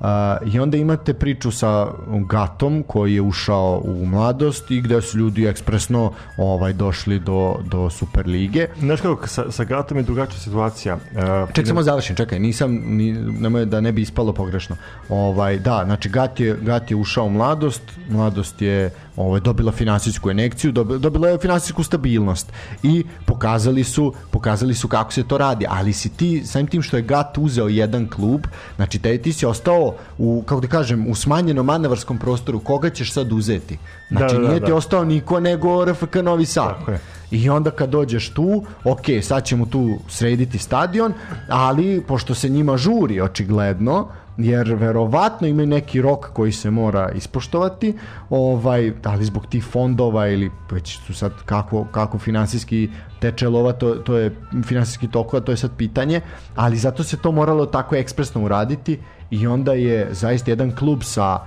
[0.00, 0.06] Uh,
[0.52, 1.86] I onda imate priču sa
[2.28, 7.90] Gatom koji je ušao u mladost i gde su ljudi ekspresno ovaj došli do, do
[7.90, 8.66] Superlige.
[8.78, 10.94] Znaš kako, sa, sa Gatom je drugačija situacija.
[10.94, 14.76] Uh, Ček, samo završim, čekaj, nisam, ni, nemoj da ne bi ispalo pogrešno.
[15.08, 20.30] Ovaj, da, znači Gat je, Gat je ušao u mladost, mladost je ovaj, dobila finansijsku
[20.30, 22.52] inekciju, dobila, dobila je finansijsku stabilnost
[22.82, 26.96] i pokazali su, pokazali su kako se to radi, ali si ti, samim tim što
[26.96, 31.14] je Gat uzeo jedan klub, znači te, ti si ostao u, kako da kažem, u
[31.14, 33.78] smanjenom manevarskom prostoru, koga ćeš sad uzeti?
[34.10, 34.74] Znači Da, da, da, nije ti da.
[34.74, 36.78] ostao niko nego RFK Novi Sad.
[36.78, 37.00] Tako je.
[37.30, 41.12] I onda kad dođeš tu, ok, sad ćemo tu srediti stadion,
[41.48, 47.94] ali pošto se njima žuri očigledno, jer verovatno imaju neki rok koji se mora ispoštovati,
[48.30, 52.90] ovaj, da li zbog tih fondova ili već su sad kako, kako finansijski
[53.20, 56.20] teče lova, to, to je finansijski tokova, to je sad pitanje,
[56.56, 58.98] ali zato se to moralo tako ekspresno uraditi
[59.30, 61.40] i onda je zaista jedan klub sa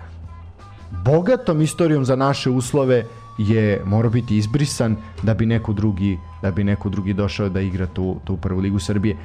[1.06, 3.06] bogatom istorijom za naše uslove
[3.38, 7.86] je mora biti izbrisan da bi neko drugi da bi neko drugi došao da igra
[7.86, 9.18] tu, tu prvu ligu Srbije.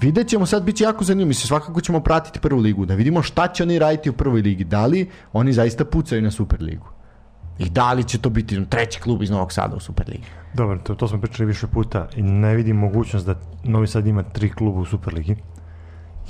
[0.00, 3.22] Vidjet ćemo sad, bit će jako zanimljivo, mislim, svakako ćemo pratiti prvu ligu, da vidimo
[3.22, 6.86] šta će oni raditi u prvoj ligi, da li oni zaista pucaju na Superligu.
[7.58, 10.24] I da li će to biti treći klub iz Novog Sada u Superligi.
[10.54, 13.34] Dobro, to, to smo pričali više puta i ne vidim mogućnost da
[13.64, 15.36] Novi Sad ima tri kluba u Superligi.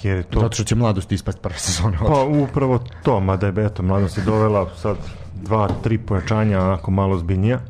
[0.02, 0.40] Jer je to...
[0.40, 1.98] Zato što će mladost ispast prve sezone.
[2.06, 4.96] Pa upravo to, mada je eto, mladost je dovela sad
[5.42, 7.60] dva, tri pojačanja onako malo zbiljnija.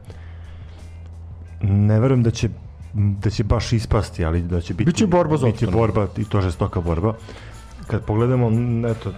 [1.62, 2.48] Ne verujem da će
[2.94, 5.94] da će baš ispasti, ali da će biti Biće borba za biti opstanak.
[5.94, 7.14] borba i to žestoka borba.
[7.86, 8.50] Kad pogledamo
[8.90, 9.12] eto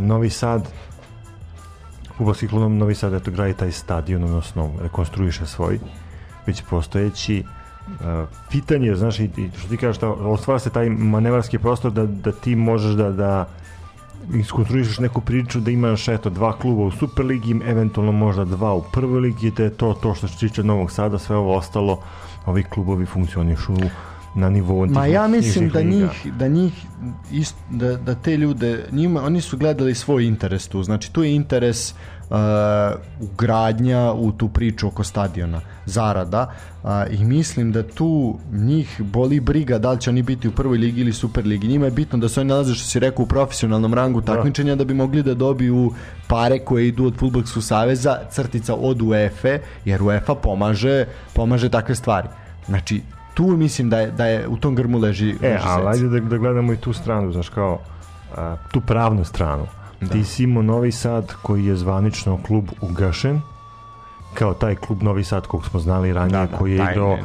[0.00, 0.68] Novi Sad
[2.16, 5.78] Fudbalski klub Novi Sad eto gradi taj stadion odnosno rekonstruiše svoj
[6.46, 7.44] već postojeći
[7.88, 12.06] Uh, pitanje je, znaš, i, što ti kažeš, da ostvara se taj manevarski prostor da,
[12.06, 13.48] da ti možeš da, da
[14.34, 19.20] iskonstruišeš neku priču da imaš eto dva kluba u Superligi, eventualno možda dva u prvoj
[19.20, 22.02] ligi, da je to to što se tiče Novog Sada, sve ovo ostalo,
[22.48, 23.76] ovi klubovi funkcionišu
[24.34, 25.90] na nivou Ma ja mislim da liga.
[25.96, 26.86] njih, da njih
[27.32, 31.34] ist, da, da te ljude, njima, oni su gledali svoj interes tu, znači tu je
[31.34, 32.17] interes uh,
[33.20, 36.52] ugradnja u tu priču oko stadiona, zarada
[36.82, 40.78] uh, i mislim da tu njih boli briga da li će oni biti u prvoj
[40.78, 43.28] ligi ili super ligi, njima je bitno da se oni nalaze što si rekao u
[43.28, 45.92] profesionalnom rangu takmičenja da bi mogli da dobiju
[46.26, 52.28] pare koje idu od Futbolskog saveza, crtica od UEFA, jer UEFA pomaže, pomaže takve stvari.
[52.66, 53.02] Znači,
[53.34, 56.20] tu mislim da je, da je u tom grmu leži, E, leži ali ajde da,
[56.20, 57.78] da gledamo i tu stranu, znaš kao,
[58.36, 59.66] a, tu pravnu stranu.
[60.00, 60.08] Da.
[60.08, 63.40] Ti si imao Novi Sad koji je zvanično klub ugašen,
[64.34, 67.18] kao taj klub Novi Sad kog smo znali ranije, Da, da, koji je igrao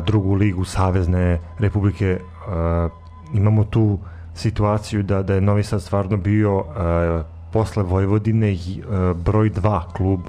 [0.00, 2.20] drugu ligu Savezne Republike.
[2.48, 2.88] A,
[3.32, 3.98] imamo tu
[4.34, 7.22] situaciju da, da je Novi Sad stvarno bio a,
[7.52, 10.20] posle Vojvodine a, broj 2 klub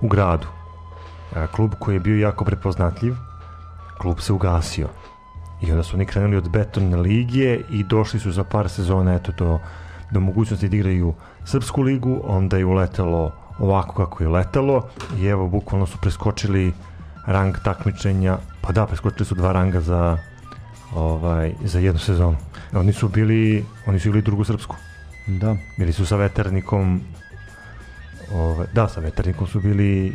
[0.00, 0.46] u gradu.
[1.52, 3.14] Klub koji je bio jako prepoznatljiv,
[3.98, 4.88] klub se ugasio.
[5.62, 9.32] I onda su oni krenuli od betonne ligije i došli su za par sezona eto
[9.38, 9.58] do,
[10.10, 11.14] do mogućnosti da igraju
[11.44, 14.88] srpsku ligu, onda je uletelo ovako kako je letelo
[15.18, 16.72] i evo bukvalno su preskočili
[17.26, 20.18] rang takmičenja, pa da, preskočili su dva ranga za
[20.94, 22.36] ovaj, za jednu sezonu.
[22.72, 24.76] Oni su bili, oni su igrali drugu srpsku.
[25.26, 25.56] Da.
[25.78, 27.00] Bili su sa veternikom
[28.34, 30.12] Ove, da, sa veternikom su bili e,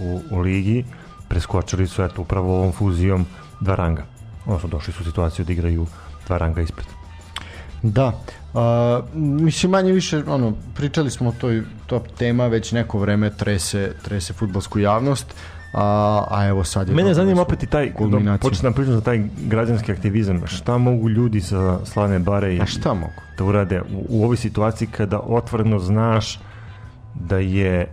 [0.00, 0.84] u, u ligi,
[1.28, 3.26] preskočili su eto upravo ovom fuzijom
[3.60, 4.04] dva ranga.
[4.46, 5.86] Odnosno došli su u situaciju da igraju
[6.26, 6.86] dva ranga ispred.
[7.82, 8.12] Da.
[8.56, 13.92] Uh, mislim manje više ono pričali smo o toj top tema već neko vreme trese
[14.04, 15.34] trese fudbalsku javnost
[15.72, 18.50] a, a evo sad je Mene zanima do opet i taj, kulminacije.
[18.50, 20.46] početi nam pričam za taj građanski aktivizam.
[20.46, 23.12] Šta mogu ljudi sa Slane Bare i A šta mogu?
[23.38, 26.40] da urade u, u ovoj situaciji kada otvoreno znaš
[27.14, 27.88] da je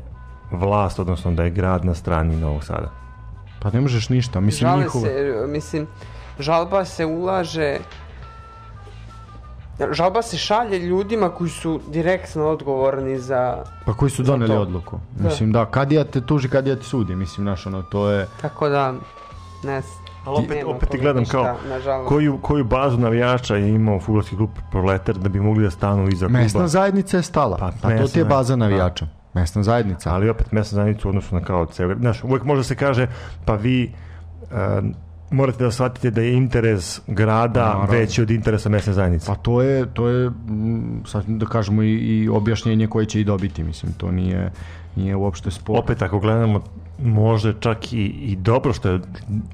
[0.51, 2.91] vlast, odnosno da je grad na strani Novog Sada?
[3.59, 5.07] Pa ne možeš ništa, mislim Žale njihova...
[5.07, 5.87] se, mislim,
[6.39, 7.77] žalba se ulaže
[9.91, 14.99] žalba se šalje ljudima koji su direktno odgovorni za Pa koji su doneli odluku.
[15.15, 15.23] Da.
[15.29, 18.27] Mislim da, kad ja te tuži, kad ja te sudi, mislim, znaš, ono, to je...
[18.41, 18.93] tako da
[19.63, 19.81] ne
[20.25, 21.57] Ali opet, opet ti gledam kao
[22.07, 26.25] koju, koju bazu navijača je imao futbolski klub Proletar da bi mogli da stanu iza
[26.25, 26.39] kluba.
[26.39, 27.57] Mesna zajednica je stala.
[27.57, 28.57] Pa, Pa, to ti je baza da.
[28.57, 29.07] navijača.
[29.33, 30.13] Mesna zajednica.
[30.13, 31.95] ali opet mesna zajednica u odnosu na kao ceo.
[31.95, 33.07] Znaš, uvek može se kaže,
[33.45, 33.83] pa vi
[34.51, 34.81] e,
[35.33, 37.91] morate da shvatite da je interes grada Naravno.
[37.91, 39.25] veći od interesa mesne zajednice.
[39.27, 43.23] Pa to je, to je mm, sad da kažemo i, i objašnjenje koje će i
[43.23, 44.51] dobiti, mislim, to nije,
[44.95, 45.79] nije uopšte spor.
[45.79, 46.61] Opet ako gledamo
[46.99, 48.99] možda čak i, i dobro što je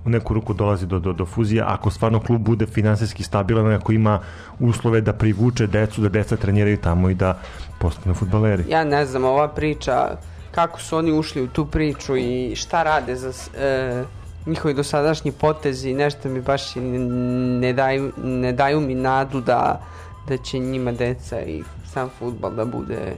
[0.05, 3.75] u neku ruku dolazi do, do, do fuzija ako stvarno klub bude finansijski stabilan i
[3.75, 4.19] ako ima
[4.59, 7.39] uslove da privuče decu, da deca treniraju tamo i da
[7.79, 8.63] postanu futbaleri.
[8.69, 10.17] Ja ne znam, ova priča,
[10.51, 14.03] kako su oni ušli u tu priču i šta rade za e,
[14.49, 19.81] njihovi dosadašnji potezi, nešto mi baš ne daju, ne daju mi nadu da,
[20.27, 21.63] da će njima deca i
[21.93, 23.15] sam futbal da bude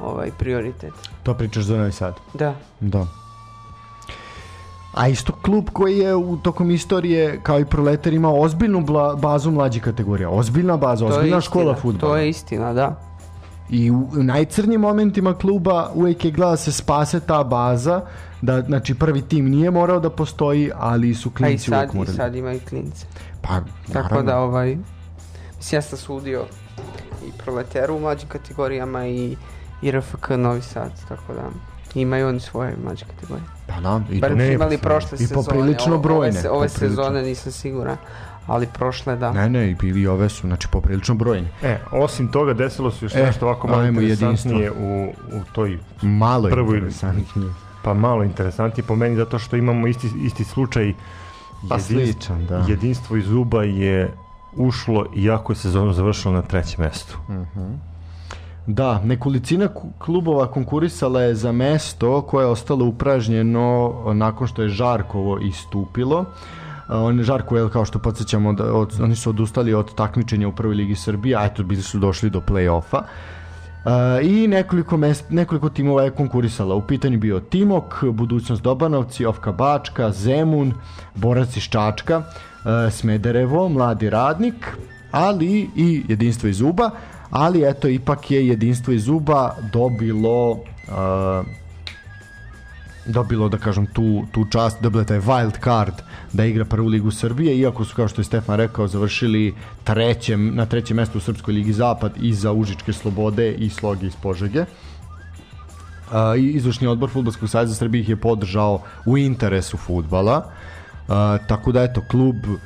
[0.00, 0.92] ovaj prioritet.
[1.22, 2.14] To pričaš za Novi Sad.
[2.34, 2.54] Da.
[2.80, 3.06] Da.
[4.94, 9.50] A isto klub koji je u tokom istorije kao i proletar imao ozbiljnu bla, bazu
[9.50, 10.30] mlađih kategorija.
[10.30, 12.12] Ozbiljna baza, To ozbiljna škola futbola.
[12.12, 13.00] To je istina, da.
[13.70, 18.00] I u, u najcrnjim momentima kluba uvijek je gleda da se spase ta baza,
[18.42, 22.02] da znači prvi tim nije morao da postoji, ali su A i klinci uvijek sad,
[22.04, 23.06] i sad ima i klince.
[23.42, 23.64] Pa, Tako
[23.94, 24.22] naravno.
[24.22, 24.76] da, ovaj,
[25.56, 26.44] mislim, ja sam sudio
[27.22, 29.36] i proleteru u mlađim kategorijama i,
[29.82, 31.42] i RFK Novi Sad, tako da
[31.94, 33.46] imaju oni svoje mlađe kategorije.
[33.66, 35.34] Pa da, i Bar ne, imali pa, prošle i sezone.
[35.36, 36.88] poprilično Ove- brojne, Ove, se- ove poprilično.
[37.02, 37.96] sezone nisam siguran,
[38.46, 39.32] ali prošle da.
[39.32, 41.48] Ne, ne, i bili ove su, znači poprilično brojni.
[41.62, 46.48] E, osim toga desilo se još E, nešto ovako malo interesantnije u, u toj Malo
[46.48, 47.50] je Prvo ili- interesantnije.
[47.82, 50.94] Pa malo interesantnije po meni zato što imamo isti, isti slučaj
[51.68, 52.64] Pa sličan, da.
[52.68, 54.14] jedinstvo iz Zuba je
[54.56, 57.18] ušlo iako je sezonu završilo na trećem mestu.
[58.66, 65.38] Da, nekolicina klubova konkurisala je za mesto koje je ostalo upražnjeno nakon što je Žarkovo
[65.38, 66.24] istupilo.
[66.88, 70.52] On je Žarko, jel, kao što podsjećamo, da, od, oni su odustali od takmičenja u
[70.52, 72.98] prvoj ligi Srbije, a eto, bili su došli do play-offa.
[72.98, 73.08] Uh,
[74.22, 76.74] I nekoliko, mest, nekoliko timova je konkurisala.
[76.74, 80.72] U pitanju bio Timok, Budućnost Dobanovci, Ofka Bačka, Zemun,
[81.14, 82.22] Borac iz Čačka,
[82.90, 84.76] Smederevo, Mladi radnik,
[85.10, 86.90] ali i Jedinstvo iz Uba,
[87.30, 90.58] ali eto, ipak je Jedinstvo iz Uba dobilo
[93.06, 95.94] dobilo, da kažem, tu, tu čast, dobilo je taj wild card
[96.32, 99.54] da igra prvu ligu Srbije, iako su, kao što je Stefan rekao, završili
[99.84, 104.60] trećem, na trećem mestu u Srpskoj ligi Zapad iza Užičke slobode i sloge iz Požege.
[104.60, 110.36] Uh, izvršni odbor Futbolskog saveza Srbije ih je podržao u interesu futbala.
[111.08, 111.14] Uh,
[111.48, 112.58] tako da eto klub uh,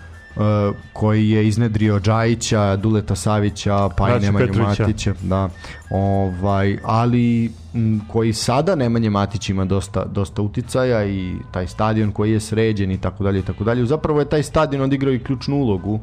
[0.93, 4.83] koji je iznedrio Džajića, Duleta Savića, pa i Braću Nemanju Petrovića.
[4.83, 5.49] Matića, da.
[5.91, 12.33] Ovaj, ali m, koji sada Nemanje Matić ima dosta dosta uticaja i taj stadion koji
[12.33, 13.87] je sređen i tako dalje i tako dalje.
[13.87, 15.95] Zapravo je taj stadion odigrao i ključnu ulogu.
[15.95, 16.01] Uh,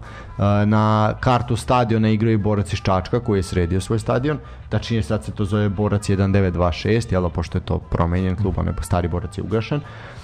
[0.65, 4.37] na kartu stadiona igrao i Borac iz Čačka koji je sredio svoj stadion.
[4.69, 9.07] Tačnije sad se to zove Borac 1926, jel, pošto je to promenjen klub, onaj stari
[9.07, 9.77] Borac je ugašen.
[9.77, 10.20] Uh,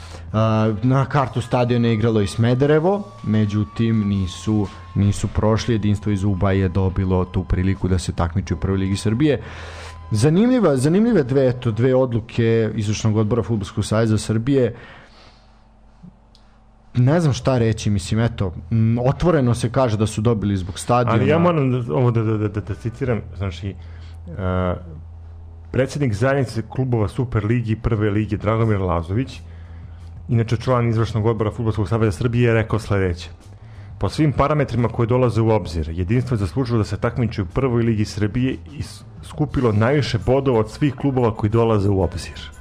[0.84, 7.26] na kartu stadiona igralo i Smederevo, međutim nisu, nisu prošli, jedinstvo iz Uba je dobilo
[7.26, 9.42] tu priliku da se takmiči u prvoj ligi Srbije.
[10.12, 14.76] Zanimljiva, zanimljive dve, eto, dve odluke izvršnog odbora Futbolskog saveza Srbije.
[16.96, 18.54] Ne znam šta reći, mislim, eto,
[19.06, 21.20] otvoreno se kaže da su dobili zbog stadiona.
[21.20, 23.76] Ali ja moram da, ovo da, da, da, da, da citiram, znači,
[24.28, 24.34] uh,
[25.72, 29.42] predsjednik zajednice klubova Super ligi i Prve lige Dragomir Lazović,
[30.30, 33.30] inače član izvršnog odbora Futbolskog saveza Srbije, je rekao sledeće.
[34.00, 37.84] Po svim parametrima koje dolaze u obzir, jedinstvo je zaslužilo da se takmiči u prvoj
[37.84, 38.84] ligi Srbije i
[39.24, 42.52] skupilo najviše bodova od svih klubova koji dolaze u obzir.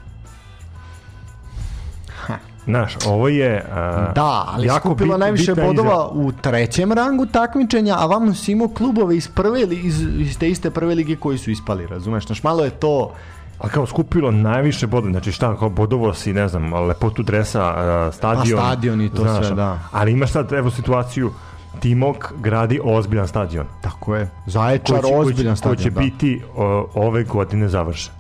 [2.65, 3.65] Znaš, ovo je...
[3.73, 8.53] a, Da, ali jako skupilo bit- najviše bodova u trećem rangu takmičenja, a vamo si
[8.53, 12.27] imao klubove iz prve iz, iz te iste prve lige koji su ispali, razumeš?
[12.27, 13.13] Znaš, malo je to...
[13.59, 17.75] A kao skupilo najviše bodova, znači šta, kao bodovo si, ne znam, lepotu dresa,
[18.13, 18.59] stadion.
[18.59, 19.79] Pa stadion i to sve, da.
[19.93, 21.33] Ali imaš sad, evo, situaciju,
[21.81, 23.67] Timok gradi ozbiljan stadion.
[23.83, 24.31] Tako je.
[24.47, 26.01] Zaječar, koji će, ozbiljan koji stadion, koji će da.
[26.01, 28.13] biti o, ove godine završen.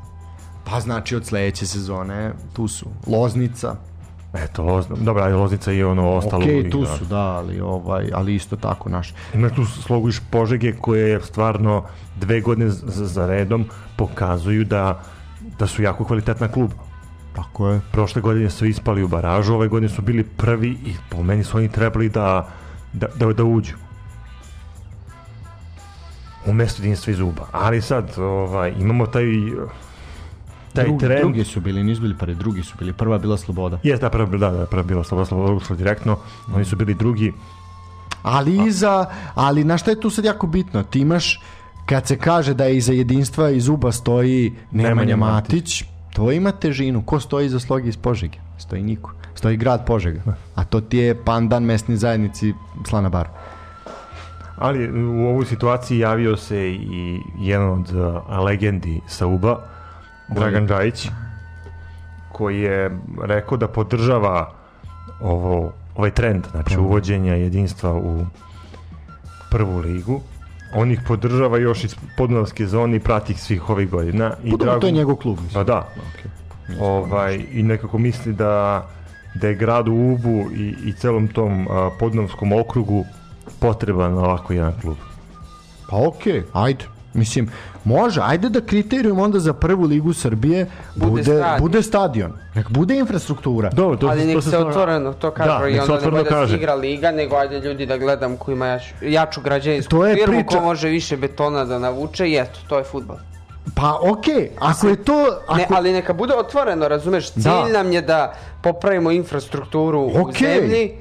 [0.64, 2.86] Pa znači od sledeće sezone tu su.
[3.06, 3.76] Loznica.
[4.34, 6.44] Eto, Loz, dobra, ajde, Loznica je ono ostalo.
[6.44, 6.96] Ok, i, tu da.
[6.96, 9.14] su, da, ali, ovaj, ali isto tako naš.
[9.34, 11.84] Imaš tu slogu iz Požege koje je stvarno
[12.20, 13.64] dve godine za, za redom
[13.96, 15.02] pokazuju da,
[15.58, 16.74] da su jako kvalitetna kluba.
[17.34, 17.80] Tako je.
[17.92, 21.56] Prošle godine su ispali u baražu, ove godine su bili prvi i po meni su
[21.56, 22.48] oni trebali da,
[22.92, 23.74] da, da, da uđu.
[26.46, 27.46] Umesto jedinstva iz zuba.
[27.52, 29.24] Ali sad ovaj, imamo taj
[30.72, 31.20] taj Drugi, trend...
[31.20, 32.92] drugi su bili, nisu bili prvi, drugi su bili.
[32.92, 33.78] Prva bila Sloboda.
[33.82, 36.18] Jeste, da, prvo, da, da, prvo bilo sloboda, sloboda ušlo direktno,
[36.54, 37.32] oni su bili drugi,
[38.26, 40.82] Ali iza, ali na šta je tu sad jako bitno?
[40.82, 41.40] Ti imaš,
[41.86, 46.52] kad se kaže da je iza jedinstva iz Uba stoji Nemanja, Nemanja Matić, to ima
[46.52, 47.02] težinu.
[47.02, 48.38] Ko stoji iza slogi iz Požege?
[48.58, 49.12] Stoji niko.
[49.34, 50.20] Stoji grad Požega.
[50.54, 52.54] A to ti je pandan mesni zajednici
[52.88, 53.28] Slana Bar.
[54.58, 59.60] ali u ovoj situaciji javio se i jedan od uh, legendi sa UBA,
[60.28, 61.08] Dragan Đajić,
[62.32, 64.52] koji je rekao da podržava
[65.20, 68.26] ovo, ovaj trend, znači uvođenja jedinstva u
[69.50, 70.20] prvu ligu.
[70.76, 74.32] On ih podržava još iz podunavske zone i prati ih svih ovih godina.
[74.44, 75.36] I Dobro, drago- to je njegov klub.
[75.36, 75.54] mislim.
[75.54, 75.88] Pa da.
[76.80, 78.86] Ovaj, I nekako misli da,
[79.34, 83.04] da je gradu Ubu i, i celom tom a, podunavskom okrugu
[83.58, 84.96] potreban ovako jedan klub.
[85.90, 86.84] Pa okej, ajde.
[87.14, 87.48] Mislim,
[87.86, 91.22] može, ajde da kriterijum onda za prvu ligu Srbije bude, Bude
[91.60, 91.82] bude, stadion.
[91.82, 92.32] stadion.
[92.54, 93.70] Nek bude infrastruktura.
[93.70, 96.48] Dobro, to, Ali to nek se otvoreno to kaže Da, i onda ne bude da
[96.48, 100.14] se igra liga, nego ajde ljudi da gledam ko ima jaču, jaču građevinsku To je
[100.16, 103.16] firmu, priča- ko može više betona da navuče i eto, to je futbol.
[103.74, 105.12] Pa okej, ako je to...
[105.46, 105.56] Ako...
[105.56, 107.68] Ne, ali neka bude otvoreno, razumeš, cilj Da.
[107.68, 110.54] nam je da popravimo infrastrukturu u Okej.
[110.54, 110.92] zemlji,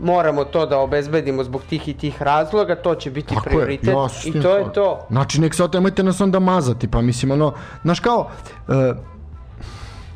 [0.00, 3.92] moramo to da obezbedimo zbog tih i tih razloga, to će biti Tako prioritet je,
[3.92, 5.06] ja i to je to.
[5.10, 7.52] Znači, nek se nemojte nas onda mazati, pa mislim, ono,
[7.82, 8.28] znaš kao,
[8.68, 8.94] e,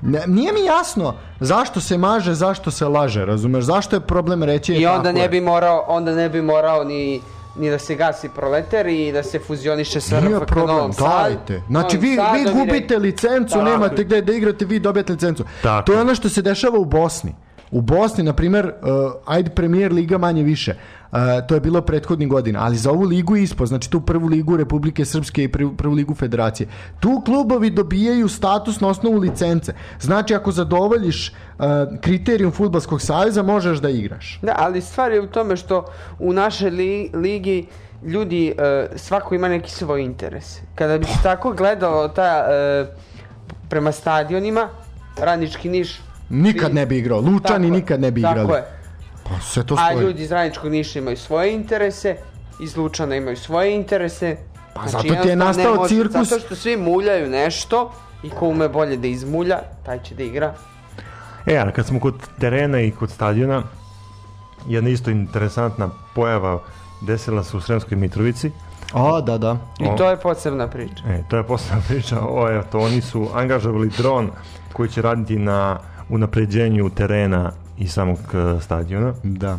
[0.03, 4.75] ne, nije mi jasno zašto se maže, zašto se laže, razumeš, zašto je problem reći
[4.75, 7.21] I e, onda tako ne bi morao, onda ne bi morao ni
[7.57, 11.63] ni da se gasi proleter i da se fuzioniše sa RFK problem, Novom dajte.
[11.69, 15.45] Znači, vi, vi i gubite licencu, Tako nemate gde da igrate, vi dobijate licencu.
[15.63, 16.01] Tako To je.
[16.01, 17.35] ono što se dešava u Bosni.
[17.75, 20.75] U Bosni, na primjer, uh, ajde premier liga manje više.
[21.13, 21.19] Uh,
[21.49, 25.05] to je bilo prethodnih godina, ali za ovu ligu ispod, znači tu prvu ligu Republike
[25.05, 26.69] Srpske i prvu, ligu Federacije.
[27.01, 29.75] Tu klubovi dobijaju status na osnovu licence.
[30.01, 31.65] Znači, ako zadovoljiš uh,
[32.01, 34.39] kriterijum futbalskog saveza, možeš da igraš.
[34.43, 35.85] Da, ali stvar je u tome što
[36.19, 37.67] u našoj li, ligi
[38.07, 40.59] ljudi, e, svako ima neki svoj interes.
[40.75, 42.87] Kada bi se tako gledalo ta, e,
[43.69, 44.69] prema stadionima,
[45.19, 46.01] Radnički Niš...
[46.29, 47.21] Nikad ne bi igrao.
[47.21, 48.39] Lučani Tako nikad ne bi igrali.
[48.39, 48.65] Tako je.
[49.25, 50.05] Pa sve to A stoji.
[50.07, 52.17] ljudi iz Radničkog Niša imaju svoje interese,
[52.61, 54.37] iz Lučana imaju svoje interese.
[54.75, 56.29] Pa zato ti je nastao može- cirkus.
[56.29, 57.93] Zato što svi muljaju nešto
[58.23, 60.55] i ko ume bolje da izmulja, taj će da igra.
[61.47, 63.63] E, ali kad smo kod terena i kod stadiona,
[64.67, 66.63] jedna isto interesantna pojava
[67.01, 68.51] desila se u Sremskoj Mitrovici.
[68.93, 69.57] A, da, da.
[69.81, 71.05] I to je posebna priča.
[71.09, 72.17] E, to je posebna priča.
[72.21, 74.31] O, eto, oni su angažovali dron
[74.73, 79.15] koji će raditi na unapređenju terena i samog e, stadiona.
[79.23, 79.59] Da.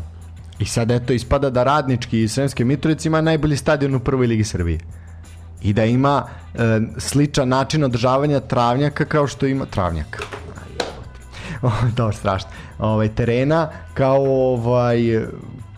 [0.60, 4.44] I sad eto ispada da radnički iz Sremske Mitrovice ima najbolji stadion u prvoj ligi
[4.44, 4.80] Srbije.
[5.62, 6.24] I da ima
[6.54, 6.60] e,
[6.98, 10.20] sličan način održavanja travnjaka kao što ima travnjaka.
[11.62, 12.50] O, Dobro, strašno.
[12.80, 14.24] Ovaj, terena kao
[14.54, 14.98] ovaj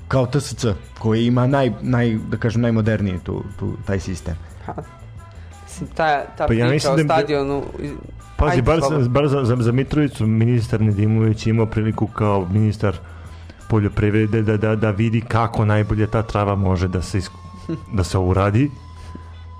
[0.07, 0.65] kao TSC
[0.99, 4.35] koji ima naj, naj, da kažem najmoderniji tu, tu, taj sistem.
[5.81, 7.63] Mislim, ta, ta Pa ja priča mislim o da- stadionu...
[8.37, 12.47] Pazi, Ajde, bar, za, bar za, za, za Mitrovicu ministar Nedimović je imao priliku kao
[12.51, 12.97] ministar
[13.69, 17.39] poljoprivrede da, da, da vidi kako najbolje ta trava može da se, isku-
[17.93, 18.71] da se uradi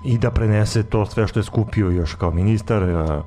[0.04, 2.82] i da prenese to sve što je skupio još kao ministar.
[2.82, 3.22] A,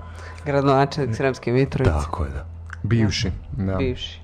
[0.45, 1.91] Gradonačelnik Sremske Mitrovice.
[1.93, 2.45] tako je, da.
[2.83, 3.31] Bivši.
[3.51, 3.75] Da.
[3.75, 4.19] Bivši.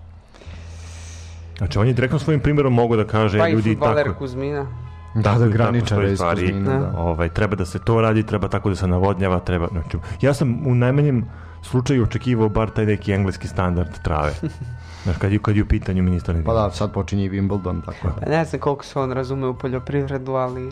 [1.57, 4.86] Znači, on je direktno svojim primjerom mogu da kaže Pa i ljudi futbaler tako, Kuzmina.
[5.13, 6.63] Da, da, tako graničar stoji je iz stvari.
[6.63, 6.93] Da.
[6.97, 10.67] ovaj, treba da se to radi, treba tako da se navodnjava, treba, znači, ja sam
[10.67, 11.25] u najmanjem
[11.63, 14.33] slučaju očekivao bar taj neki engleski standard trave.
[15.03, 18.13] Znaš, kad kad je u pitanju ministar Pa da, sad počinje i Wimbledon, tako da.
[18.13, 20.71] Pa ne znam koliko se on razume u poljoprivredu, ali...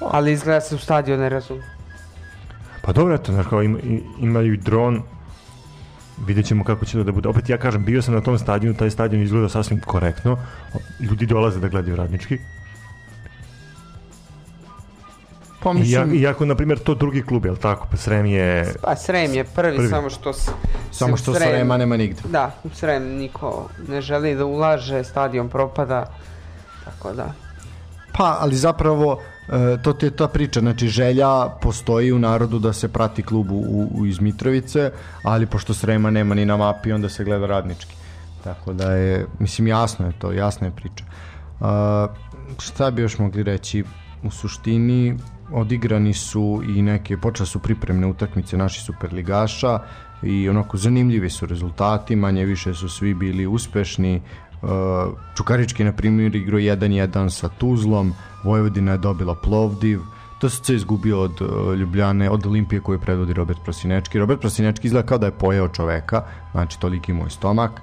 [0.00, 1.62] Ali izgleda se u stadion ne razume.
[2.82, 3.78] Pa dobro, eto, znaš, kao ima,
[4.18, 5.02] imaju i dron,
[6.26, 7.28] vidjet ćemo kako će to da bude.
[7.28, 10.38] Opet ja kažem, bio sam na tom stadionu, taj stadion izgleda sasvim korektno,
[11.00, 12.38] ljudi dolaze da gledaju radnički.
[15.66, 17.86] Pa I, mislim, iako, na primjer, to drugi klub, jel tako?
[17.90, 18.74] Pa Srem je...
[18.82, 19.88] Pa Srem je prvi, Prvi.
[19.88, 20.32] samo što...
[20.32, 20.50] s-
[20.92, 22.22] samo se što Srem- Srema nema nigde.
[22.24, 26.06] Da, u Srem niko ne želi da ulaže, stadion propada.
[26.84, 27.32] Tako da.
[28.12, 32.72] Pa, ali zapravo e, to ti je ta priča, znači želja postoji u narodu da
[32.72, 33.60] se prati klub u,
[33.92, 34.90] u, iz Mitrovice,
[35.22, 37.94] ali pošto Srema nema ni na mapi, onda se gleda radnički.
[38.44, 41.04] Tako da je, mislim, jasno je to, jasna je priča.
[41.60, 42.06] A,
[42.58, 43.84] šta bi još mogli reći?
[44.22, 45.18] U suštini
[45.52, 49.78] odigrani su i neke, počele su pripremne utakmice naših superligaša
[50.22, 54.22] i onako zanimljivi su rezultati, manje više su svi bili uspešni.
[54.62, 54.70] Uh,
[55.36, 58.12] Čukarički, na primjer, igrao 1-1 sa Tuzlom,
[58.44, 60.00] Vojvodina je dobila Plovdiv,
[60.40, 64.18] TSC je izgubio od uh, Ljubljane, od Olimpije koju predvodi Robert Prosinečki.
[64.18, 67.80] Robert Prosinečki izgleda kao da je pojeo čoveka, znači toliki moj stomak.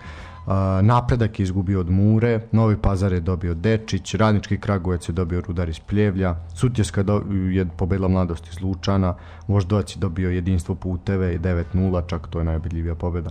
[0.82, 5.70] Napredak je izgubio od Mure, Novi Pazar je dobio Dečić, Radnički Kragujevac je dobio Rudar
[5.70, 7.04] iz Pljevlja, Sutjeska
[7.52, 9.16] je pobedila mladost iz Lučana,
[9.48, 13.30] Voždovac je dobio jedinstvo puteve i 9-0, čak to je najobidljivija pobeda.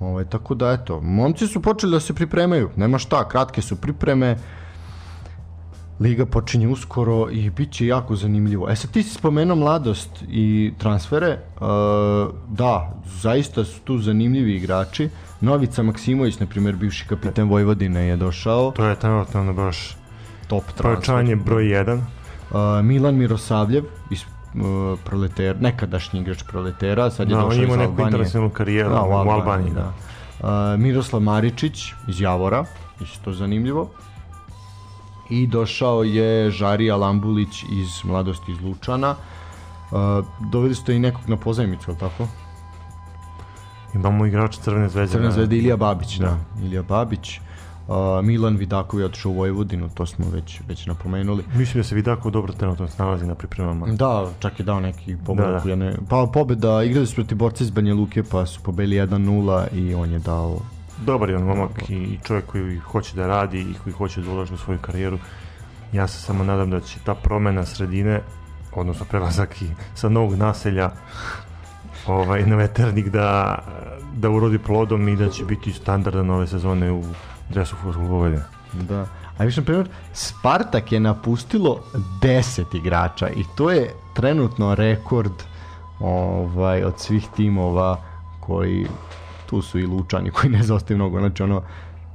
[0.00, 4.36] Ovaj, tako da eto, momci su počeli da se pripremaju, nema šta, kratke su pripreme,
[6.00, 8.68] Liga počinje uskoro i bit će jako zanimljivo.
[8.70, 11.38] E sad ti si spomenuo mladost i transfere.
[11.56, 11.66] Uh,
[12.48, 15.08] da, zaista su tu zanimljivi igrači.
[15.40, 18.70] Novica Maksimović, na primjer, bivši kapiten Vojvodine je došao.
[18.70, 19.96] To je trenutno baš
[20.48, 21.36] Top transfer.
[21.36, 22.00] broj 1.
[22.50, 24.28] Uh, Milan Mirosavljev iz uh,
[25.04, 28.06] proleter, nekadašnji igrač proletera, sad je Da, on došao iz imao neku Albanije.
[28.08, 29.72] internacionalnu karijeru Da, u Albaniji.
[29.74, 29.92] Da.
[30.40, 30.74] da.
[30.74, 32.64] Uh, Miroslav Maričić iz Javora,
[33.00, 33.90] isto zanimljivo.
[35.30, 39.10] I došao je Žarija Lambulić iz Mladosti iz Lučana.
[39.10, 39.98] Uh,
[40.52, 42.26] doveli ste i nekog na pozajmicu, ali tako?
[43.96, 45.12] Imamo igrača Crvene zvezde.
[45.12, 45.34] Crvena da.
[45.34, 46.26] zvezda Ilija Babić, da.
[46.26, 46.64] Da.
[46.64, 47.40] Ilija Babić.
[47.88, 47.94] Uh,
[48.24, 51.44] Milan Vidakov je otišao u Vojvodinu, to smo već, već napomenuli.
[51.54, 53.86] Mislim da se Vidako dobro trenutno snalazi na pripremama.
[53.86, 55.52] Da, čak je dao neki pogodak.
[55.52, 55.70] Da, Da.
[55.70, 59.94] Jedne, pa pobeda, igrali su protiv borca iz Banja Luke, pa su pobeli 1-0 i
[59.94, 60.58] on je dao...
[61.04, 64.54] Dobar je on momak i čovjek koji hoće da radi i koji hoće da ulaže
[64.54, 65.18] u svoju karijeru.
[65.92, 68.20] Ja se samo nadam da će ta promena sredine,
[68.74, 70.90] odnosno prelazak i sa novog naselja
[72.06, 73.58] ovaj, na veternik da,
[74.14, 77.02] da urodi plodom i da će biti standardan ove sezone u
[77.48, 78.42] dresu Futbol Vojvodine.
[78.72, 79.06] Da.
[79.38, 81.82] A više, na primjer, Spartak je napustilo
[82.22, 85.32] 10 igrača i to je trenutno rekord
[86.00, 88.00] ovaj, od svih timova
[88.40, 88.86] koji
[89.46, 91.62] tu su i Lučani koji ne zaostaju mnogo, znači ono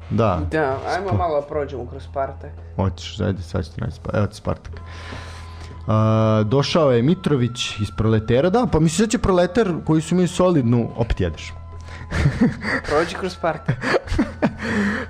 [0.10, 2.52] da, Da, ajmo malo da prođemo kroz Spartak.
[2.76, 4.18] Hoćeš, ajde, sad ću ti naći Spartak.
[4.18, 4.74] Evo ti Spartak.
[5.92, 10.28] Uh, došao je Mitrović iz Proletera, da, pa mislim da će Proletar koji su imali
[10.28, 11.54] solidnu, opet jedeš.
[12.88, 13.76] Prođi kroz Spartak.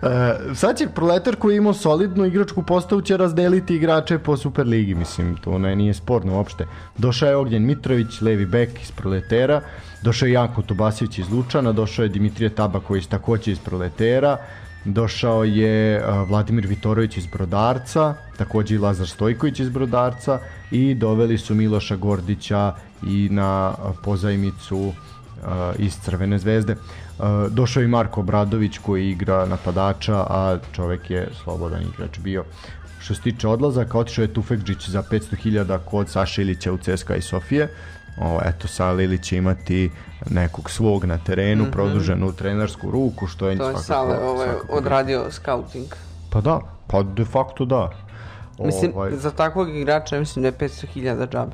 [0.01, 4.95] Uh, sad će Proletar koji je imao solidnu igračku postavu će razdeliti igrače po Superligi,
[4.95, 6.67] mislim, to ne, nije sporno uopšte.
[6.97, 9.61] Došao je Ognjen Mitrović, levi bek iz Proletera,
[10.01, 14.37] došao je Janko Tobasivić iz Lučana, došao je Dimitrije Tabaković takođe iz Proletera,
[14.85, 20.39] došao je Vladimir Vitorović iz Brodarca, takođe i Lazar Stojković iz Brodarca
[20.71, 22.73] i doveli su Miloša Gordića
[23.07, 24.93] i na pozajmicu
[25.77, 26.75] iz Crvene zvezde.
[27.49, 32.43] Došao je Marko Obradović koji igra napadača, a čovek je slobodan igrač bio.
[32.99, 37.21] Što se tiče odlazaka, otišao je Tufekđić za 500.000 kod Saša Ilića u CSKA i
[37.21, 37.69] Sofije.
[38.17, 39.91] O, eto, Sala Ilić će imati
[40.29, 41.71] nekog svog na terenu, mm -hmm.
[41.71, 45.85] produženu trenersku ruku, što je To je svakako- Sale ovaj, odradio scouting.
[46.29, 47.89] Pa da, pa de facto da.
[48.59, 51.51] Mislim, Ovaj, za takvog igrača mislim da je 500.000 džabe.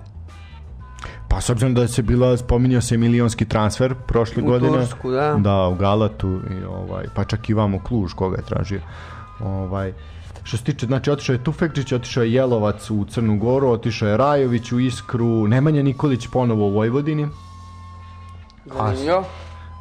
[1.30, 4.78] pa s obzirom da se bila, spominjao se milionski transfer prošle U godine.
[4.78, 5.34] Tursku, da.
[5.40, 8.82] Da, u Galatu, i, ovaj, pa čak i vamo Kluž koga je tražio.
[9.40, 9.94] Ovaj,
[10.48, 14.18] što se tiče, znači otišao je Tufekčić, otišao je Jelovac u Crnu Goru, otišao je
[14.18, 17.28] Rajović u Iskru, Nemanja Nikolić ponovo u Vojvodini.
[18.66, 19.26] Zanimljivo.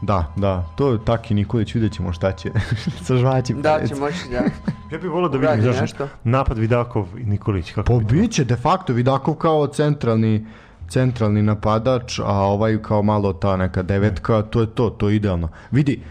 [0.03, 2.51] Da, da, to je Taki Nikolić, vidjet ćemo šta će
[3.07, 3.63] sa žvaćim.
[3.63, 4.37] Da će moći da...
[4.93, 6.09] Ja bih volio da vidim znaš, nešto.
[6.25, 7.73] napad Vidakov i Nikolić.
[7.73, 10.47] Kako Pa biće de facto Vidakov kao centralni
[10.89, 15.49] centralni napadač, a ovaj kao malo ta neka devetka, to je to, to je idealno.
[15.71, 16.03] Vidi,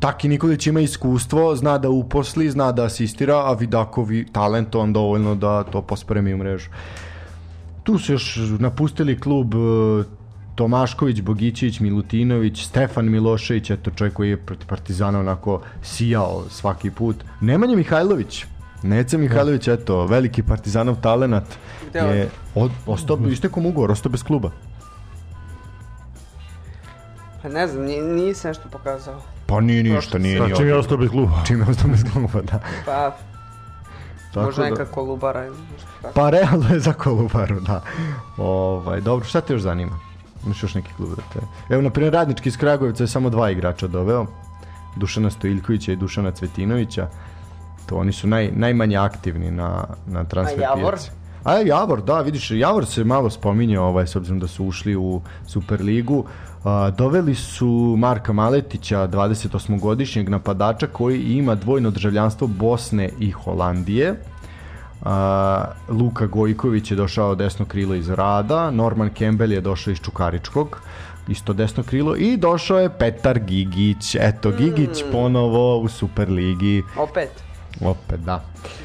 [0.00, 5.62] Taki Nikolić ima iskustvo, zna da uposli, zna da asistira, a Vidakovi talentovan dovoljno da
[5.64, 6.70] to pospremi u mrežu.
[7.82, 9.58] Tu su još napustili klub e,
[10.54, 17.16] Tomašković, Bogićević, Milutinović, Stefan Milošević, eto čovjek koji je protiv Partizana onako sijao svaki put.
[17.40, 18.44] Nemanja Mihajlović,
[18.82, 21.44] Neca Mihajlović, eto, veliki partizanov talenat
[21.94, 24.50] je od, ostao, istekom ugovor, ostao bez kluba.
[27.42, 27.86] Pa ne znam,
[28.34, 29.35] se nešto pokazao.
[29.46, 31.32] Pa nije ništa, nije ni čim je ostao bez kluba.
[31.46, 32.60] Čim je ostao bez kluba, da.
[32.86, 33.16] Pa,
[34.34, 36.14] Tako možda da- neka kolubara ili nešto tako.
[36.14, 37.82] Pa realno je za Kolubaru, da.
[38.36, 39.98] Ovaj, dobro, šta te još zanima?
[40.46, 41.38] Imaš još neki klub da te...
[41.68, 44.26] Evo, na primjer, Radnički iz Kragujevca je samo dva igrača doveo.
[44.96, 47.08] Dušana Stojiljkovića i Dušana Cvetinovića.
[47.86, 50.94] To oni su naj, najmanje aktivni na, na transfer A Javor?
[50.94, 51.10] pijaci.
[51.46, 55.20] A Javor, da, vidiš, Javor se malo spominje, ovaj, s obzirom da su ušli u
[55.46, 56.24] Superligu.
[56.64, 64.14] A, doveli su Marka Maletića, 28-godišnjeg napadača, koji ima dvojno državljanstvo Bosne i Holandije.
[65.02, 70.80] A, Luka Gojković je došao desno krilo iz Rada, Norman Campbell je došao iz Čukaričkog,
[71.28, 74.14] isto desno krilo i došao je Petar Gigić.
[74.14, 76.82] Eto, Gigić ponovo u Superligi.
[76.96, 77.30] Opet,
[77.80, 78.44] Opet, da.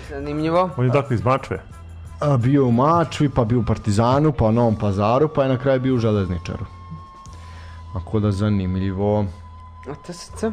[0.10, 0.70] zanimljivo.
[0.78, 1.81] On je dakle iz Mačve.
[2.22, 5.58] A, bio u Mačvi, pa bio u Partizanu, pa u Novom Pazaru, pa je na
[5.58, 6.66] kraju bio u Železničaru.
[7.96, 9.26] Ako da zanimljivo.
[9.90, 10.44] A TSC?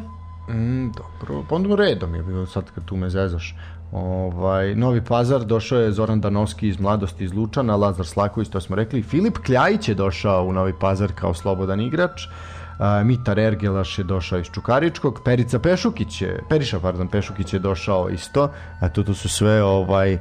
[0.49, 3.55] Mm, dobro, pa onda redom je bilo sad kad tu me zezaš.
[3.91, 8.75] Ovaj, Novi Pazar došao je Zoran Danovski iz Mladosti iz Lučana, Lazar Slaković, to smo
[8.75, 9.03] rekli.
[9.03, 12.25] Filip Kljajić je došao u Novi Pazar kao slobodan igrač.
[12.25, 18.09] Uh, Mitar Ergelaš je došao iz Čukaričkog, Perica Pešukić je, Periša, pardon, Pešukić je došao
[18.09, 20.17] isto, a tu, tu su sve ovaj,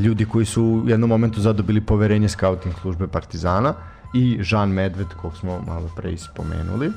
[0.00, 3.74] ljudi koji su u jednom momentu zadobili poverenje scouting službe Partizana
[4.14, 6.92] i Žan Medved, kog smo malo pre ispomenuli.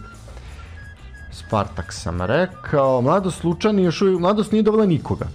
[1.31, 5.25] Spartak sam rekao, Mladost Lučani još uvijek, Mladost nije dobila nikoga.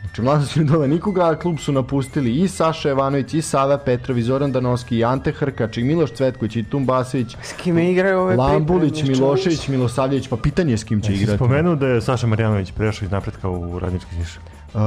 [0.00, 4.18] Znači, Mladost nije dobila nikoga, a klub su napustili i Saša Jovanović, i Sava Petrov,
[4.18, 8.20] i Zoran Danovski, i Ante Hrkač, i Miloš Cvetković, i Tum Basević, S kime igraju
[8.20, 11.38] ove Lambulić, Milošević, Milosavljević, pa pitanje je s kim će Jesi igrati.
[11.38, 14.38] spomenuo da je Saša Marjanović prešao iz napretka u radnički Niš?
[14.74, 14.80] Uh,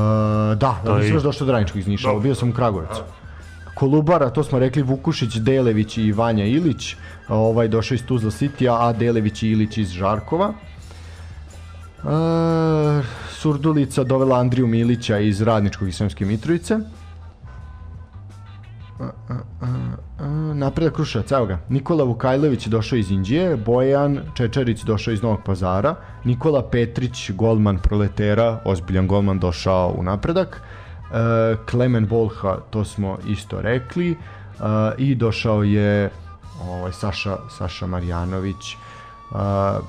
[0.58, 3.02] da, da nisam još došao do Radničkog iz Niša, bio sam u Kragujevcu.
[3.76, 6.96] Kolubara, to smo rekli Vukušić, Delević i Vanja Ilić,
[7.30, 10.54] ovaj došao iz Tuzla Citya, a Delević i Ilić iz Žarkova.
[10.54, 10.56] E,
[13.32, 16.78] Surdulica dovela Andriju Milića iz Radničkog i Sremske Mitrovice.
[19.00, 19.68] A, a, a,
[20.54, 21.60] Napredak Kruševac, evo ga.
[21.70, 28.62] Nikola Vukajlović došao iz Indije, Bojan Čečarić došao iz Novog pazara, Nikola Petrić, golman proletera,
[28.66, 34.16] ozbiljan golman došao u napredak, e, Klemen Volha, to smo isto rekli, e,
[34.98, 36.10] i došao je
[36.70, 38.76] ovaj, Saša, Saša Marjanović,
[39.34, 39.40] Uh,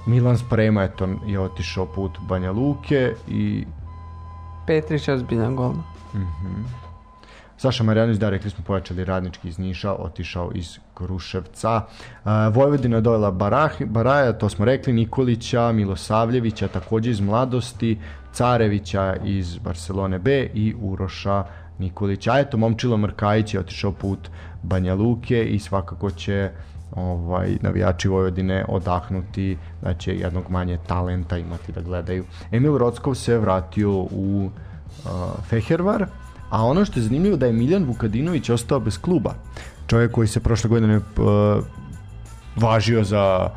[0.06, 3.66] Milan Sprema je, to, je otišao put Banja Luke i
[4.66, 5.84] Petrić je ozbiljan golman.
[7.64, 11.76] Saša Marjanović, da, rekli smo, pojačali radnički iz Niša, otišao iz Kruševca.
[11.80, 17.98] Uh, Vojvodina je dojela Barah, Baraja, to smo rekli, Nikolića, Milosavljevića, takođe iz Mladosti,
[18.32, 21.44] Carevića iz Barcelone B i Uroša
[21.78, 22.32] Nikolića.
[22.32, 24.28] A eto, Momčilo Mrkajić je otišao put
[24.62, 26.50] Banja Luke i svakako će
[26.92, 32.24] ovaj navijači Vojvodine odahnuti da će jednog manje talenta imati da gledaju.
[32.52, 34.50] Emil Rockov se vratio u
[35.04, 35.10] uh,
[35.48, 36.06] Fehervar,
[36.54, 39.34] a ono što je zanimljivo da je Miljan Vukadinović ostao bez kluba.
[39.86, 41.02] Čovjek koji se prošle godine uh,
[42.56, 43.50] važio za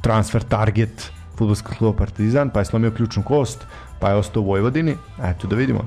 [0.00, 3.66] transfer target futbolskog kluba Partizan, pa je slomio ključnu kost,
[3.98, 4.96] pa je ostao u Vojvodini.
[5.22, 5.84] Eto da vidimo.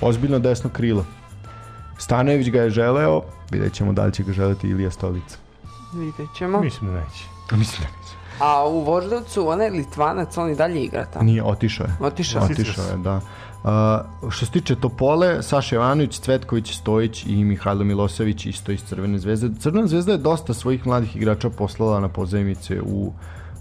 [0.00, 1.04] Ozbiljno desno krilo.
[1.98, 5.36] Stanojević ga je želeo, vidjet ćemo da li će ga želeti Ilija Stolica.
[5.94, 6.60] Vidjet ćemo.
[6.60, 7.24] Mislim da neće.
[7.60, 8.14] Mislim da neće.
[8.38, 11.24] A u Voždovcu, onaj Litvanac, on i dalje igra tamo.
[11.24, 11.96] Nije, otišao je.
[12.00, 12.44] Otišao.
[12.44, 13.20] Otišao je, da.
[13.64, 13.70] Uh,
[14.30, 19.48] što se tiče Topole, Saša Jovanović, Cvetković, Stojić i Mihajlo Milosević isto iz Crvene zvezde.
[19.58, 23.12] Crvena zvezda je dosta svojih mladih igrača poslala na pozajmice u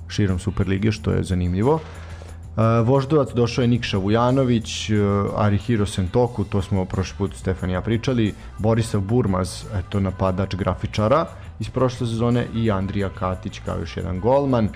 [0.08, 1.74] širom Superlige, što je zanimljivo.
[1.74, 4.98] Uh, Voždovac došao je Nikša Vujanović, uh,
[5.36, 11.26] Arihiro Sentoku, to smo prošli put Stefan i ja pričali, Borisav Burmaz, eto napadač grafičara
[11.60, 14.70] iz prošle sezone i Andrija Katić kao još jedan golman.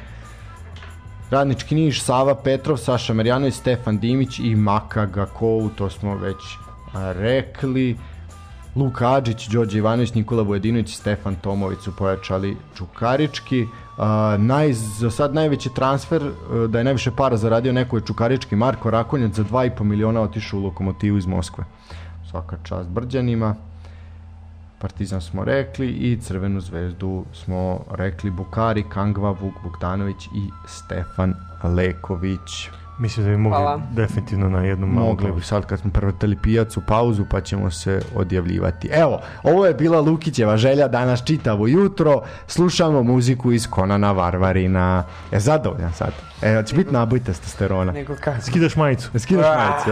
[1.30, 6.58] Radnički Niš, Sava Petrov, Saša Marjanović, Stefan Dimić i Maka Gakov, to smo već
[6.94, 7.98] rekli.
[8.76, 13.66] Luka Adžić, Đorđe Ivanović, Nikola Vojadinović, Stefan Tomović su pojačali Čukarički.
[14.38, 18.92] Naj, za sad najveći transfer, a, da je najviše para zaradio neko je Čukarički, Marko
[18.92, 21.64] Rakonjac za 2,5 miliona otišao u lokomotivu iz Moskve.
[22.32, 23.56] Svaka čast Brđanima.
[24.80, 31.34] Partizan smo rekli i Crvenu zvezdu smo rekli Bukari, Kangva, Vuk Bogdanović i Stefan
[31.64, 32.70] Leković.
[33.00, 33.82] Mislim da bi mogli Hvala.
[33.92, 38.02] definitivno na jednom malo Mogli bi sad kad smo prevrtali pijacu pauzu pa ćemo se
[38.16, 38.88] odjavljivati.
[38.88, 42.22] Evo, ovo je bila Lukićeva želja danas čitavo jutro.
[42.48, 45.04] Slušamo muziku iz Konana Varvarina.
[45.32, 46.12] Je zadovoljan sad?
[46.42, 47.92] E, će biti naboj testosterona.
[47.92, 48.42] Nego kako?
[48.42, 49.20] Skidaš majicu.
[49.20, 49.92] Skidaš majicu.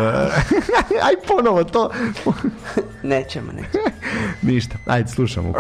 [1.07, 1.89] Aj ponovo to.
[3.03, 3.83] Nećemo, nećemo.
[4.41, 4.77] Ništa.
[4.85, 5.53] Ajde, slušamo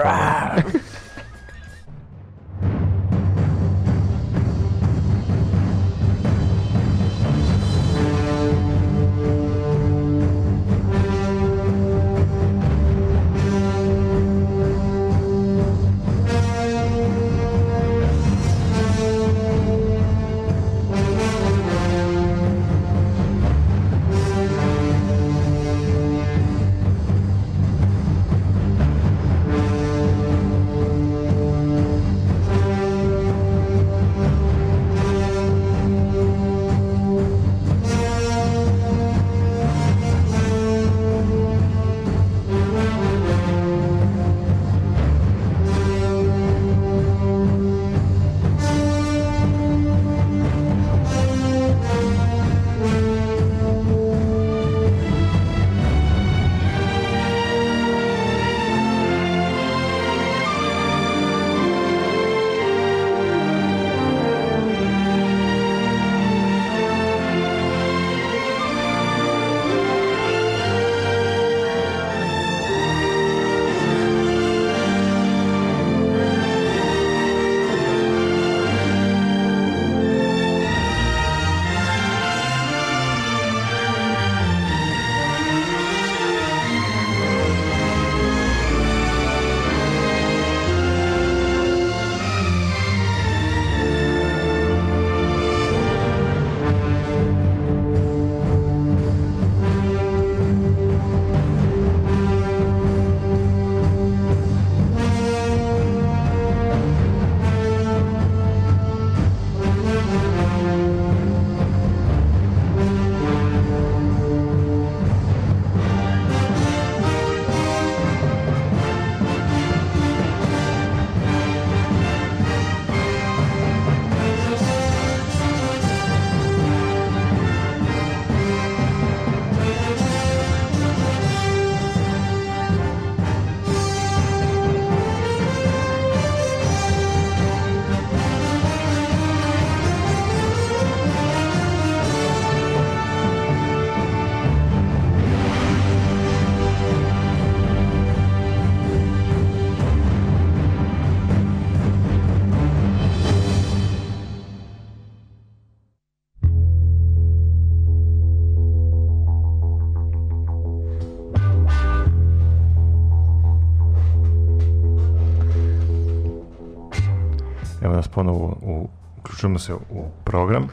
[169.45, 170.67] uključujemo se u program.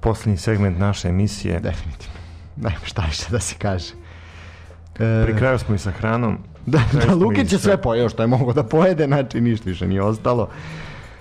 [0.00, 1.60] Poslednji segment naše emisije.
[1.60, 2.18] Definitivno.
[2.56, 3.92] Ne, šta više da se kaže.
[4.94, 6.38] E, Pri kraju smo i sa hranom.
[6.66, 9.70] da, da, smo Lukić i je sve pojeo što je mogo da pojede, znači ništa
[9.70, 10.48] više nije ostalo.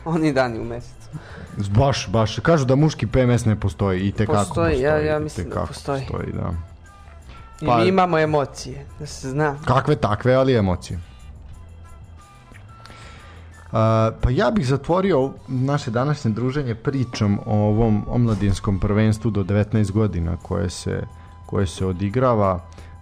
[0.05, 1.09] Oni dani u mesecu.
[1.69, 5.65] Baš, baš, kažu da muški PMS ne postoji i tekako Postoji, ja- ja mislim da
[5.65, 6.01] postoji.
[6.01, 6.51] postoji da.
[7.61, 9.55] I Pa- mi imamo emocije, da se zna.
[9.65, 10.99] Kakve takve, ali emocije.
[14.21, 20.37] Pa ja bih zatvorio naše današnje druženje pričom o ovom omladinskom prvenstvu do 19 godina
[20.41, 21.03] koje se,
[21.45, 22.59] koje se odigrava.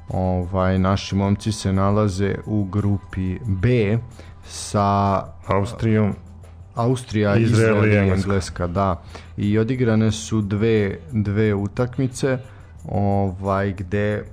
[0.09, 3.97] Ovaj, naši momci se nalaze u grupi B
[4.43, 6.13] sa Austrijom.
[6.75, 8.29] Austrija, Izrael Izrael, i Engleska.
[8.29, 9.01] Engleska, da.
[9.37, 12.37] I odigrane su dve, dve utakmice
[12.89, 14.23] ovaj, gde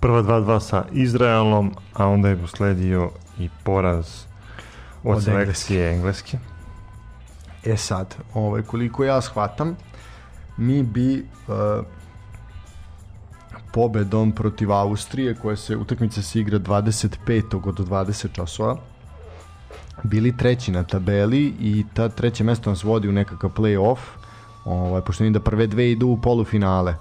[0.00, 4.26] Prva 2-2 sa Izraelom, a onda je usledio i poraz
[5.06, 6.38] od, Od selekcije Engleske.
[7.64, 9.76] E sad, ovaj, koliko ja shvatam,
[10.56, 11.84] mi bi uh,
[13.72, 17.68] pobedom protiv Austrije, koja se utakmica se igra 25.
[17.68, 18.76] od 20 časova,
[20.02, 23.98] bili treći na tabeli i ta treće mesto nas vodi u nekakav play-off,
[24.64, 26.94] ovaj, pošto vidim da prve dve idu u polufinale.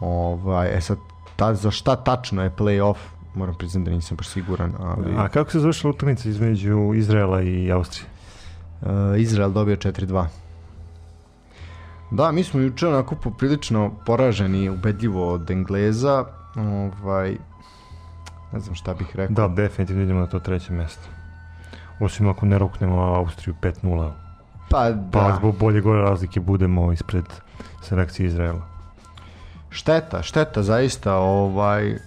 [0.00, 0.98] Ovaj, e sad,
[1.36, 2.96] ta, za šta tačno je play-off,
[3.36, 7.72] moram priznati da nisam baš siguran, ali A kako se završila utakmica između Izraela i
[7.72, 8.08] Austrije?
[8.80, 8.88] Uh,
[9.18, 10.26] Izrael dobio 4-2.
[12.10, 16.24] Da, mi smo juče onako poprilično poraženi ubedljivo od Engleza.
[16.56, 17.36] Ovaj,
[18.52, 19.34] ne znam šta bih rekao.
[19.34, 21.08] Da, definitivno idemo na to treće mesto.
[22.00, 24.10] Osim ako ne roknemo Austriju 5-0,
[24.70, 25.36] pa pa da.
[25.36, 27.24] zbog bolje gore razlike budemo ispred
[27.82, 28.62] selekcije Izraela.
[29.70, 31.98] Šteta, šteta zaista ovaj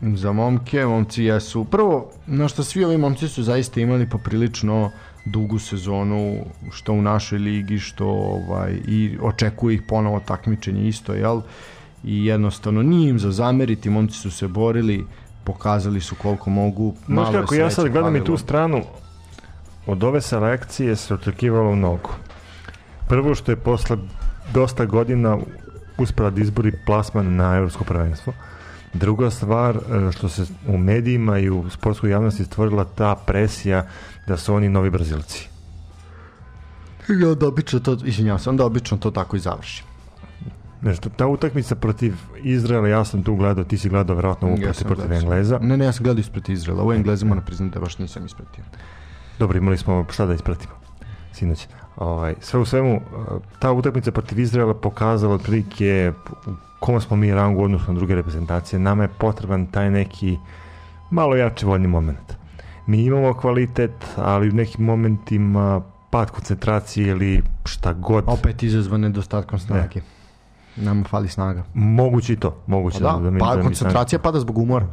[0.00, 4.90] za momke, momci jesu prvo, na što svi ovi momci su zaista imali poprilično
[5.24, 11.40] dugu sezonu što u našoj ligi što ovaj i očekuje ih ponovo takmičenje isto jel
[12.04, 15.06] i jednostavno nije im za zameriti momci su se borili
[15.44, 18.82] pokazali su koliko mogu Znaš kako, ja sad gledam i tu stranu,
[19.86, 22.10] od ove selekcije se očekivalo mnogo.
[23.08, 23.96] Prvo što je posle
[24.54, 25.38] dosta godina
[25.98, 28.32] uspela da izbori plasman na evropsko prvenstvo.
[28.98, 33.86] Druga stvar, e, što se u medijima i u sportskoj javnosti stvorila ta presija
[34.26, 35.48] da su oni novi Brazilci.
[37.08, 39.84] I onda obično to, izvinjavam se, onda obično to tako i završi.
[40.82, 44.72] Znaš, ta utakmica protiv Izraela, ja sam tu gledao, ti si gledao verovatno ovu Ja
[44.72, 45.12] protiv, protiv.
[45.12, 45.58] Engleza.
[45.58, 46.84] Ne, ne, ja sam gledao ispred Izraela.
[46.84, 48.64] U Englezima moram priznati da baš nisam ispratio.
[49.38, 50.74] Dobro, imali smo šta da ispratimo
[51.32, 51.66] sinoć.
[51.96, 53.00] Ovaj, sve u svemu, eh,
[53.58, 56.12] ta utakmica protiv Izraela pokazala otprilike
[56.46, 56.50] u
[56.80, 58.78] kom smo mi rangu na druge reprezentacije.
[58.78, 60.38] Nama je potreban taj neki
[61.10, 62.36] malo jači voljni moment.
[62.86, 68.24] Mi imamo kvalitet, ali u nekim momentima pad koncentracije ili šta god.
[68.26, 70.00] Opet izazvan nedostatkom snage.
[70.76, 71.64] Nama fali snaga.
[71.74, 72.62] Moguće i to.
[72.66, 74.86] Moguće Pa da, mi- pa mi koncentracija pada zbog umora.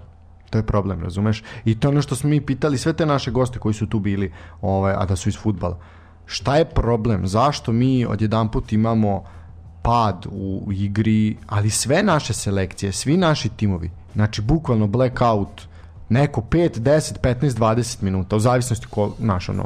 [0.50, 1.44] To je problem, razumeš?
[1.66, 4.00] I to je ono što smo mi pitali sve te naše goste koji su tu
[4.00, 4.32] bili,
[4.62, 5.80] ovaj, a da su iz futbala.
[6.26, 7.28] Šta je problem?
[7.28, 9.24] Zašto mi odjedanput imamo
[9.84, 15.62] pad u igri, ali sve naše selekcije, svi naši timovi, znači bukvalno blackout,
[16.10, 19.66] neko 5, 10, 15, 20 minuta, u zavisnosti ko, naš, ono,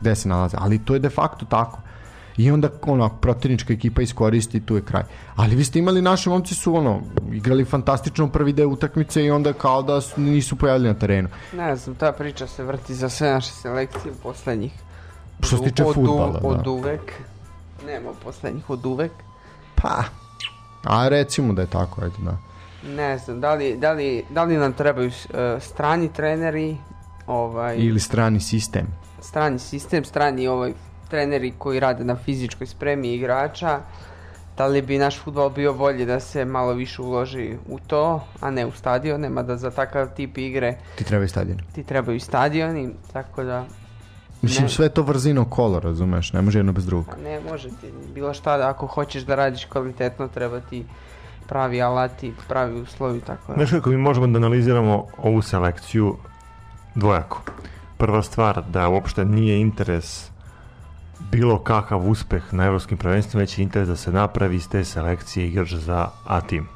[0.00, 1.78] gde se nalaze, ali to je de facto tako.
[2.36, 5.02] I onda ono, protivnička ekipa iskoristi i tu je kraj.
[5.36, 7.00] Ali vi ste imali, naši momci su ono,
[7.32, 11.28] igrali fantastično u prvi deo utakmice i onda kao da su, nisu pojavili na terenu.
[11.56, 14.72] Ne znam, ta priča se vrti za sve naše selekcije poslednjih.
[15.40, 16.48] Što se tiče od, fudbala, da.
[16.48, 17.12] Od uvek.
[17.86, 19.12] Nema poslednjih od uvek.
[19.82, 20.04] Pa,
[20.84, 22.36] a recimo da je tako, ajde, da.
[22.86, 26.76] Ne znam, da li, da li, da li nam trebaju uh, strani treneri,
[27.26, 28.86] ovaj, Ili strani sistem.
[29.20, 30.72] strani sistem, strani ovaj
[31.08, 33.80] treneri koji rade na fizičkoj spremi igrača,
[34.56, 38.50] da li bi naš futbol bio bolji da se malo više uloži u to, a
[38.50, 41.58] ne u stadion, nema da za takav tip igre Ti treba i stadion.
[41.74, 43.64] ti trebaju stadioni, tako da
[44.42, 44.68] Mislim, Ne.
[44.68, 47.06] sve to vrzino kolo, razumeš, ne može jedno bez drugog.
[47.06, 50.84] pa ne može ti bilo šta ako hoćeš da radiš kvalitetno treba ti
[51.48, 53.54] pravi alati, pravi uslovi, tako da.
[53.54, 56.16] Znaš kako mi možemo da analiziramo ovu selekciju
[56.94, 57.42] dvojako.
[57.96, 60.30] Prva stvar, da uopšte nije interes
[61.30, 65.48] bilo kakav uspeh na evropskim prvenstvima, već je interes da se napravi iz te selekcije
[65.48, 66.68] igrač za A tim.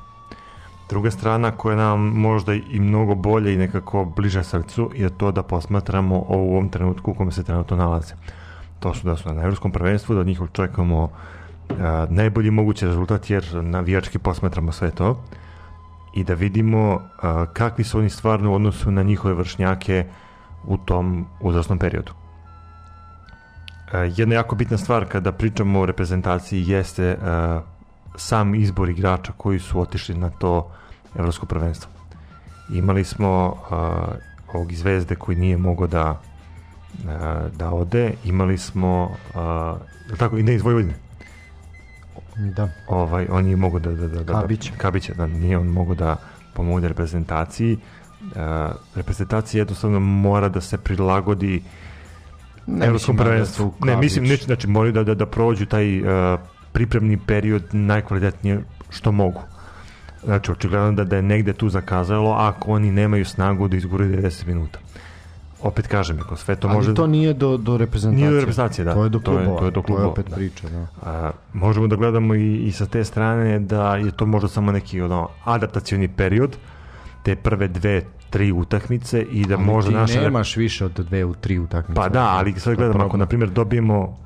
[0.93, 5.43] Druga strana koja nam možda i mnogo bolje i nekako bliže srcu je to da
[5.43, 8.15] posmatramo u ovom trenutku u kome se trenutno nalaze.
[8.81, 11.09] To su da su na evropskom prvenstvu, da od njih očekujemo
[11.81, 15.25] a, najbolji mogući rezultat jer navijački posmatramo sve to
[16.15, 20.05] i da vidimo a, kakvi su oni stvarno u odnosu na njihove vršnjake
[20.65, 22.13] u tom uzrasnom periodu.
[23.93, 27.17] E, jedna jako bitna stvar kada pričamo o reprezentaciji jeste e,
[28.17, 30.71] sam izbor igrača koji su otišli na to
[31.19, 31.91] evropsko prvenstvo.
[32.71, 33.75] Imali smo e,
[34.55, 36.21] ovog Zvezde koji nije mogao da
[36.93, 39.11] e, da ode, imali smo
[40.13, 40.95] e, tako i ne iz Vojvodine.
[42.37, 42.69] Da.
[42.89, 44.71] Ovaj on je mogao da da da da Kabić.
[44.71, 46.17] da, Kabić, da nije on mogao da
[46.55, 47.73] pomogne reprezentaciji.
[47.73, 47.79] E,
[48.95, 51.63] reprezentacija jednostavno mora da se prilagodi
[52.67, 53.73] Ne evropskom da prvenstvu.
[53.79, 56.41] su Ne, mislim, neće, znači moraju da, da, da prođu taj uh,
[56.73, 58.61] pripremni period najkvalitetnije
[58.91, 59.43] što mogu.
[60.25, 64.47] Znači, očigledno da, da je negde tu zakazalo ako oni nemaju snagu da izguraju 90
[64.47, 64.79] minuta.
[65.63, 66.95] Opet kažem, ako sve to Ali može...
[66.95, 68.21] to nije do, do reprezentacije.
[68.21, 68.95] Nije do reprezentacije, da.
[68.95, 69.59] To je do To je- klubova.
[69.59, 70.37] to je do klubova, opet da.
[70.37, 70.87] priča, da.
[71.03, 75.01] A, možemo da gledamo i, i sa te strane da je to možda samo neki
[75.01, 76.57] ono, adaptacioni period
[77.23, 80.21] te prve dve, tri utakmice i da Ali možda ti naša...
[80.21, 81.97] nemaš više od dve u tri utakmice.
[81.97, 84.17] Pa da, ali sad To je gledamo, ako na primjer dobijemo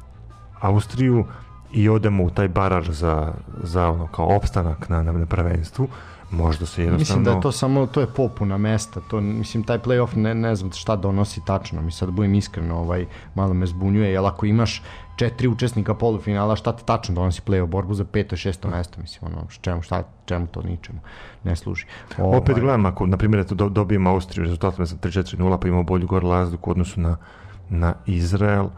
[0.60, 1.24] Austriju
[1.76, 3.32] i odemo u taj baraž za,
[3.62, 5.88] za ono kao opstanak na, na, prvenstvu,
[6.30, 7.20] možda se jednostavno...
[7.20, 10.54] Mislim da je to samo, to je popuna mesta, to, mislim, taj playoff ne, ne
[10.56, 14.82] znam šta donosi tačno, mi sad budem iskren, ovaj, malo me zbunjuje, jer ako imaš
[15.16, 17.66] četiri učesnika polufinala, šta ti tačno donosi playoff?
[17.66, 20.98] Borbu za peto i šesto mesto, mislim, ono, čemu, šta, čemu to ničemu
[21.44, 21.86] ne služi.
[22.18, 25.82] Ovaj, Opet gledam, ako, na primjer, eto, do- dobijemo Austriju rezultatom za 3-4-0, pa imamo
[25.82, 27.16] bolju gor razliku u odnosu na,
[27.68, 28.68] na Izrael,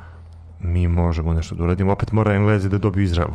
[0.60, 1.92] mi možemo nešto da uradimo.
[1.92, 3.30] Opet mora Englezi da dobiju Izrael.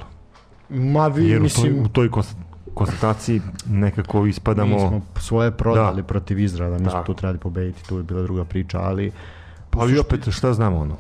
[0.70, 2.42] Ma vi, Jer u mislim, toj, u toj konsta-
[2.74, 4.74] konstataciji nekako ispadamo...
[4.74, 6.08] mi smo svoje prodali Da.
[6.08, 7.04] protiv Izraela, mi smo Da.
[7.04, 9.12] tu trebali pobediti, tu je bila druga priča, ali
[9.72, 10.96] Ali opet, šta znamo ono?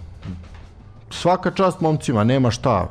[1.10, 2.88] svaka čast momcima, nema šta,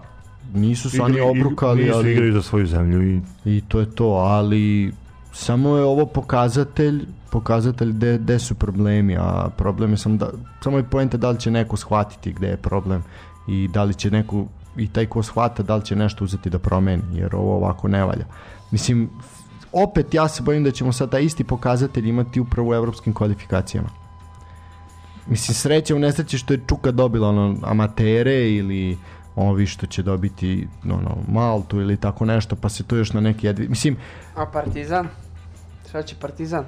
[0.55, 2.13] nisu se oni obrukali, nisu ali...
[2.13, 4.93] igraju za svoju zemlju i I to je to, ali
[5.33, 10.31] samo je ovo pokazatelj pokazatelj gde, su problemi, a problem je sam da,
[10.61, 13.03] samo je poenta da li će neko shvatiti gde je problem
[13.49, 14.45] i da li će neko
[14.77, 18.05] i taj ko shvata da li će nešto uzeti da promeni, jer ovo ovako ne
[18.05, 18.25] valja.
[18.71, 19.11] Mislim,
[19.73, 23.89] opet ja se bojim da ćemo sad taj isti pokazatelj imati upravo u evropskim kvalifikacijama.
[25.27, 28.99] Mislim, sreće u nesreći što je Čuka dobila ono, amatere ili
[29.37, 33.47] ovi što će dobiti ono, Maltu ili tako nešto, pa se to još na neki
[33.47, 33.69] jedvi...
[33.69, 33.97] Mislim,
[34.37, 35.09] A Partizan?
[35.89, 36.65] Šta će Partizan?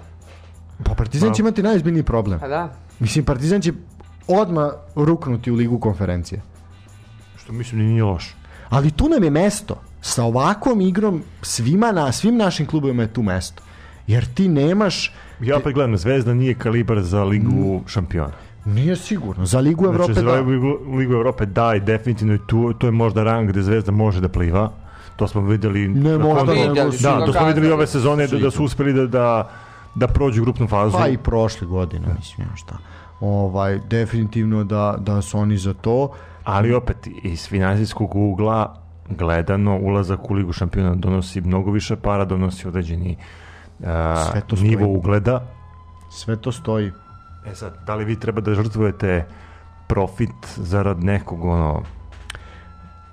[0.84, 2.40] Pa Partizan će imati najizbiljniji problem.
[2.40, 2.72] Pa da.
[2.98, 3.72] Mislim, Partizan će
[4.28, 6.42] odmah ruknuti u ligu konferencije.
[7.36, 8.34] što mislim da nije loš.
[8.68, 9.80] Ali tu nam je mesto.
[10.00, 13.62] Sa ovakvom igrom svima na, svim našim klubovima je tu mesto.
[14.06, 15.12] Jer ti nemaš...
[15.40, 17.88] Ja opet gledam, Zvezda nije kalibar za ligu Mm.
[17.88, 18.32] šampiona.
[18.64, 19.46] Nije sigurno.
[19.46, 20.40] Za ligu Evrope znači, za da.
[20.40, 24.20] ligu, ligu Evrope da i definitivno i tu, to je možda rang gde Zvezda može
[24.20, 24.70] da pliva.
[25.16, 25.88] To smo videli...
[25.88, 26.52] Ne možda,
[26.90, 29.50] su- su Da, to smo videli ove sezone da, da su uspeli da, da,
[29.94, 30.98] da prođu grupnu fazu.
[30.98, 32.78] Pa i prošle godine, mislim, ja šta.
[33.20, 36.10] Ovaj, definitivno da, da su oni za to.
[36.44, 38.76] Ali opet, iz finansijskog ugla
[39.08, 43.16] gledano, ulazak u ligu šampiona donosi mnogo više para, donosi određeni
[43.78, 45.46] uh, nivo ugleda.
[46.10, 46.92] Sve to stoji.
[47.46, 49.26] E sad, da li vi treba da žrtvujete
[49.88, 51.82] profit zarad nekog ono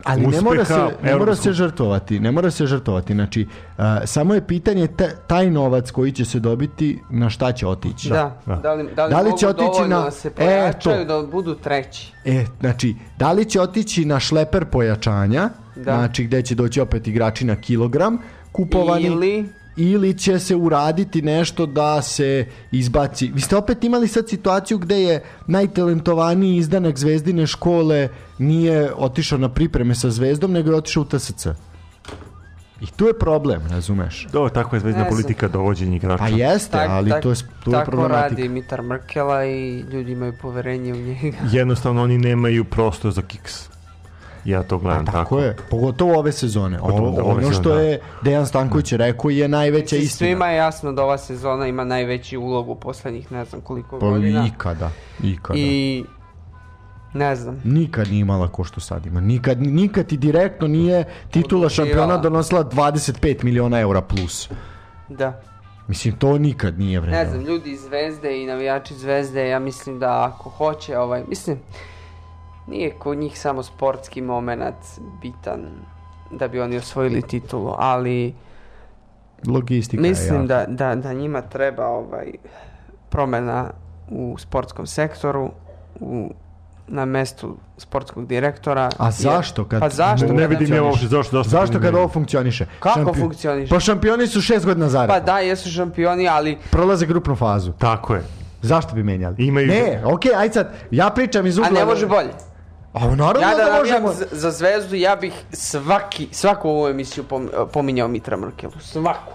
[0.04, 3.14] Ali ne mora se, uspeha ne mora se žrtvovati, ne mora se žrtvovati.
[3.14, 3.48] Znači,
[3.78, 8.10] a, samo je pitanje te- taj novac koji će se dobiti na šta će otići.
[8.10, 8.56] Da, da.
[8.56, 11.22] da li, da li, Da li će otići na- da se E, pojačaju to.
[11.22, 12.14] da budu treći?
[12.26, 15.84] E, znači, da li će otići na šleper pojačanja, Da.
[15.84, 18.18] znači gde će doći opet igrači na kilogram,
[18.52, 23.32] kupovani, Ili ili će se uraditi nešto da se izbaci.
[23.34, 29.50] Vi ste opet imali sad situaciju gde je najtalentovaniji izdanak zvezdine škole nije otišao na
[29.50, 31.48] pripreme sa zvezdom, nego je otišao u TSC.
[32.82, 34.28] I tu je problem, razumeš?
[34.34, 36.24] Do, tako je zvezdna politika dovođenja igrača.
[36.24, 38.30] Pa jeste, tak- ali tak- to je, to je tako problematika.
[38.30, 41.38] radi Mitar Mrkela i ljudi imaju poverenje u njega.
[41.52, 43.70] Jednostavno oni nemaju prostor za kiks.
[44.46, 45.18] Ja to gledam Pa tako.
[45.20, 46.78] tako je, pogotovo ove sezone.
[46.80, 47.82] Pogotovo Ovo, da ove ono sezone, što da.
[47.82, 50.28] je Dejan Stanković rekao je najveća Mislim, istina.
[50.28, 54.06] Svima je jasno da ova sezona ima najveći ulog u poslednjih ne znam koliko Pa
[54.06, 54.48] godina.
[54.48, 54.90] ikada,
[55.24, 55.60] ikada.
[55.60, 56.04] I
[57.14, 57.62] ne znam.
[57.64, 59.20] Nikad nije imala ko što sad ima.
[59.22, 64.50] Nikad, nikad ti direktno nije titula šampiona donosila 25 miliona eura plus.
[65.10, 65.42] Da.
[65.88, 67.32] Mislim, to nikad nije Ne vredno.
[67.32, 71.60] znam, ljudi iz Zvezde i navijači Zvezde, ja mislim da ako hoće, ovaj, mislim,
[72.68, 74.76] nije kod njih samo sportski moment
[75.22, 75.62] bitan
[76.32, 78.34] da bi oni osvojili titulu, ali
[79.48, 82.32] Logistika mislim da, da, da njima treba ovaj
[83.10, 83.70] promena
[84.10, 85.52] u sportskom sektoru,
[85.96, 86.30] u,
[86.88, 88.90] na mestu sportskog direktora.
[88.98, 90.28] A zašto kad- Pa zašto?
[90.28, 91.38] Ne, Ne vidim ja uopšte zašto.
[91.38, 92.66] Zašto, Zašto kad ovo funkcioniše?
[92.80, 93.70] Kako funkcioniše?
[93.70, 95.26] Pa šampioni su šest godina Pa zaredom.
[95.26, 97.72] da, jesu šampioni, ali Prolaze grupnu fazu.
[97.72, 98.24] Tako je.
[98.62, 99.36] Zašto bi menjali?
[99.40, 101.68] Imaju- Ne, okej, aj sad, ja pričam iz ugla...
[101.70, 102.30] a ne može bolje.
[102.94, 104.14] A naravno Ja da da možemo.
[104.14, 108.74] za, za zvezdu, ja bih svaki, svaku ovu emisiju pom, pominjao Mitra Mrkelu.
[108.80, 109.34] Svaku.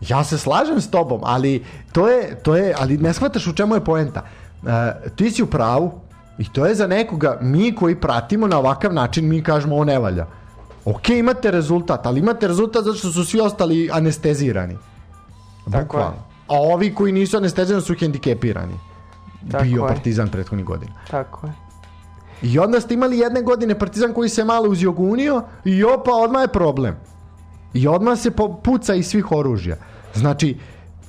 [0.00, 3.74] Ja se slažem s tobom, ali to je, to je, ali ne shvataš u čemu
[3.74, 4.22] je poenta.
[4.66, 5.92] E, ti si u pravu
[6.38, 9.98] i to je za nekoga, mi koji pratimo na ovakav način, mi kažemo ovo ne
[9.98, 10.26] valja.
[10.84, 14.76] Ok, imate rezultat, ali imate rezultat zato što su svi ostali anestezirani.
[15.72, 16.16] Tako Bukvalno.
[16.48, 18.74] A ovi koji nisu anestezirani su hendikepirani.
[19.50, 19.88] Tako Bio je.
[19.88, 20.92] partizan prethodnih godina.
[21.10, 21.52] Tako je.
[22.42, 26.48] I onda ste imali jedne godine partizan koji se malo uzjogunio i opa, odmah je
[26.48, 26.96] problem.
[27.74, 28.30] I odmah se
[28.64, 29.76] puca iz svih oružja.
[30.14, 30.56] Znači,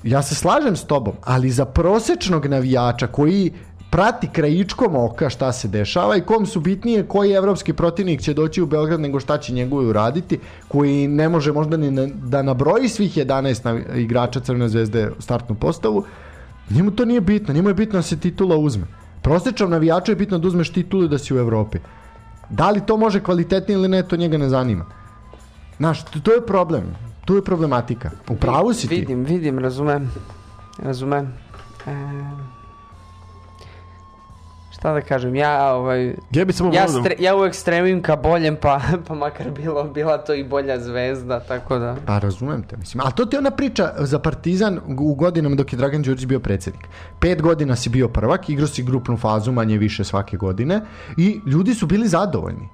[0.03, 3.53] ja se slažem s tobom, ali za prosečnog navijača koji
[3.91, 8.62] prati krajičkom oka šta se dešava i kom su bitnije koji evropski protivnik će doći
[8.62, 12.90] u Beograd nego šta će njegovi uraditi, koji ne može možda ni na, da nabroji
[12.90, 16.03] svih 11 navi- igrača Crvene zvezde u startnu postavu,
[16.70, 19.01] njemu to nije bitno, njemu je bitno da se titula uzme.
[19.22, 21.80] Prosječnom navijaču je bitno da uzmeš titulu da si u Evropi.
[22.49, 24.85] Da li to može kvalitetnije ili ne, to njega ne zanima.
[25.77, 26.95] Znaš, to, to je problem.
[27.26, 28.11] Tu je problematika.
[28.30, 28.95] U pravu si ti.
[28.95, 30.11] Vidim, vidim, razumem.
[30.77, 31.34] Razumem.
[31.88, 31.91] E,
[34.82, 36.16] šta da kažem, ja ovaj...
[36.32, 39.84] Ja bi samo Ja, da- stre, ja uvek stremim ka boljem, pa, pa makar bilo,
[39.84, 41.95] bila to i bolja zvezda, tako da...
[42.06, 43.02] Pa razumem te, mislim.
[43.02, 46.40] Ali to ti je ona priča za Partizan u godinama dok je Dragan Đurić bio
[46.40, 46.88] predsjednik.
[47.20, 50.82] Pet godina si bio prvak, igrao si grupnu fazu manje više svake godine
[51.18, 52.70] i ljudi su bili zadovoljni.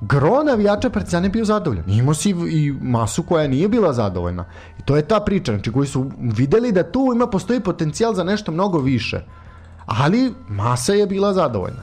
[0.00, 1.90] Gro navijača Partizana je bio zadovoljan.
[1.90, 4.44] Imao si i masu koja nije bila zadovoljna.
[4.78, 8.24] I to je ta priča, znači koji su videli da tu ima postoji potencijal za
[8.24, 9.24] nešto mnogo više.
[9.90, 11.82] Ali masa je bila zadovoljna.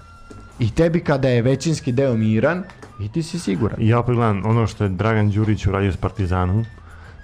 [0.60, 2.64] I tebi kada je većinski deo miran,
[3.00, 3.78] i ti si siguran.
[3.80, 6.66] Ja pogledam ono što je Dragan Đurić uradio s Partizanom,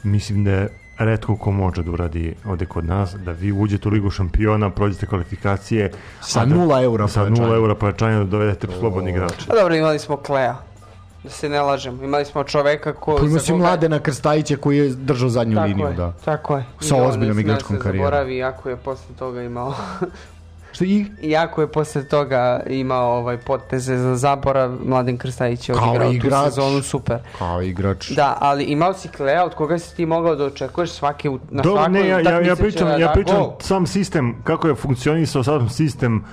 [0.04, 3.92] mislim da je redko ko može da uradi ovde kod nas, da vi uđete u
[3.92, 5.92] ligu šampiona, prođete kvalifikacije
[6.22, 7.42] Sa a da- nula eura sa povećanja.
[7.42, 9.46] nula eura povećanja da dovedete slobodni igrače.
[9.48, 10.56] Pa dobro, imali smo Klea.
[11.24, 12.04] Da se ne lažemo.
[12.04, 13.18] Imali smo čoveka ko...
[13.20, 16.12] Ima za si koga- Mladena Krstajića koji je držao zadnju Tako liniju, je, da.
[16.26, 16.66] Tako je.
[16.80, 18.06] Sa ozbiljnom igračkom da se karijerom.
[18.06, 19.74] Zaboravi, iako je posle toga imao...
[20.74, 26.12] Što i Iako je posle toga imao ovaj poteze za zaborav, Mladen Krstajić je odigrao
[26.46, 27.18] tu sezonu super.
[27.40, 28.10] kao igrač.
[28.10, 31.82] Da, ali imao si Klea od koga si ti mogao da očekuješ svake, na Dobro,
[31.82, 35.70] svakoj ne, ja, ja, ja pričam, ja da pričam sam sistem, kako je funkcionisao sam
[35.70, 36.24] sistem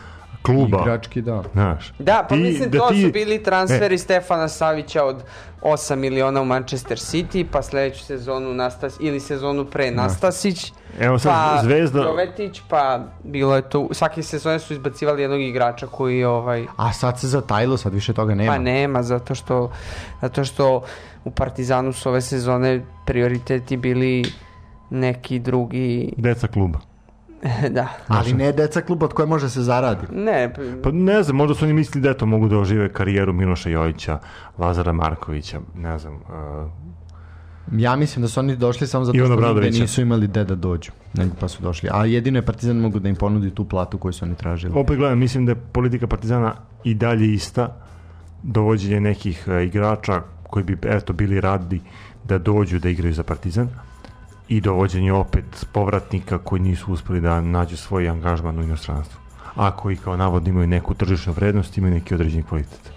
[0.42, 0.78] kluba.
[0.80, 1.42] Igrački, da.
[1.52, 3.98] Znaš, Da, pa Ti- mislim da to ti- su bili transferi E.
[3.98, 5.22] Stefana Savića od
[5.62, 11.32] 8 miliona u Manchester City, pa sledeću sezonu Nastas, ili sezonu pre Nastasić, Evo sad
[11.32, 16.66] pa Zvezda, Jovetić, pa bilo je to, svake sezone su izbacivali jednog igrača koji ovaj,
[16.76, 18.52] A sad se zatajilo, sad više toga nema.
[18.52, 19.72] pa nema, zato što,
[20.22, 20.82] zato što
[21.24, 24.24] u Partizanu su ove sezone prioriteti bili
[24.90, 26.78] neki drugi, deca kluba.
[27.76, 30.06] da, Ali ne deca kluba od koje može se zaradi.
[30.12, 33.70] ne, Pa ne znam, možda su oni mislili da eto mogu da ožive karijeru Miloša
[33.70, 34.18] Jojića,
[34.58, 36.14] Lazara Markovića, ne znam.
[36.14, 36.70] Uh,
[37.72, 39.80] Ja mislim da su oni došli samo zato što Obradovića.
[39.82, 40.90] nisu imali gde da dođu.
[41.14, 41.88] Nego pa su došli.
[41.92, 44.72] A jedino je Partizan mogu da im ponudi tu platu koju su oni tražili.
[44.76, 46.54] opet gledam, mislim da je politika Partizana
[46.84, 47.76] i dalje ista,
[48.42, 51.80] dovođenje nekih uh, igrača koji bi eto bili radi
[52.24, 53.68] da dođu da igraju za Partizan
[54.50, 59.20] i dovođenje opet povratnika koji nisu uspeli da nađu svoj angažman u inostranstvu.
[59.54, 62.92] A koji kao navodno imaju neku tržišnu vrednost, imaju neki određeni kvalitet.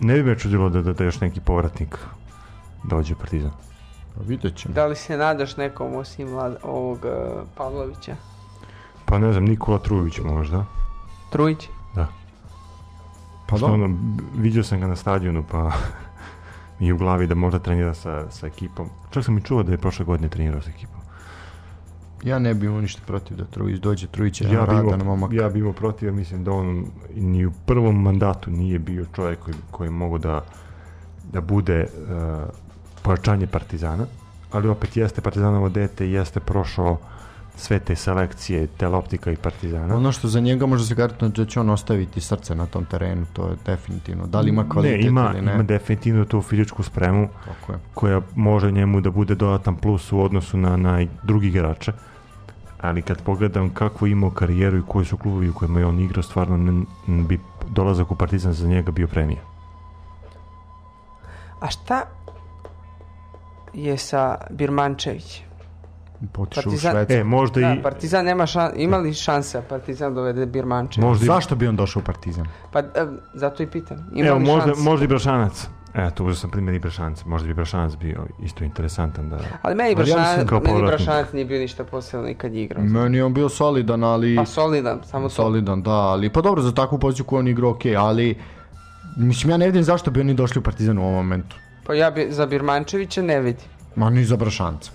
[0.00, 1.98] Ne bi me čudilo da, da, da još neki povratnik
[2.84, 3.50] dođe u Partizan.
[4.14, 4.74] Pa vidjet ćemo.
[4.74, 8.16] da li se nadaš nekom osim mlad, ovog uh, Pavlovića?
[9.04, 10.64] Pa ne znam, Nikola Trujović možda.
[11.30, 11.68] Trujić?
[11.94, 12.06] Da.
[13.48, 13.72] Pa Što da.
[13.72, 13.98] ono,
[14.36, 15.72] vidio sam ga na stadionu, pa
[16.80, 18.88] je u glavi da možda trenira sa, sa ekipom.
[19.10, 21.00] Čak sam i čuo da je prošle godine trenirao sa ekipom.
[22.24, 24.06] Ja ne bi imao ništa protiv da Trujić dođe.
[24.06, 25.32] Trujić je Ja bi, radan imao, momak.
[25.32, 29.38] ja bi imao protiv, ja mislim da on ni u prvom mandatu nije bio čovjek
[29.38, 30.44] koji, koji mogu da,
[31.32, 32.48] da bude uh,
[33.02, 34.06] pojačanje Partizana,
[34.52, 36.98] ali opet jeste Partizanovo dete i jeste prošao
[37.58, 39.96] sve te selekcije, Teloptika i Partizana.
[39.96, 43.26] Ono što za njega može se garantno da će on ostaviti srce na tom terenu,
[43.32, 44.26] to je definitivno.
[44.26, 45.54] Da li ima kvalitet ne, ima, ili ne.
[45.54, 47.78] ima definitivno tu fizičku spremu Tako je.
[47.94, 51.92] koja može njemu da bude dodatan plus u odnosu na, na drugi igrače.
[52.80, 56.00] Ali kad pogledam kakvu je imao karijeru i koji su klubovi u kojima je on
[56.00, 59.40] igrao, stvarno ne, ne bi dolazak u Partizan za njega bio premija.
[61.60, 62.02] A šta
[63.74, 65.47] je sa Birmančević?
[66.32, 67.12] Potišu u Partizan- Švedsku.
[67.12, 67.82] E, možda Da, i...
[67.82, 71.04] Partizan nema šan, ima li šanse da Partizan dovede Birmančević?
[71.06, 72.46] Možda i, Zašto bi on došao u Partizan?
[72.72, 72.84] Pa e,
[73.34, 74.10] zato i pitam.
[74.14, 74.82] Ima evo, li možda, šanse?
[74.82, 75.68] možda i Brašanac.
[75.94, 77.24] Eto, uzeo sam primjer i Brašanac.
[77.24, 79.38] Možda bi Brašanac bio isto interesantan da...
[79.62, 80.82] Ali meni ja Brašanac, kao meni.
[80.82, 82.84] Brašanac nije bio ništa posebno nikad igrao.
[82.84, 84.36] Meni je on bio solidan, ali...
[84.36, 85.34] Pa solidan, samo to.
[85.34, 88.38] Solidan, da, ali pa dobro za takvu poziciju koju on igra, okej, ali
[89.16, 91.56] mislim ja ne vidim zašto bi oni došli u Partizan u ovom momentu.
[91.86, 93.64] Pa ja bi za Birmančevića ne vidim.
[93.96, 94.90] Ma ni za Brašanca.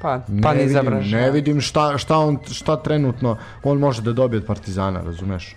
[0.00, 4.12] Pa, Ne pa za vidim, ne vidim šta, šta, on, šta trenutno on može da
[4.12, 5.56] dobije od Partizana, razumeš?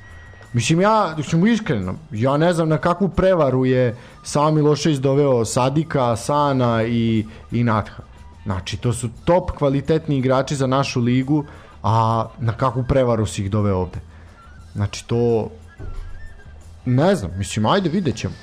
[0.54, 5.46] Mislim, ja, da ćemo iskreno, ja ne znam na kakvu prevaru je Sami Milošević doveo
[5.46, 8.04] Sadika, Sana i, i Natha.
[8.44, 11.46] Znači, to su top kvalitetni igrači za našu ligu,
[11.84, 14.00] a na kakvu prevaru si ih doveo ovde?
[14.74, 15.50] Znači, to...
[16.86, 18.34] Ne znam, mislim, ajde, vidjet ćemo.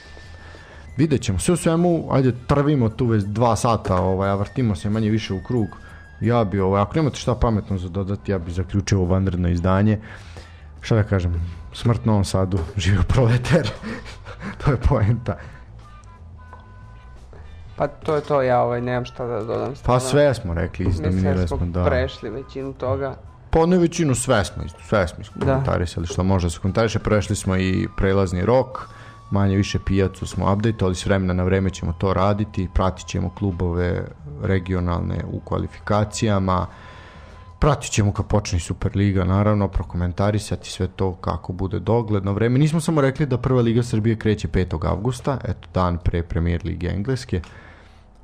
[0.96, 1.38] Vidjet ćemo.
[1.38, 5.34] Sve u svemu, ajde, trvimo tu već dva sata, ovaj, a vrtimo se manje više
[5.34, 5.68] u krug.
[6.20, 9.98] Ja bi, ovaj, ako nemate šta pametno za dodati, ja bi zaključio ovo vanredno izdanje.
[10.80, 11.34] Šta da kažem,
[11.72, 13.70] smrt Novom Sadu, živio proleter.
[14.64, 15.36] to je poenta.
[17.76, 19.68] Pa to je to, ja ovaj, nemam šta da dodam.
[19.68, 20.00] Pa stvarno.
[20.00, 21.84] sve smo rekli, izdominirali da smo, smo da.
[21.84, 23.14] prešli većinu toga.
[23.50, 26.98] Pa ne većinu, sve smo, sve smo iskomentarisali što može da se komentariše.
[26.98, 28.88] Prešli smo i prelazni rok,
[29.30, 34.04] manje više pijacu smo updateali, s vremena na vreme ćemo to raditi, pratit ćemo klubove
[34.42, 36.66] regionalne u kvalifikacijama,
[37.58, 42.58] pratit ćemo kad počne Superliga, naravno, prokomentarisati sve to kako bude dogledno vreme.
[42.58, 44.88] Nismo samo rekli da prva Liga Srbije kreće 5.
[44.88, 47.40] avgusta, eto dan pre premijer Lige Engleske,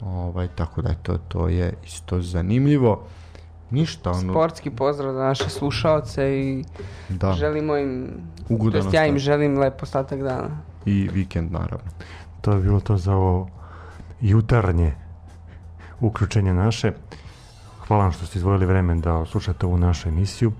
[0.01, 3.07] ovaj, tako da eto, to je isto zanimljivo.
[3.70, 6.65] Ništa, ono, Sportski pozdrav za naše slušaoce i
[7.09, 7.33] da.
[7.33, 8.11] želimo im,
[8.49, 9.19] Ugodan jest ja im ostatak.
[9.19, 10.51] želim lep ostatak dana
[10.86, 11.90] i vikend naravno.
[12.40, 13.48] To je bilo to za ovo
[14.20, 14.94] jutarnje
[16.00, 16.92] uključenje naše.
[17.86, 20.52] Hvala vam što ste izvojili vreme da slušate ovu našu emisiju.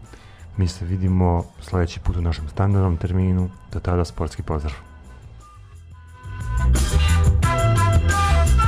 [0.57, 3.51] Mi se vidimo sledeći put u našem standardnom terminu.
[3.73, 4.75] Do tada sportski pozdrav.
[6.59, 7.06] Thank you.